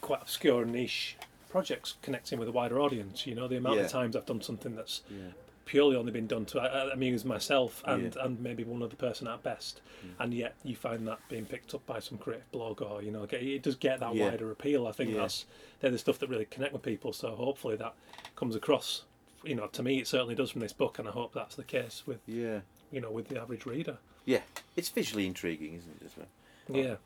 quite 0.00 0.20
obscure 0.22 0.64
niche 0.66 1.16
projects 1.48 1.94
connecting 2.02 2.38
with 2.38 2.48
a 2.48 2.52
wider 2.52 2.78
audience. 2.80 3.26
You 3.26 3.34
know, 3.34 3.48
the 3.48 3.56
amount 3.56 3.76
Yeah. 3.76 3.84
of 3.84 3.90
times 3.90 4.14
I've 4.14 4.26
done 4.26 4.42
something 4.42 4.76
that's 4.76 5.00
yeah, 5.10 5.28
purely 5.66 5.96
only 5.96 6.10
been 6.12 6.26
done 6.26 6.46
to 6.46 6.60
uh, 6.60 6.90
amuse 6.92 7.24
myself 7.24 7.82
and, 7.86 8.14
Yeah. 8.14 8.24
and 8.24 8.40
maybe 8.40 8.64
one 8.64 8.82
other 8.82 8.96
person 8.96 9.26
at 9.28 9.42
best, 9.42 9.82
Mm. 10.04 10.10
and 10.20 10.34
yet 10.34 10.54
you 10.64 10.74
find 10.76 11.06
that 11.08 11.18
being 11.28 11.44
picked 11.44 11.74
up 11.74 11.84
by 11.86 11.98
some 12.00 12.16
creative 12.18 12.50
blog 12.52 12.80
or 12.80 13.02
you 13.02 13.10
know 13.10 13.26
get, 13.26 13.42
it 13.42 13.62
does 13.62 13.76
get 13.76 14.00
that 14.00 14.14
Yeah. 14.14 14.30
wider 14.30 14.50
appeal. 14.50 14.86
I 14.86 14.92
think 14.92 15.10
Yeah. 15.12 15.20
that's 15.22 15.44
they're 15.80 15.90
the 15.90 15.98
stuff 15.98 16.18
that 16.20 16.28
really 16.30 16.44
connect 16.46 16.72
with 16.72 16.82
people. 16.82 17.12
So 17.12 17.34
hopefully 17.36 17.76
that 17.76 17.94
comes 18.36 18.56
across. 18.56 19.04
You 19.44 19.54
know, 19.54 19.66
to 19.68 19.82
me 19.82 19.98
it 20.00 20.06
certainly 20.08 20.34
does 20.34 20.50
from 20.50 20.60
this 20.62 20.72
book, 20.72 20.98
and 20.98 21.06
I 21.06 21.10
hope 21.12 21.32
that's 21.34 21.54
the 21.56 21.64
case 21.64 22.04
with 22.06 22.20
yeah, 22.26 22.60
you 22.90 23.00
know 23.00 23.10
with 23.10 23.28
the 23.28 23.40
average 23.40 23.66
reader. 23.66 23.98
yeah. 24.24 24.42
It's 24.76 24.88
visually 24.88 25.26
intriguing, 25.26 25.74
isn't 25.74 26.00
it? 26.00 26.06
As 26.06 26.16
well, 26.16 26.26
Yeah, 26.68 26.96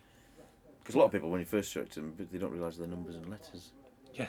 because 0.81 0.95
a 0.95 0.99
lot 0.99 1.05
of 1.07 1.13
people, 1.13 1.31
when 1.31 1.41
you 1.41 1.47
first 1.47 1.71
show 1.73 1.81
it 1.81 1.91
to 1.93 2.01
them, 2.01 2.15
they 2.31 2.39
don't 2.39 2.51
realise 2.53 2.77
the 2.77 2.87
numbers 2.87 3.15
and 3.17 3.29
letters. 3.29 3.71
yeah. 4.15 4.29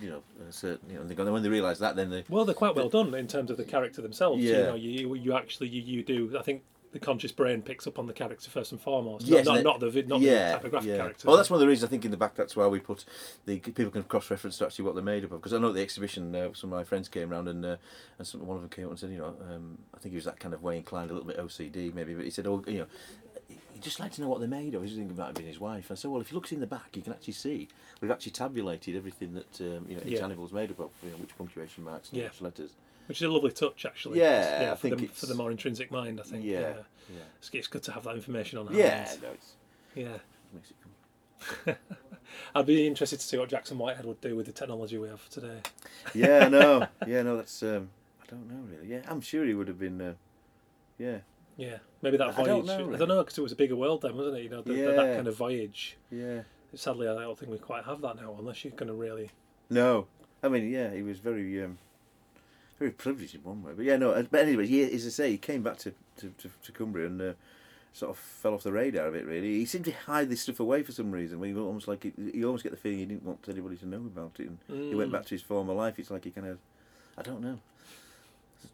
You 0.00 0.10
know, 0.10 0.22
certain. 0.50 0.88
You 0.88 0.96
know, 0.96 1.00
and 1.02 1.10
they 1.10 1.14
go, 1.14 1.30
when 1.32 1.42
they 1.42 1.48
realise 1.48 1.78
that, 1.78 1.96
then 1.96 2.10
they. 2.10 2.24
Well, 2.28 2.44
they're 2.44 2.54
quite 2.54 2.74
well 2.76 2.88
done 2.88 3.14
in 3.14 3.26
terms 3.26 3.50
of 3.50 3.56
the 3.56 3.64
character 3.64 4.00
themselves. 4.02 4.42
You 4.42 4.52
Yeah. 4.52 4.62
know, 4.66 4.74
you 4.74 5.14
you 5.14 5.36
actually 5.36 5.68
you, 5.68 5.82
you 5.82 6.02
do. 6.02 6.36
I 6.38 6.42
think 6.42 6.62
the 6.92 6.98
conscious 6.98 7.32
brain 7.32 7.60
picks 7.62 7.86
up 7.86 7.98
on 7.98 8.06
the 8.06 8.12
character 8.12 8.48
first 8.50 8.72
and 8.72 8.80
foremost. 8.80 9.26
Yes, 9.26 9.44
not, 9.44 9.62
not, 9.62 9.80
not 9.80 9.92
the 9.92 10.02
not 10.04 10.20
yeah, 10.20 10.52
the 10.52 10.56
typographic 10.56 10.88
yeah. 10.88 10.96
character. 10.96 11.28
Well, 11.28 11.36
that's 11.36 11.50
one 11.50 11.56
of 11.56 11.60
the 11.60 11.66
reasons 11.66 11.88
I 11.88 11.90
think 11.90 12.04
in 12.04 12.10
the 12.10 12.16
back 12.16 12.34
that's 12.34 12.56
why 12.56 12.66
we 12.66 12.80
put 12.80 13.04
the 13.44 13.58
people 13.58 13.90
can 13.90 14.04
cross 14.04 14.30
reference 14.30 14.58
to 14.58 14.66
actually 14.66 14.86
what 14.86 14.94
they're 14.94 15.04
made 15.04 15.24
up 15.24 15.32
of. 15.32 15.40
Because 15.40 15.52
I 15.52 15.58
know 15.58 15.68
at 15.68 15.74
the 15.74 15.82
exhibition, 15.82 16.34
uh, 16.34 16.54
some 16.54 16.72
of 16.72 16.78
my 16.78 16.84
friends 16.84 17.08
came 17.08 17.30
around 17.30 17.48
and 17.48 17.64
uh, 17.64 17.76
and 18.18 18.26
some, 18.26 18.46
one 18.46 18.56
of 18.56 18.62
them 18.62 18.70
came 18.70 18.86
up 18.86 18.92
and 18.92 18.98
said, 18.98 19.10
you 19.10 19.18
know, 19.18 19.34
um, 19.50 19.78
I 19.94 19.98
think 19.98 20.12
he 20.12 20.16
was 20.16 20.24
that 20.24 20.40
kind 20.40 20.54
of 20.54 20.62
way 20.62 20.76
inclined, 20.76 21.10
a 21.10 21.14
little 21.14 21.28
bit 21.28 21.38
OCD 21.38 21.92
maybe, 21.92 22.14
but 22.14 22.24
he 22.24 22.30
said, 22.30 22.46
oh, 22.46 22.64
you 22.66 22.78
know, 22.78 22.86
he'd 23.78 23.84
just 23.84 24.00
like 24.00 24.12
to 24.12 24.20
know 24.20 24.28
what 24.28 24.40
they're 24.40 24.48
made 24.48 24.74
of. 24.74 24.82
He 24.82 24.88
was 24.88 24.92
thinking 24.92 25.10
about 25.16 25.30
it 25.30 25.36
being 25.36 25.48
his 25.48 25.60
wife. 25.60 25.88
And 25.90 25.96
I 25.96 26.00
said, 26.00 26.10
well, 26.10 26.20
if 26.20 26.30
you 26.32 26.34
look 26.36 26.50
in 26.52 26.60
the 26.60 26.66
back, 26.66 26.88
you 26.96 27.02
can 27.02 27.12
actually 27.12 27.34
see 27.34 27.68
we've 28.00 28.10
actually 28.10 28.32
tabulated 28.32 28.96
everything 28.96 29.34
that 29.34 29.60
um, 29.60 29.86
you 29.88 29.96
know 29.96 30.02
each 30.04 30.18
Yeah. 30.18 30.24
animal's 30.24 30.52
made 30.52 30.70
of, 30.70 30.78
you 30.78 31.10
know, 31.10 31.16
which 31.18 31.36
punctuation 31.38 31.84
marks 31.84 32.10
and 32.10 32.18
Yeah. 32.18 32.24
which 32.28 32.40
letters. 32.40 32.70
which 33.06 33.18
is 33.18 33.28
a 33.28 33.30
lovely 33.30 33.52
touch 33.52 33.86
actually. 33.86 34.18
Yeah, 34.20 34.70
I 34.72 34.74
for, 34.74 34.80
think 34.88 34.98
the, 34.98 35.04
it's- 35.04 35.20
for 35.20 35.26
the 35.26 35.34
more 35.34 35.50
intrinsic 35.50 35.90
mind, 35.90 36.20
I 36.20 36.24
think. 36.24 36.44
Yeah, 36.44 36.60
Yeah, 36.60 36.68
yeah, 37.10 37.16
It's, 37.38 37.50
it's 37.52 37.66
good 37.68 37.82
to 37.84 37.92
have 37.92 38.04
that 38.04 38.16
information 38.16 38.58
on 38.58 38.66
hand. 38.66 38.78
yeah. 38.78 39.08
No, 39.22 39.28
it's, 39.30 39.52
yeah. 39.94 40.18
makes 40.52 40.70
it. 41.66 41.78
I'd 42.54 42.66
be 42.66 42.86
interested 42.86 43.20
to 43.20 43.24
see 43.26 43.38
what 43.38 43.48
Jackson 43.48 43.78
Whitehead 43.78 44.04
would 44.04 44.20
do 44.20 44.34
with 44.36 44.46
the 44.46 44.52
technology 44.52 44.98
we 44.98 45.08
have 45.08 45.26
today. 45.30 45.60
Yeah, 46.14 46.48
no, 46.48 46.86
yeah, 47.06 47.22
no. 47.22 47.36
That's 47.36 47.62
um, 47.62 47.90
I 48.22 48.26
don't 48.26 48.48
know 48.50 48.60
really. 48.70 48.88
Yeah, 48.88 49.00
I'm 49.08 49.20
sure 49.20 49.44
he 49.44 49.54
would 49.54 49.68
have 49.68 49.78
been. 49.78 50.00
Uh, 50.00 50.14
yeah, 50.98 51.18
Yeah, 51.58 51.78
maybe 52.02 52.16
that 52.16 52.28
I 52.28 52.30
voyage. 52.32 52.46
don't 52.46 52.66
know, 52.66 52.72
I 52.74 52.78
really. 52.78 52.98
don't 52.98 53.08
know 53.08 53.18
because 53.22 53.36
it 53.36 53.42
was 53.42 53.52
a 53.52 53.56
bigger 53.56 53.76
world 53.76 54.00
then, 54.02 54.16
wasn't 54.16 54.36
it? 54.38 54.44
You 54.44 54.48
know, 54.48 54.62
the, 54.62 54.72
the- 54.72 54.78
Yeah. 54.78 54.90
that 54.92 55.16
kind 55.16 55.28
of 55.28 55.36
voyage. 55.36 55.96
yeah. 56.10 56.42
Sadly, 56.74 57.08
I 57.08 57.14
don't 57.14 57.38
think 57.38 57.50
we 57.50 57.56
quite 57.58 57.84
have 57.84 58.00
that 58.02 58.16
now, 58.16 58.36
unless 58.38 58.62
you're 58.64 58.72
going 58.74 58.88
to 58.88 58.94
really. 58.94 59.30
No, 59.70 60.06
I 60.42 60.48
mean, 60.48 60.70
yeah, 60.70 60.92
he 60.94 61.02
was 61.02 61.18
very, 61.18 61.62
um, 61.64 61.78
very 62.78 62.90
privileged 62.90 63.34
in 63.34 63.42
one 63.42 63.62
way. 63.62 63.72
But 63.74 63.84
yeah, 63.86 63.96
no. 63.96 64.10
uh, 64.12 64.22
But 64.30 64.40
anyway, 64.46 64.66
he, 64.66 64.82
as 64.82 65.06
I 65.06 65.08
say, 65.10 65.30
he 65.32 65.38
came 65.38 65.62
back 65.62 65.78
to 65.78 65.92
to, 66.18 66.28
to, 66.38 66.50
to 66.64 66.72
Cumbria 66.72 67.06
and 67.06 67.20
uh, 67.22 67.32
sort 67.94 68.10
of 68.10 68.18
fell 68.18 68.52
off 68.54 68.62
the 68.64 68.72
radar 68.72 69.08
a 69.08 69.12
bit. 69.12 69.24
Really, 69.24 69.58
he 69.58 69.64
seemed 69.64 69.86
to 69.86 69.92
hide 69.92 70.28
this 70.28 70.42
stuff 70.42 70.60
away 70.60 70.82
for 70.82 70.92
some 70.92 71.10
reason. 71.10 71.40
When 71.40 71.54
he 71.54 71.58
almost 71.60 71.88
like 71.88 72.02
he, 72.04 72.12
you 72.34 72.44
almost 72.46 72.64
get 72.64 72.70
the 72.72 72.78
feeling 72.78 72.98
he 72.98 73.06
didn't 73.06 73.24
want 73.24 73.48
anybody 73.48 73.76
to 73.78 73.86
know 73.86 73.96
about 74.04 74.32
it, 74.38 74.48
and 74.48 74.58
he 74.90 74.94
went 74.94 75.08
Mm. 75.10 75.14
back 75.14 75.24
to 75.24 75.30
his 75.34 75.42
former 75.42 75.72
life. 75.72 75.98
It's 75.98 76.10
like 76.10 76.24
he 76.24 76.30
kind 76.30 76.46
of, 76.48 76.58
I 77.16 77.22
don't 77.22 77.40
know. 77.40 77.58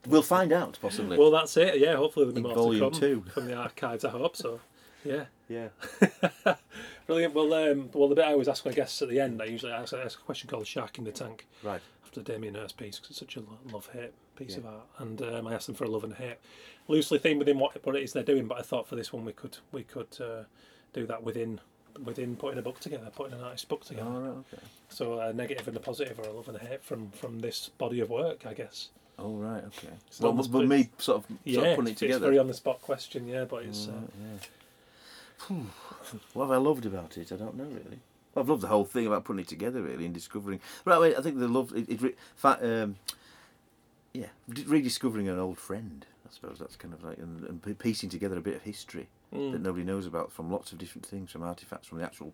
We'll 0.07 0.23
find 0.23 0.53
out 0.53 0.79
possibly. 0.83 1.17
Well, 1.19 1.31
that's 1.31 1.57
it. 1.57 1.79
Yeah, 1.79 1.97
hopefully 1.97 2.27
there'll 2.27 2.35
be 2.35 2.43
more 2.43 2.55
volume 2.55 2.81
to 2.81 2.91
come 2.91 3.01
two. 3.01 3.25
from 3.33 3.47
the 3.47 3.55
archives. 3.55 4.05
I 4.05 4.11
hope 4.11 4.37
so. 4.37 4.61
Yeah, 5.05 5.25
yeah. 5.49 5.69
brilliant. 7.07 7.35
Well, 7.35 7.53
um, 7.55 7.91
well, 7.93 8.09
the 8.09 8.15
bit 8.15 8.25
I 8.25 8.33
always 8.33 8.49
ask 8.49 8.65
my 8.65 8.73
guests 8.73 9.01
at 9.03 9.09
the 9.09 9.21
end, 9.21 9.41
I 9.41 9.47
usually 9.47 9.73
ask, 9.73 9.93
I 9.95 10.01
ask 10.01 10.19
a 10.19 10.23
question 10.23 10.49
called 10.49 10.67
"Shark 10.67 10.99
in 10.99 11.05
the 11.05 11.13
Tank" 11.13 11.47
Right. 11.63 11.81
after 12.05 12.23
Damien 12.23 12.55
Hirst 12.55 12.77
piece 12.77 12.97
because 12.99 13.11
it's 13.11 13.19
such 13.21 13.37
a 13.37 13.43
love 13.73 13.89
hate 13.93 14.13
piece 14.37 14.53
Yeah. 14.53 14.59
of 14.59 14.67
art, 14.67 14.87
and 14.99 15.23
um, 15.23 15.47
I 15.47 15.55
asked 15.55 15.67
them 15.67 15.75
for 15.75 15.85
a 15.85 15.91
love 15.91 16.05
and 16.05 16.15
hate, 16.15 16.37
loosely 16.89 17.19
themed 17.19 17.39
within 17.39 17.59
what 17.59 17.85
what 17.85 17.97
it 17.97 18.03
is 18.03 18.13
they're 18.13 18.23
doing. 18.23 18.47
But 18.47 18.59
I 18.59 18.63
thought 18.63 18.87
for 18.89 18.97
this 18.97 19.13
one 19.13 19.25
we 19.25 19.33
could 19.33 19.59
we 19.73 19.83
could 19.85 20.19
uh, 20.21 20.45
do 20.93 21.07
that 21.07 21.23
within 21.23 21.61
within 22.03 22.35
putting 22.37 22.59
a 22.59 22.63
book 22.63 22.81
together, 22.81 23.09
putting 23.15 23.35
an 23.35 23.41
artist 23.45 23.69
book 23.69 23.85
together. 23.85 24.09
All 24.09 24.21
right. 24.21 24.45
Okay. 24.53 24.63
So 24.89 25.21
a 25.21 25.33
negative 25.33 25.69
and 25.69 25.77
a 25.77 25.81
positive, 25.81 26.19
or 26.19 26.25
a 26.29 26.33
love 26.33 26.49
and 26.49 26.57
a 26.57 26.61
hate 26.61 26.83
from 26.83 27.11
from 27.11 27.41
this 27.41 27.69
body 27.79 28.01
of 28.01 28.11
work, 28.11 28.47
I 28.47 28.55
guess. 28.55 28.89
Oh 29.19 29.35
right. 29.37 29.65
Okay. 29.65 29.89
So 30.11 30.25
Well, 30.25 30.31
almost 30.33 30.51
but 30.51 30.61
put- 30.61 30.69
me 30.69 30.91
sort 30.99 31.19
of, 31.19 31.37
Yeah, 31.45 31.55
sort 31.55 31.69
of 31.69 31.77
putting 31.77 31.89
it 31.89 31.93
it's, 31.93 32.03
it's 32.03 32.09
together. 32.09 32.27
very 32.27 32.39
on 32.39 32.49
the 32.49 32.55
spot 32.55 32.83
question, 32.83 33.27
yeah, 33.29 33.45
but 33.45 33.65
it's. 33.65 33.89
Uh, 33.89 33.93
Right, 33.93 34.49
yeah. 35.51 35.57
What 36.33 36.45
have 36.47 36.53
I 36.53 36.57
loved 36.57 36.87
about 36.87 37.19
it? 37.19 37.33
I 37.33 37.37
don't 37.37 37.57
know 37.57 37.65
really. 37.65 38.01
Well, 38.35 38.43
I've 38.43 38.49
loved 38.49 38.63
the 38.63 38.69
whole 38.69 38.85
thing 38.85 39.07
about 39.07 39.25
putting 39.25 39.41
it 39.41 39.49
together 39.49 39.83
really 39.83 40.05
and 40.05 40.15
discovering. 40.15 40.61
Right, 40.85 41.01
wait, 41.01 41.17
I 41.17 41.23
think 41.23 41.39
the 41.39 41.49
love 41.49 41.73
it. 41.75 41.89
it 41.89 42.01
re, 42.01 42.15
um, 42.43 42.97
yeah, 44.13 44.27
rediscovering 44.49 45.29
an 45.29 45.39
old 45.39 45.59
friend. 45.59 46.07
I 46.27 46.33
suppose 46.33 46.59
that's 46.59 46.77
kind 46.77 46.95
of 46.95 47.05
like 47.05 47.19
and, 47.19 47.45
and 47.45 47.79
piecing 47.79 48.09
together 48.09 48.39
a 48.39 48.41
bit 48.41 48.57
of 48.57 48.63
history 48.63 49.09
mm. 49.33 49.53
that 49.53 49.61
nobody 49.61 49.85
knows 49.85 50.07
about 50.07 50.33
from 50.33 50.51
lots 50.51 50.73
of 50.73 50.79
different 50.79 51.07
things, 51.07 51.31
from 51.31 51.43
artifacts, 51.43 51.87
from 51.87 51.99
the 51.99 52.05
actual 52.05 52.33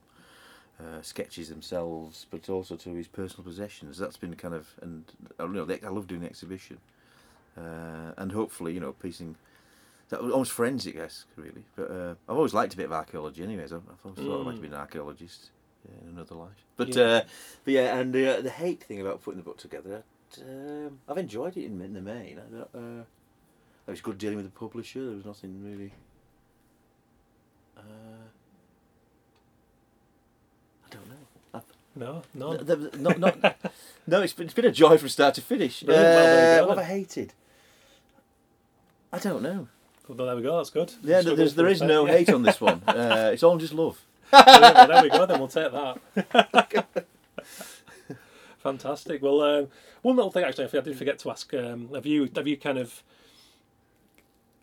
uh, 0.80 1.02
sketches 1.02 1.48
themselves, 1.50 2.26
but 2.30 2.48
also 2.48 2.76
to 2.76 2.94
his 2.94 3.06
personal 3.08 3.44
possessions. 3.44 3.98
That's 3.98 4.16
been 4.16 4.34
kind 4.36 4.54
of 4.54 4.68
and 4.80 5.04
I 5.38 5.42
don't 5.42 5.52
know. 5.52 5.64
the- 5.64 5.84
I 5.84 5.90
love 5.90 6.06
doing 6.06 6.22
the 6.22 6.26
exhibition, 6.28 6.78
uh, 7.56 8.12
and 8.16 8.32
hopefully 8.32 8.72
you 8.72 8.80
know 8.80 8.92
piecing. 8.92 9.36
That 10.08 10.22
was 10.22 10.32
almost 10.32 10.50
forensic, 10.50 10.96
I 10.96 11.00
guess, 11.02 11.24
really. 11.36 11.62
But 11.76 11.90
uh, 11.90 12.14
I've 12.28 12.36
always 12.36 12.52
liked 12.54 12.74
a 12.74 12.76
bit 12.76 12.86
of 12.86 12.92
archaeology, 12.92 13.44
anyways. 13.44 13.72
I've, 13.72 13.82
I've 13.88 14.04
always 14.04 14.18
thought 14.18 14.40
I'd 14.40 14.46
like 14.46 14.56
to 14.56 14.60
be 14.62 14.66
an 14.66 14.74
archaeologist 14.74 15.50
yeah, 15.88 16.02
in 16.02 16.16
another 16.16 16.34
life. 16.34 16.64
But 16.76 16.96
Yeah. 16.96 17.04
uh, 17.04 17.22
but 17.64 17.74
yeah, 17.74 17.96
and 17.96 18.16
uh, 18.16 18.40
the 18.40 18.50
hate 18.50 18.82
thing 18.82 19.00
about 19.00 19.22
putting 19.22 19.38
the 19.38 19.44
book 19.44 19.58
together, 19.58 20.02
um, 20.42 20.98
I've 21.08 21.18
enjoyed 21.18 21.56
it 21.56 21.64
in, 21.66 21.80
in 21.80 21.92
the 21.92 22.00
main. 22.00 22.40
I 22.40 22.76
uh, 22.78 23.02
it 23.86 23.90
was 23.92 24.00
good 24.00 24.18
dealing 24.18 24.36
with 24.36 24.46
the 24.46 24.58
publisher. 24.58 25.04
There 25.06 25.14
was 25.16 25.24
nothing 25.24 25.62
really. 25.64 25.92
I 30.90 30.94
don't 30.94 31.08
know. 31.08 31.14
I've, 31.54 31.64
No, 31.96 32.22
no. 32.34 32.56
th- 32.56 32.78
th- 32.92 32.94
not, 33.00 33.18
not, 33.18 33.56
no, 34.06 34.22
it's 34.22 34.32
been, 34.32 34.46
it's 34.46 34.54
been 34.54 34.64
a 34.64 34.72
joy 34.72 34.96
from 34.98 35.08
start 35.08 35.34
to 35.34 35.40
finish. 35.42 35.82
Brilliant, 35.82 36.06
well, 36.14 36.24
there 36.24 36.56
you 36.56 36.62
Uh, 36.62 36.62
go 36.64 36.68
what 36.68 36.76
then. 36.76 36.84
have 36.84 36.92
I 36.92 36.96
hated? 36.98 37.32
I 39.12 39.18
don't 39.18 39.42
know. 39.42 39.68
Well, 40.08 40.26
there 40.26 40.36
we 40.36 40.42
go. 40.42 40.56
That's 40.56 40.70
good. 40.70 40.92
Yeah, 41.02 41.20
Struggle 41.20 41.36
there's, 41.36 41.54
there 41.54 41.66
for 41.66 41.70
is 41.70 41.80
a 41.82 41.86
no 41.86 42.06
sec. 42.08 42.16
hate 42.16 42.30
on 42.30 42.42
this 42.42 42.60
one. 42.60 42.82
Uh, 42.88 43.30
it's 43.32 43.42
all 43.42 43.58
just 43.58 43.72
love. 43.74 44.00
Well, 44.32 44.86
there 44.88 45.02
we 45.02 45.08
go. 45.10 45.26
Then 45.26 45.38
we'll 45.38 45.48
take 45.48 45.72
that. 45.72 47.06
Fantastic. 48.58 49.22
Well, 49.22 49.40
um, 49.40 49.68
one 50.02 50.16
little 50.16 50.30
thing 50.30 50.44
actually, 50.44 50.66
I 50.66 50.80
did 50.80 50.96
forget 50.98 51.18
to 51.20 51.30
ask. 51.30 51.52
Um, 51.54 51.88
have 51.94 52.06
you 52.06 52.30
have 52.36 52.46
you 52.46 52.56
kind 52.56 52.78
of 52.78 53.02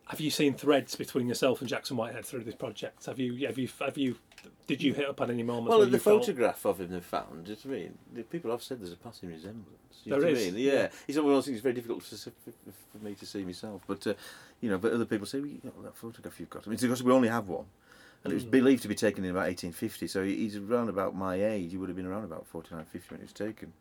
have 0.07 0.19
you 0.21 0.29
seen 0.29 0.53
threads 0.53 0.95
between 0.95 1.27
yourself 1.27 1.59
and 1.61 1.69
Jackson 1.69 1.97
Whitehead 1.97 2.25
through 2.25 2.43
this 2.43 2.55
project? 2.55 3.05
Have 3.07 3.19
you 3.19 3.45
have 3.47 3.57
you 3.57 3.67
have 3.81 3.97
you 3.97 4.17
did 4.67 4.81
you 4.81 4.93
hit 4.93 5.07
up 5.07 5.21
on 5.21 5.29
any 5.31 5.43
moments? 5.43 5.69
Well, 5.69 5.79
the 5.79 5.86
you 5.91 5.97
felt- 5.97 6.21
photograph 6.25 6.65
of 6.65 6.79
him 6.81 6.89
they 6.91 6.99
found, 6.99 7.45
do 7.45 7.51
you 7.51 7.57
know 7.57 7.69
what 7.69 7.75
I 7.77 7.79
mean? 7.81 7.97
The 8.13 8.23
people 8.23 8.51
have 8.51 8.63
said 8.63 8.79
there's 8.81 8.93
a 8.93 8.97
passing 8.97 9.29
resemblance. 9.29 9.67
You 10.03 10.12
know 10.12 10.19
There 10.19 10.29
what 10.29 10.38
I 10.38 10.41
is, 10.41 10.53
mean? 10.53 10.63
Yeah. 10.65 10.73
yeah. 10.73 10.89
It's 11.07 11.17
one 11.17 11.27
of 11.27 11.31
those 11.33 11.45
things. 11.45 11.55
It's 11.57 11.63
very 11.63 11.75
difficult 11.75 12.03
for, 12.03 12.31
me 13.03 13.13
to 13.15 13.25
see 13.25 13.43
myself, 13.43 13.81
but 13.88 14.05
uh, 14.07 14.13
you 14.62 14.69
know, 14.69 14.77
but 14.77 14.91
other 14.93 15.05
people 15.05 15.25
say, 15.27 15.39
well, 15.39 15.49
you 15.49 15.60
know, 15.63 15.71
that 15.83 15.95
photograph 15.95 16.39
you've 16.39 16.49
got. 16.49 16.65
I 16.65 16.69
mean, 16.69 16.79
because 16.79 17.03
we 17.03 17.12
only 17.12 17.27
have 17.29 17.47
one, 17.49 17.65
and 18.23 18.31
it 18.31 18.36
was 18.36 18.45
Mm. 18.45 18.51
believed 18.51 18.81
to 18.83 18.88
be 18.88 18.95
taken 18.95 19.23
in 19.23 19.31
about 19.31 19.47
1850. 19.47 20.07
So 20.07 20.23
he's 20.23 20.55
around 20.57 20.89
about 20.89 21.15
my 21.15 21.36
age. 21.43 21.71
He 21.71 21.77
would 21.77 21.89
have 21.89 21.95
been 21.95 22.05
around 22.07 22.23
about 22.23 22.47
49, 22.47 22.86
50 22.86 23.07
when 23.15 23.19
it 23.21 23.23
was 23.23 23.33
taken. 23.33 23.73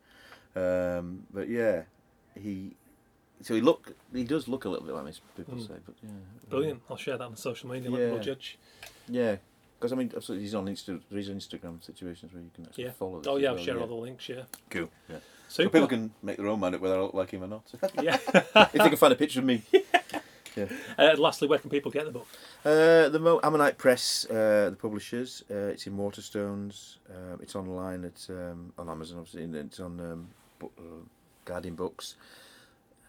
Um, 0.55 1.23
but 1.33 1.49
yeah, 1.49 1.83
he. 2.35 2.75
So 3.41 3.53
he 3.53 3.61
look. 3.61 3.93
He 4.13 4.23
does 4.23 4.47
look 4.47 4.65
a 4.65 4.69
little 4.69 4.85
bit 4.85 4.95
like 4.95 5.05
me. 5.05 5.11
People 5.35 5.55
Mm. 5.55 5.67
say, 5.67 5.73
but 5.85 5.95
yeah. 6.03 6.09
Brilliant. 6.49 6.81
I'll 6.89 6.97
share 6.97 7.17
that 7.17 7.23
on 7.25 7.35
social 7.35 7.69
media. 7.69 7.89
Let 7.91 7.99
people 7.99 8.17
Yeah. 8.17 8.23
judge. 8.23 8.57
Yeah, 9.09 9.35
because 9.79 9.91
I 9.93 9.95
mean, 9.95 10.11
absolutely, 10.15 10.43
he's 10.45 10.55
on 10.55 10.65
Insta. 10.65 10.99
There 11.09 11.19
is 11.19 11.29
Instagram 11.29 11.83
situations 11.83 12.33
where 12.33 12.41
you 12.43 12.49
can 12.53 12.65
actually 12.65 12.85
Yeah. 12.85 12.91
follow. 12.91 13.19
This 13.19 13.27
Oh 13.27 13.37
yeah, 13.37 13.49
I'll 13.49 13.55
well, 13.55 13.63
share 13.63 13.75
yeah. 13.75 13.81
all 13.81 13.87
the 13.87 13.93
links. 13.95 14.27
Yeah. 14.29 14.43
Cool. 14.69 14.89
Yeah. 15.09 15.17
Super. 15.49 15.63
So 15.63 15.69
people 15.69 15.87
can 15.87 16.11
make 16.21 16.37
their 16.37 16.47
own 16.47 16.59
mind 16.59 16.75
up 16.75 16.81
whether 16.81 16.95
I 16.97 17.01
look 17.01 17.13
like 17.13 17.31
him 17.31 17.43
or 17.43 17.47
not. 17.47 17.63
yeah. 18.01 18.17
if 18.25 18.71
they 18.73 18.89
can 18.89 18.97
find 18.97 19.13
a 19.13 19.15
picture 19.15 19.39
of 19.39 19.45
me. 19.45 19.61
Yeah. 20.55 20.65
Uh, 20.97 21.15
lastly, 21.19 21.47
where 21.47 21.59
can 21.59 21.69
people 21.69 21.91
get 21.91 22.05
the 22.05 22.11
book? 22.11 22.25
Uh, 22.65 23.09
the 23.09 23.19
Mo- 23.19 23.39
Ammonite 23.43 23.77
Press, 23.77 24.25
uh, 24.27 24.71
the 24.71 24.75
publishers. 24.75 25.43
Uh, 25.51 25.67
it's 25.67 25.85
in 25.85 25.95
Waterstones. 25.95 26.95
Uh, 27.07 27.37
it's 27.39 27.55
online 27.55 28.03
at 28.05 28.25
um, 28.31 28.73
on 28.75 28.89
Amazon, 28.89 29.19
obviously. 29.19 29.43
And 29.43 29.55
it's 29.55 29.79
on 29.79 29.99
um, 29.99 30.29
bu- 30.57 30.71
uh, 30.79 31.05
Guardian 31.45 31.75
Books. 31.75 32.15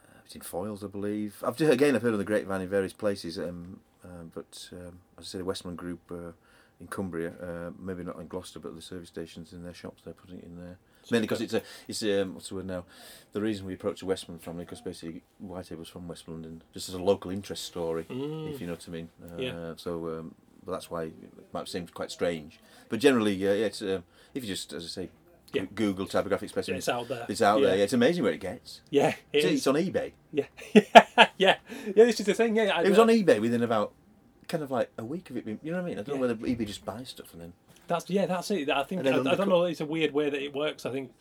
Uh, 0.06 0.18
it's 0.26 0.34
in 0.34 0.42
Foyles, 0.42 0.84
I 0.84 0.88
believe. 0.88 1.42
I've 1.42 1.58
again, 1.58 1.96
I've 1.96 2.02
heard 2.02 2.12
of 2.12 2.18
the 2.18 2.24
Grapevine 2.26 2.60
in 2.60 2.68
various 2.68 2.92
places, 2.92 3.38
um, 3.38 3.80
but 4.34 4.68
um, 4.72 4.98
as 5.16 5.24
I 5.24 5.28
said, 5.28 5.40
the 5.40 5.46
Westman 5.46 5.74
Group 5.74 6.00
uh, 6.12 6.32
in 6.80 6.86
Cumbria, 6.86 7.32
uh, 7.42 7.70
maybe 7.78 8.04
not 8.04 8.18
in 8.20 8.28
Gloucester, 8.28 8.58
but 8.60 8.74
the 8.74 8.82
service 8.82 9.08
stations 9.08 9.52
in 9.52 9.64
their 9.64 9.74
shops, 9.74 10.02
they're 10.04 10.14
putting 10.14 10.38
it 10.38 10.44
in 10.44 10.56
there. 10.56 10.78
Mainly 11.10 11.26
because 11.26 11.40
it's 11.40 11.54
a, 11.54 11.62
it's 11.88 12.02
um, 12.02 12.34
what's 12.34 12.50
the 12.50 12.56
word 12.56 12.66
now? 12.66 12.84
The 13.32 13.40
reason 13.40 13.64
we 13.66 13.74
approached 13.74 14.00
the 14.00 14.06
Westman 14.06 14.38
family 14.38 14.64
because 14.64 14.82
basically 14.82 15.22
Whitehead's 15.38 15.88
from 15.88 16.06
West 16.06 16.28
London, 16.28 16.62
just 16.74 16.88
as 16.88 16.94
a 16.94 17.02
local 17.02 17.30
interest 17.30 17.64
story, 17.64 18.04
Mm. 18.04 18.52
if 18.52 18.60
you 18.60 18.66
know 18.66 18.74
what 18.74 18.84
I 18.86 18.90
mean. 18.90 19.08
Uh, 19.22 19.40
Yeah. 19.40 19.72
So, 19.76 20.08
um, 20.18 20.34
but 20.64 20.72
that's 20.72 20.90
why 20.90 21.04
it 21.04 21.14
might 21.52 21.66
seem 21.66 21.86
quite 21.88 22.10
strange. 22.10 22.60
But 22.90 23.00
generally, 23.00 23.32
yeah, 23.32 23.54
yeah 23.54 23.66
it's 23.66 23.80
um, 23.80 24.04
if 24.34 24.44
you 24.44 24.48
just, 24.48 24.72
as 24.74 24.84
I 24.84 24.88
say, 24.88 25.08
Yeah. 25.54 25.64
Google 25.74 26.06
typographic 26.06 26.50
specimen, 26.50 26.76
It's 26.78 26.90
out 26.90 27.08
there. 27.08 27.24
it's 27.26 27.40
out 27.40 27.60
yeah. 27.60 27.68
there. 27.68 27.76
Yeah, 27.78 27.84
it's 27.84 27.94
amazing 27.94 28.22
where 28.22 28.34
it 28.34 28.40
gets. 28.40 28.82
Yeah, 28.90 29.08
it 29.32 29.44
It's, 29.44 29.44
it's 29.46 29.66
on 29.66 29.76
eBay. 29.76 30.12
Yeah, 30.30 30.44
yeah, 30.74 31.32
yeah. 31.38 31.56
This 32.04 32.20
is 32.20 32.26
the 32.26 32.34
thing. 32.34 32.54
Yeah, 32.56 32.72
I, 32.76 32.82
It 32.82 32.90
was 32.90 32.98
on 32.98 33.08
eBay 33.08 33.40
within 33.40 33.62
about 33.62 33.94
kind 34.48 34.62
of 34.64 34.70
like 34.70 34.90
a 34.98 35.04
week 35.04 35.30
of 35.30 35.36
it 35.36 35.44
being. 35.44 35.60
You 35.62 35.72
know 35.72 35.78
what 35.78 35.84
I 35.86 35.88
mean? 35.90 35.98
I 35.98 36.02
don't 36.02 36.16
Yeah. 36.16 36.26
know 36.26 36.34
whether 36.34 36.34
eBay 36.46 36.66
just 36.66 36.84
buys 36.84 37.08
stuff 37.10 37.32
and 37.32 37.42
then. 37.42 37.52
That's 37.86 38.08
yeah, 38.10 38.26
that's 38.26 38.50
it. 38.50 38.68
I 38.70 38.82
think 38.82 39.00
And 39.00 39.06
then 39.08 39.26
I, 39.26 39.32
I 39.32 39.34
don't 39.34 39.48
know. 39.48 39.64
It's 39.64 39.80
a 39.80 39.86
weird 39.86 40.12
way 40.12 40.28
that 40.30 40.42
it 40.42 40.54
works. 40.54 40.84
I 40.86 40.90
think 40.90 41.12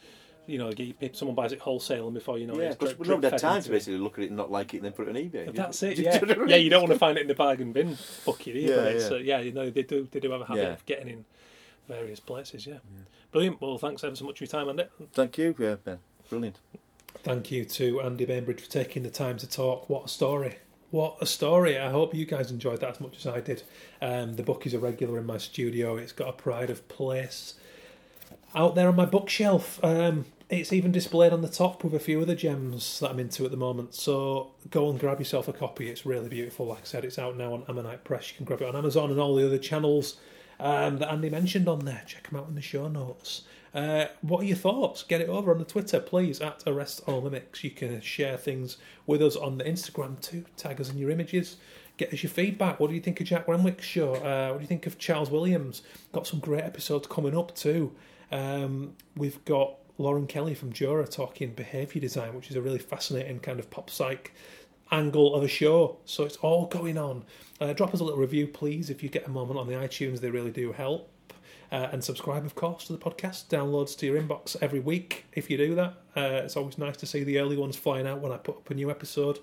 you 0.48 0.58
know, 0.58 0.72
you- 0.78 0.94
if 1.02 1.14
someone 1.18 1.36
buys 1.36 1.52
it 1.52 1.60
wholesale, 1.60 2.06
and 2.08 2.14
before 2.14 2.38
you 2.38 2.48
know, 2.48 2.56
yeah, 2.58 2.68
it's 2.68 2.78
because 2.78 2.98
we 2.98 3.06
don't 3.06 3.22
have 3.24 3.36
time 3.40 3.58
into 3.58 3.68
to 3.68 3.74
it. 3.74 3.76
basically 3.78 4.00
look 4.00 4.18
at 4.18 4.24
it 4.24 4.28
and 4.28 4.38
not 4.38 4.50
like 4.50 4.74
it 4.74 4.78
and 4.78 4.86
then 4.86 4.94
put 4.94 5.08
it 5.08 5.10
on 5.10 5.16
eBay. 5.22 5.54
That's 5.54 5.84
it. 5.84 5.98
Yeah, 6.00 6.14
know 6.20 6.20
what 6.28 6.32
I 6.32 6.40
mean? 6.40 6.50
yeah. 6.50 6.56
You 6.56 6.70
don't 6.70 6.82
want 6.84 6.94
to 6.94 7.00
find 7.00 7.18
it 7.18 7.22
in 7.22 7.28
the 7.28 7.36
bargain 7.36 7.74
bin 7.74 7.98
bucket 8.26 8.56
either. 8.56 8.92
Yeah, 8.92 8.98
yeah. 8.98 9.08
uh, 9.08 9.16
yeah. 9.16 9.40
You 9.40 9.52
know, 9.52 9.70
they 9.70 9.84
do. 9.84 10.08
They 10.10 10.20
do 10.22 10.32
have 10.32 10.42
a 10.42 10.46
habit 10.46 10.62
Yeah. 10.64 10.70
of 10.74 10.86
getting 10.86 11.10
in 11.10 11.26
various 11.90 12.20
places. 12.22 12.66
Yeah. 12.66 12.78
Brilliant. 13.32 13.60
Well, 13.62 13.78
thanks 13.78 14.04
ever 14.06 14.16
so 14.16 14.24
much 14.26 14.38
for 14.38 14.44
your 14.46 14.50
time, 14.50 14.70
Andy. 14.70 14.86
Thank 15.14 15.38
you, 15.38 15.54
yeah, 15.60 15.76
Ben. 15.84 16.00
Brilliant. 16.30 16.60
Thank 17.24 17.52
you 17.52 17.66
to 17.66 18.00
Andy 18.02 18.26
Bainbridge 18.26 18.62
for 18.62 18.70
taking 18.70 19.04
the 19.04 19.10
time 19.10 19.38
to 19.40 19.48
talk. 19.50 19.90
What 19.90 20.06
a 20.06 20.08
story! 20.08 20.58
What 20.90 21.18
a 21.20 21.26
story! 21.26 21.78
I 21.78 21.92
hope 21.92 22.16
you 22.16 22.26
guys 22.26 22.50
enjoyed 22.50 22.80
that 22.80 22.92
as 22.92 23.00
much 23.02 23.18
as 23.18 23.28
I 23.28 23.42
did. 23.42 23.64
Um, 24.02 24.36
the 24.36 24.44
book 24.44 24.66
is 24.66 24.74
a 24.74 24.80
regular 24.80 25.20
in 25.20 25.26
my 25.26 25.38
studio. 25.38 25.98
It's 25.98 26.14
got 26.14 26.30
a 26.30 26.34
pride 26.34 26.70
of 26.70 26.88
place 26.88 27.56
out 28.56 28.76
there 28.76 28.88
on 28.88 28.96
my 28.96 29.06
bookshelf. 29.06 29.84
Um, 29.84 30.26
it's 30.50 30.72
even 30.72 30.94
displayed 30.94 31.34
on 31.34 31.42
the 31.42 31.50
top 31.50 31.84
with 31.84 31.94
a 31.94 32.00
few 32.00 32.22
other 32.22 32.36
gems 32.36 33.02
that 33.02 33.12
I'm 33.12 33.20
into 33.20 33.44
at 33.44 33.52
the 33.52 33.58
moment. 33.58 33.96
So 33.96 34.52
go 34.70 34.90
and 34.90 34.98
grab 34.98 35.20
yourself 35.20 35.50
a 35.50 35.54
copy. 35.54 35.90
It's 35.90 36.06
really 36.06 36.30
beautiful. 36.30 36.68
Like 36.68 36.82
I 36.82 36.86
said, 36.86 37.04
it's 37.04 37.20
out 37.20 37.36
now 37.36 37.54
on 37.54 37.66
Ammonite 37.68 38.06
Press. 38.06 38.32
You 38.32 38.38
can 38.38 38.46
grab 38.46 38.62
it 38.62 38.70
on 38.70 38.76
Amazon 38.78 39.12
and 39.12 39.20
all 39.20 39.36
the 39.36 39.46
other 39.46 39.58
channels 39.58 40.16
um, 40.58 41.00
that 41.00 41.12
Andy 41.12 41.30
mentioned 41.30 41.68
on 41.68 41.80
there. 41.80 42.04
Check 42.08 42.30
them 42.30 42.40
out 42.40 42.48
in 42.48 42.56
the 42.56 42.62
show 42.62 42.88
notes. 42.88 43.42
Uh, 43.78 44.08
what 44.22 44.42
are 44.42 44.46
your 44.46 44.58
thoughts? 44.58 45.04
Get 45.04 45.22
it 45.22 45.30
over 45.30 45.52
on 45.52 45.60
the 45.60 45.64
Twitter, 45.64 46.00
please, 46.00 46.42
at 46.42 46.64
Arrest 46.66 47.04
All 47.06 47.22
Mimics. 47.22 47.64
You 47.64 47.70
can 47.70 48.02
share 48.02 48.36
things 48.36 48.78
with 49.06 49.22
us 49.22 49.36
on 49.36 49.60
the 49.60 49.66
Instagram 49.66 50.20
too. 50.20 50.46
Tag 50.58 50.82
us 50.82 50.90
in 50.90 50.98
your 50.98 51.12
images. 51.12 51.58
Get 51.98 52.12
us 52.12 52.24
your 52.24 52.32
feedback. 52.32 52.80
What 52.80 52.90
do 52.90 52.96
you 52.96 53.02
think 53.02 53.22
of 53.22 53.28
Jack 53.28 53.46
Renwick's 53.46 53.86
show? 53.86 54.16
Uh, 54.16 54.50
what 54.50 54.58
do 54.58 54.64
you 54.64 54.68
think 54.68 54.88
of 54.88 54.98
Charles 54.98 55.30
Williams? 55.30 55.84
Got 56.12 56.26
some 56.26 56.40
great 56.40 56.64
episodes 56.64 57.06
coming 57.06 57.38
up 57.38 57.54
too. 57.54 57.94
Um, 58.32 58.96
we've 59.16 59.46
got 59.46 59.76
Lauren 60.00 60.26
Kelly 60.26 60.56
from 60.56 60.74
Jura 60.74 61.06
talking 61.06 61.52
behaviour 61.52 62.02
design, 62.02 62.34
which 62.34 62.50
is 62.50 62.56
a 62.56 62.62
really 62.64 62.80
fascinating 62.80 63.40
kind 63.42 63.60
of 63.60 63.70
pop 63.70 63.92
psych 63.92 64.34
angle 64.90 65.36
of 65.36 65.44
a 65.44 65.48
show. 65.48 66.00
So 66.06 66.24
it's 66.24 66.38
all 66.38 66.66
going 66.66 66.98
on. 66.98 67.26
Uh, 67.62 67.74
drop 67.74 67.94
us 67.94 68.00
a 68.00 68.04
little 68.04 68.20
review, 68.20 68.48
please, 68.48 68.90
if 68.90 69.04
you 69.04 69.10
get 69.10 69.28
a 69.28 69.30
moment 69.30 69.60
on 69.60 69.68
the 69.68 69.76
iTunes. 69.76 70.20
They 70.20 70.32
really 70.32 70.50
do 70.50 70.72
help. 70.72 71.12
Uh, 71.72 71.90
and 71.92 72.04
subscribe, 72.04 72.46
of 72.46 72.56
course, 72.56 72.88
to 72.88 72.94
the 72.94 73.00
podcast. 73.00 73.48
Downloads 73.48 73.98
to 73.98 74.06
your 74.06 74.22
inbox 74.22 74.56
every 74.62 74.80
week 74.80 75.26
if 75.34 75.50
you 75.50 75.58
do 75.58 75.76
that. 75.76 75.94
Uh, 76.16 76.44
it's 76.44 76.56
always 76.56 76.78
nice 76.78 76.98
to 76.98 77.06
see 77.06 77.24
the 77.24 77.40
early 77.40 77.58
ones 77.58 77.76
flying 77.76 78.08
out 78.08 78.22
when 78.22 78.32
I 78.32 78.38
put 78.38 78.58
up 78.58 78.70
a 78.70 78.74
new 78.74 78.90
episode. 78.90 79.40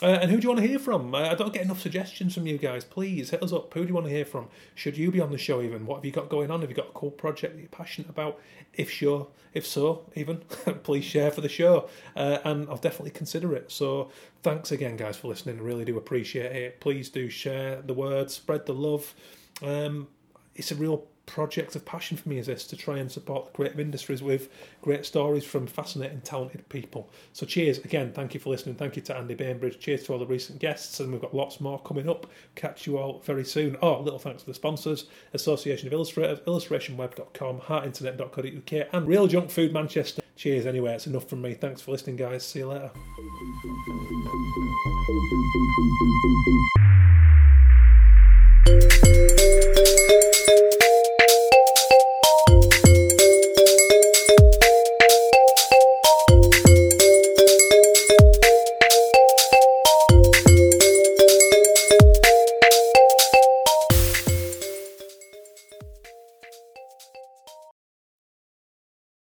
Uh, 0.00 0.06
and 0.06 0.30
who 0.30 0.36
do 0.36 0.44
you 0.44 0.48
want 0.48 0.60
to 0.60 0.66
hear 0.66 0.78
from? 0.78 1.12
Uh, 1.12 1.30
I 1.30 1.34
don't 1.34 1.52
get 1.52 1.62
enough 1.62 1.80
suggestions 1.80 2.32
from 2.34 2.46
you 2.46 2.56
guys. 2.56 2.84
Please 2.84 3.30
hit 3.30 3.42
us 3.42 3.52
up. 3.52 3.74
Who 3.74 3.82
do 3.82 3.88
you 3.88 3.94
want 3.94 4.06
to 4.06 4.12
hear 4.12 4.24
from? 4.24 4.46
Should 4.76 4.96
you 4.96 5.10
be 5.10 5.20
on 5.20 5.32
the 5.32 5.38
show 5.38 5.60
even? 5.60 5.86
What 5.86 5.96
have 5.96 6.04
you 6.04 6.12
got 6.12 6.28
going 6.28 6.52
on? 6.52 6.60
Have 6.60 6.70
you 6.70 6.76
got 6.76 6.88
a 6.88 6.92
cool 6.92 7.10
project 7.10 7.54
that 7.54 7.60
you're 7.60 7.68
passionate 7.68 8.08
about? 8.08 8.38
If 8.74 8.90
sure, 8.90 9.26
if 9.54 9.66
so, 9.66 10.04
even 10.14 10.36
please 10.84 11.04
share 11.04 11.32
for 11.32 11.40
the 11.40 11.48
show, 11.48 11.88
uh, 12.14 12.38
and 12.44 12.68
I'll 12.68 12.76
definitely 12.76 13.10
consider 13.10 13.54
it. 13.56 13.72
So 13.72 14.10
thanks 14.44 14.70
again, 14.70 14.96
guys, 14.96 15.16
for 15.16 15.26
listening. 15.26 15.58
I 15.58 15.62
really 15.62 15.84
do 15.84 15.98
appreciate 15.98 16.54
it. 16.54 16.80
Please 16.80 17.08
do 17.08 17.28
share 17.28 17.82
the 17.82 17.94
word, 17.94 18.30
spread 18.30 18.66
the 18.66 18.74
love. 18.74 19.14
Um, 19.62 20.06
it's 20.54 20.70
a 20.70 20.76
real 20.76 21.06
project 21.28 21.76
of 21.76 21.84
passion 21.84 22.16
for 22.16 22.28
me 22.28 22.38
is 22.38 22.46
this 22.46 22.66
to 22.66 22.76
try 22.76 22.98
and 22.98 23.12
support 23.12 23.52
creative 23.52 23.78
industries 23.78 24.22
with 24.22 24.48
great 24.82 25.04
stories 25.04 25.44
from 25.44 25.66
fascinating 25.66 26.20
talented 26.22 26.68
people. 26.68 27.08
So 27.32 27.46
cheers 27.46 27.78
again. 27.78 28.12
Thank 28.12 28.34
you 28.34 28.40
for 28.40 28.50
listening. 28.50 28.74
Thank 28.74 28.96
you 28.96 29.02
to 29.02 29.16
andy 29.16 29.34
bainbridge. 29.34 29.78
Cheers 29.78 30.04
to 30.04 30.12
all 30.12 30.18
the 30.18 30.26
recent 30.26 30.58
guests. 30.58 31.00
And 31.00 31.12
we've 31.12 31.20
got 31.20 31.34
lots 31.34 31.60
more 31.60 31.80
coming 31.80 32.08
up. 32.08 32.26
Catch 32.54 32.86
you 32.86 32.98
all 32.98 33.20
very 33.20 33.44
soon. 33.44 33.76
Oh 33.82 34.00
little 34.00 34.18
thanks 34.18 34.42
to 34.42 34.48
the 34.48 34.54
sponsors. 34.54 35.06
Association 35.34 35.86
of 35.86 35.92
illustrators 35.92 36.40
illustrationweb.com 36.40 37.60
heartinternet.co.uk 37.60 38.88
and 38.92 39.06
real 39.06 39.26
junk 39.26 39.50
food 39.50 39.72
manchester. 39.72 40.22
Cheers 40.36 40.66
anyway. 40.66 40.94
It's 40.94 41.06
enough 41.06 41.28
from 41.28 41.42
me. 41.42 41.54
Thanks 41.54 41.80
for 41.80 41.90
listening 41.90 42.16
guys. 42.16 42.44
See 42.44 42.60
you 42.60 42.68
later 42.68 42.90